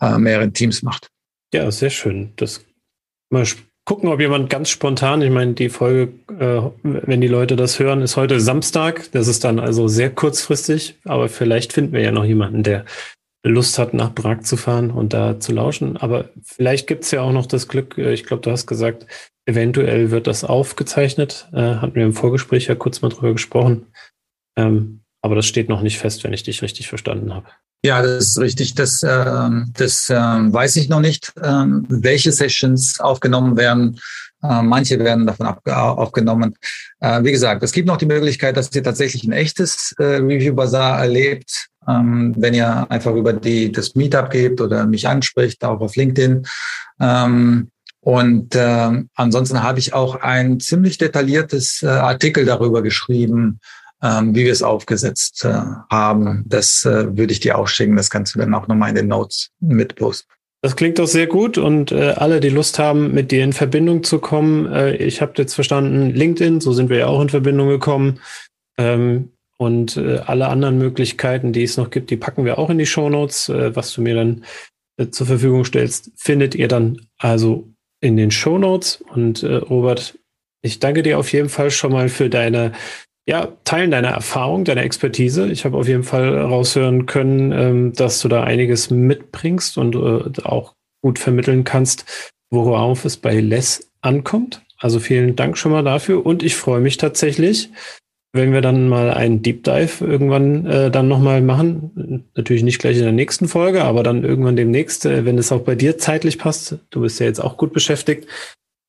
äh, 0.00 0.18
mehreren 0.18 0.54
Teams 0.54 0.82
macht. 0.82 1.08
Ja, 1.52 1.70
sehr 1.70 1.90
schön. 1.90 2.32
Das 2.36 2.64
mal 3.30 3.44
gucken, 3.84 4.08
ob 4.08 4.18
jemand 4.18 4.48
ganz 4.48 4.70
spontan, 4.70 5.20
ich 5.20 5.30
meine, 5.30 5.52
die 5.52 5.68
Folge, 5.68 6.12
äh, 6.38 6.62
wenn 6.82 7.20
die 7.20 7.28
Leute 7.28 7.56
das 7.56 7.78
hören, 7.78 8.00
ist 8.00 8.16
heute 8.16 8.40
Samstag. 8.40 9.12
Das 9.12 9.28
ist 9.28 9.44
dann 9.44 9.60
also 9.60 9.88
sehr 9.88 10.10
kurzfristig, 10.10 10.98
aber 11.04 11.28
vielleicht 11.28 11.74
finden 11.74 11.92
wir 11.92 12.00
ja 12.00 12.12
noch 12.12 12.24
jemanden, 12.24 12.62
der 12.62 12.86
Lust 13.44 13.78
hat, 13.78 13.92
nach 13.92 14.14
Prag 14.14 14.40
zu 14.40 14.56
fahren 14.56 14.90
und 14.90 15.12
da 15.12 15.38
zu 15.38 15.52
lauschen. 15.52 15.98
Aber 15.98 16.30
vielleicht 16.42 16.86
gibt 16.86 17.04
es 17.04 17.10
ja 17.10 17.20
auch 17.20 17.32
noch 17.32 17.46
das 17.46 17.68
Glück, 17.68 17.98
äh, 17.98 18.14
ich 18.14 18.24
glaube, 18.24 18.42
du 18.42 18.50
hast 18.50 18.66
gesagt, 18.66 19.06
eventuell 19.44 20.10
wird 20.10 20.26
das 20.26 20.44
aufgezeichnet. 20.44 21.48
Äh, 21.52 21.76
hatten 21.76 21.94
wir 21.94 22.04
im 22.04 22.14
Vorgespräch 22.14 22.68
ja 22.68 22.74
kurz 22.74 23.02
mal 23.02 23.10
drüber 23.10 23.32
gesprochen. 23.32 23.86
Ähm, 24.56 25.01
aber 25.22 25.34
das 25.34 25.46
steht 25.46 25.68
noch 25.68 25.82
nicht 25.82 25.98
fest, 25.98 26.24
wenn 26.24 26.32
ich 26.32 26.42
dich 26.42 26.62
richtig 26.62 26.88
verstanden 26.88 27.34
habe. 27.34 27.46
Ja, 27.84 28.02
das 28.02 28.28
ist 28.28 28.38
richtig. 28.38 28.74
Das, 28.74 29.02
äh, 29.02 29.50
das 29.72 30.08
äh, 30.10 30.14
weiß 30.14 30.76
ich 30.76 30.88
noch 30.88 31.00
nicht, 31.00 31.32
äh, 31.36 31.64
welche 31.88 32.30
Sessions 32.30 33.00
aufgenommen 33.00 33.56
werden. 33.56 33.98
Äh, 34.42 34.62
manche 34.62 34.98
werden 34.98 35.26
davon 35.26 35.46
aufgenommen. 35.46 36.54
Äh, 37.00 37.24
wie 37.24 37.32
gesagt, 37.32 37.62
es 37.62 37.72
gibt 37.72 37.88
noch 37.88 37.96
die 37.96 38.06
Möglichkeit, 38.06 38.56
dass 38.56 38.74
ihr 38.74 38.82
tatsächlich 38.82 39.24
ein 39.24 39.32
echtes 39.32 39.94
äh, 39.98 40.04
Review 40.04 40.54
Bazaar 40.54 41.00
erlebt 41.00 41.70
ähm, 41.88 42.34
wenn 42.36 42.54
ihr 42.54 42.90
einfach 42.90 43.14
über 43.14 43.32
die, 43.32 43.72
das 43.72 43.94
Meetup 43.94 44.30
gebt 44.30 44.60
oder 44.60 44.86
mich 44.86 45.08
anspricht, 45.08 45.64
auch 45.64 45.80
auf 45.80 45.96
LinkedIn. 45.96 46.46
Ähm, 47.00 47.70
und 48.00 48.54
äh, 48.54 49.04
ansonsten 49.14 49.62
habe 49.62 49.78
ich 49.78 49.94
auch 49.94 50.16
ein 50.16 50.58
ziemlich 50.58 50.98
detailliertes 50.98 51.82
äh, 51.82 51.88
Artikel 51.88 52.44
darüber 52.44 52.82
geschrieben, 52.82 53.60
ähm, 54.02 54.34
wie 54.34 54.44
wir 54.44 54.52
es 54.52 54.62
aufgesetzt 54.62 55.44
äh, 55.44 55.62
haben. 55.90 56.44
Das 56.46 56.84
äh, 56.84 57.16
würde 57.16 57.32
ich 57.32 57.40
dir 57.40 57.58
auch 57.58 57.68
schicken. 57.68 57.96
Das 57.96 58.10
kannst 58.10 58.34
du 58.34 58.38
dann 58.38 58.54
auch 58.54 58.68
nochmal 58.68 58.90
in 58.90 58.96
den 58.96 59.08
Notes 59.08 59.50
mit 59.60 59.96
posten. 59.96 60.28
Das 60.64 60.76
klingt 60.76 61.00
doch 61.00 61.08
sehr 61.08 61.26
gut 61.26 61.58
und 61.58 61.90
äh, 61.90 62.10
alle, 62.10 62.38
die 62.38 62.48
Lust 62.48 62.78
haben, 62.78 63.12
mit 63.12 63.32
dir 63.32 63.42
in 63.42 63.52
Verbindung 63.52 64.04
zu 64.04 64.20
kommen, 64.20 64.72
äh, 64.72 64.94
ich 64.94 65.20
habe 65.20 65.32
jetzt 65.36 65.54
verstanden, 65.54 66.10
LinkedIn, 66.10 66.60
so 66.60 66.72
sind 66.72 66.88
wir 66.88 66.98
ja 66.98 67.06
auch 67.08 67.20
in 67.20 67.30
Verbindung 67.30 67.68
gekommen. 67.68 68.20
Ähm, 68.78 69.32
und 69.58 69.96
äh, 69.96 70.18
alle 70.18 70.48
anderen 70.48 70.78
Möglichkeiten, 70.78 71.52
die 71.52 71.62
es 71.62 71.76
noch 71.76 71.90
gibt, 71.90 72.10
die 72.10 72.16
packen 72.16 72.44
wir 72.44 72.58
auch 72.58 72.70
in 72.70 72.78
die 72.78 72.86
Shownotes. 72.86 73.48
Äh, 73.48 73.74
was 73.76 73.92
du 73.92 74.02
mir 74.02 74.14
dann 74.14 74.44
äh, 74.96 75.08
zur 75.08 75.26
Verfügung 75.26 75.64
stellst, 75.64 76.12
findet 76.16 76.54
ihr 76.54 76.68
dann 76.68 77.00
also 77.18 77.68
in 78.00 78.16
den 78.16 78.30
Shownotes. 78.30 79.02
Und 79.12 79.42
äh, 79.42 79.54
Robert, 79.54 80.18
ich 80.62 80.78
danke 80.78 81.02
dir 81.02 81.18
auf 81.18 81.32
jeden 81.32 81.48
Fall 81.48 81.70
schon 81.70 81.92
mal 81.92 82.08
für 82.08 82.30
deine 82.30 82.72
ja, 83.26 83.48
teilen 83.64 83.90
deine 83.90 84.08
Erfahrung, 84.08 84.64
deine 84.64 84.82
Expertise. 84.82 85.50
Ich 85.50 85.64
habe 85.64 85.76
auf 85.76 85.86
jeden 85.86 86.02
Fall 86.02 86.36
raushören 86.38 87.06
können, 87.06 87.52
ähm, 87.52 87.92
dass 87.92 88.20
du 88.20 88.28
da 88.28 88.42
einiges 88.42 88.90
mitbringst 88.90 89.78
und 89.78 89.94
äh, 89.94 90.42
auch 90.42 90.74
gut 91.02 91.18
vermitteln 91.18 91.64
kannst, 91.64 92.04
worauf 92.50 93.04
es 93.04 93.16
bei 93.16 93.40
Les 93.40 93.90
ankommt. 94.00 94.62
Also 94.78 94.98
vielen 94.98 95.36
Dank 95.36 95.56
schon 95.56 95.72
mal 95.72 95.84
dafür 95.84 96.26
und 96.26 96.42
ich 96.42 96.56
freue 96.56 96.80
mich 96.80 96.96
tatsächlich, 96.96 97.70
wenn 98.32 98.52
wir 98.52 98.60
dann 98.60 98.88
mal 98.88 99.12
einen 99.12 99.42
Deep 99.42 99.62
Dive 99.62 100.04
irgendwann 100.04 100.66
äh, 100.66 100.90
dann 100.90 101.06
nochmal 101.06 101.42
machen. 101.42 102.24
Natürlich 102.34 102.64
nicht 102.64 102.80
gleich 102.80 102.96
in 102.96 103.04
der 103.04 103.12
nächsten 103.12 103.46
Folge, 103.46 103.84
aber 103.84 104.02
dann 104.02 104.24
irgendwann 104.24 104.56
demnächst, 104.56 105.06
äh, 105.06 105.24
wenn 105.24 105.38
es 105.38 105.52
auch 105.52 105.60
bei 105.60 105.76
dir 105.76 105.98
zeitlich 105.98 106.38
passt. 106.38 106.78
Du 106.90 107.02
bist 107.02 107.20
ja 107.20 107.26
jetzt 107.26 107.40
auch 107.40 107.56
gut 107.56 107.72
beschäftigt, 107.72 108.26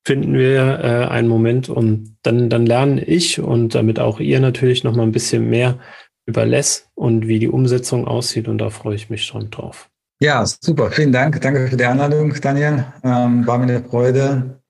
finden 0.06 0.34
wir 0.34 0.80
äh, 0.82 1.10
einen 1.10 1.28
Moment 1.28 1.68
und 1.68 2.16
dann, 2.22 2.50
dann 2.50 2.66
lerne 2.66 3.02
ich 3.04 3.40
und 3.40 3.74
damit 3.74 3.98
auch 3.98 4.20
ihr 4.20 4.40
natürlich 4.40 4.84
noch 4.84 4.94
mal 4.94 5.02
ein 5.02 5.12
bisschen 5.12 5.48
mehr 5.48 5.78
über 6.26 6.44
Less 6.44 6.88
und 6.94 7.26
wie 7.26 7.38
die 7.38 7.48
Umsetzung 7.48 8.06
aussieht 8.06 8.48
und 8.48 8.58
da 8.58 8.70
freue 8.70 8.94
ich 8.94 9.10
mich 9.10 9.24
schon 9.24 9.50
drauf. 9.50 9.90
Ja, 10.20 10.44
super. 10.46 10.90
Vielen 10.90 11.12
Dank. 11.12 11.40
Danke 11.40 11.68
für 11.68 11.76
die 11.76 11.84
Einladung, 11.84 12.34
Daniel. 12.40 12.86
Ähm, 13.02 13.46
war 13.46 13.58
mir 13.58 13.64
eine 13.64 13.82
Freude 13.82 14.60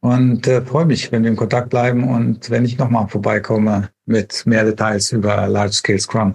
und 0.00 0.46
äh, 0.46 0.62
freue 0.62 0.86
mich, 0.86 1.12
wenn 1.12 1.22
wir 1.22 1.30
in 1.30 1.36
Kontakt 1.36 1.70
bleiben 1.70 2.08
und 2.08 2.50
wenn 2.50 2.64
ich 2.64 2.78
nochmal 2.78 3.06
vorbeikomme 3.08 3.90
mit 4.06 4.44
mehr 4.46 4.64
Details 4.64 5.12
über 5.12 5.46
Large 5.46 5.74
Scale 5.74 6.00
Scrum. 6.00 6.34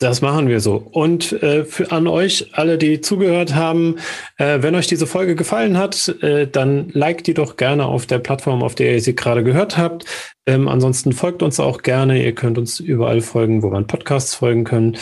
Das 0.00 0.22
machen 0.22 0.48
wir 0.48 0.60
so. 0.60 0.76
Und 0.92 1.30
äh, 1.42 1.66
für, 1.66 1.92
an 1.92 2.06
euch, 2.06 2.52
alle, 2.52 2.78
die 2.78 3.02
zugehört 3.02 3.54
haben, 3.54 3.96
äh, 4.38 4.62
wenn 4.62 4.74
euch 4.74 4.86
diese 4.86 5.06
Folge 5.06 5.34
gefallen 5.34 5.76
hat, 5.76 6.08
äh, 6.22 6.46
dann 6.46 6.88
liked 6.94 7.26
die 7.26 7.34
doch 7.34 7.58
gerne 7.58 7.84
auf 7.84 8.06
der 8.06 8.18
Plattform, 8.18 8.62
auf 8.62 8.74
der 8.74 8.94
ihr 8.94 9.02
sie 9.02 9.14
gerade 9.14 9.44
gehört 9.44 9.76
habt. 9.76 10.06
Ähm, 10.46 10.68
ansonsten 10.68 11.12
folgt 11.12 11.42
uns 11.42 11.60
auch 11.60 11.82
gerne. 11.82 12.24
Ihr 12.24 12.34
könnt 12.34 12.56
uns 12.56 12.80
überall 12.80 13.20
folgen, 13.20 13.62
wo 13.62 13.68
man 13.68 13.86
Podcasts 13.86 14.34
folgen 14.34 14.64
können. 14.64 14.96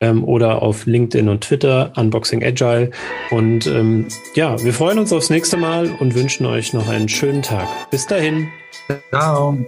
Ähm, 0.00 0.22
oder 0.22 0.62
auf 0.62 0.86
LinkedIn 0.86 1.28
und 1.28 1.40
Twitter, 1.40 1.92
Unboxing 1.96 2.44
Agile. 2.44 2.92
Und 3.32 3.66
ähm, 3.66 4.06
ja, 4.36 4.62
wir 4.62 4.72
freuen 4.72 5.00
uns 5.00 5.12
aufs 5.12 5.30
nächste 5.30 5.56
Mal 5.56 5.90
und 5.98 6.14
wünschen 6.14 6.46
euch 6.46 6.72
noch 6.72 6.88
einen 6.88 7.08
schönen 7.08 7.42
Tag. 7.42 7.66
Bis 7.90 8.06
dahin. 8.06 8.46
Ciao. 9.10 9.58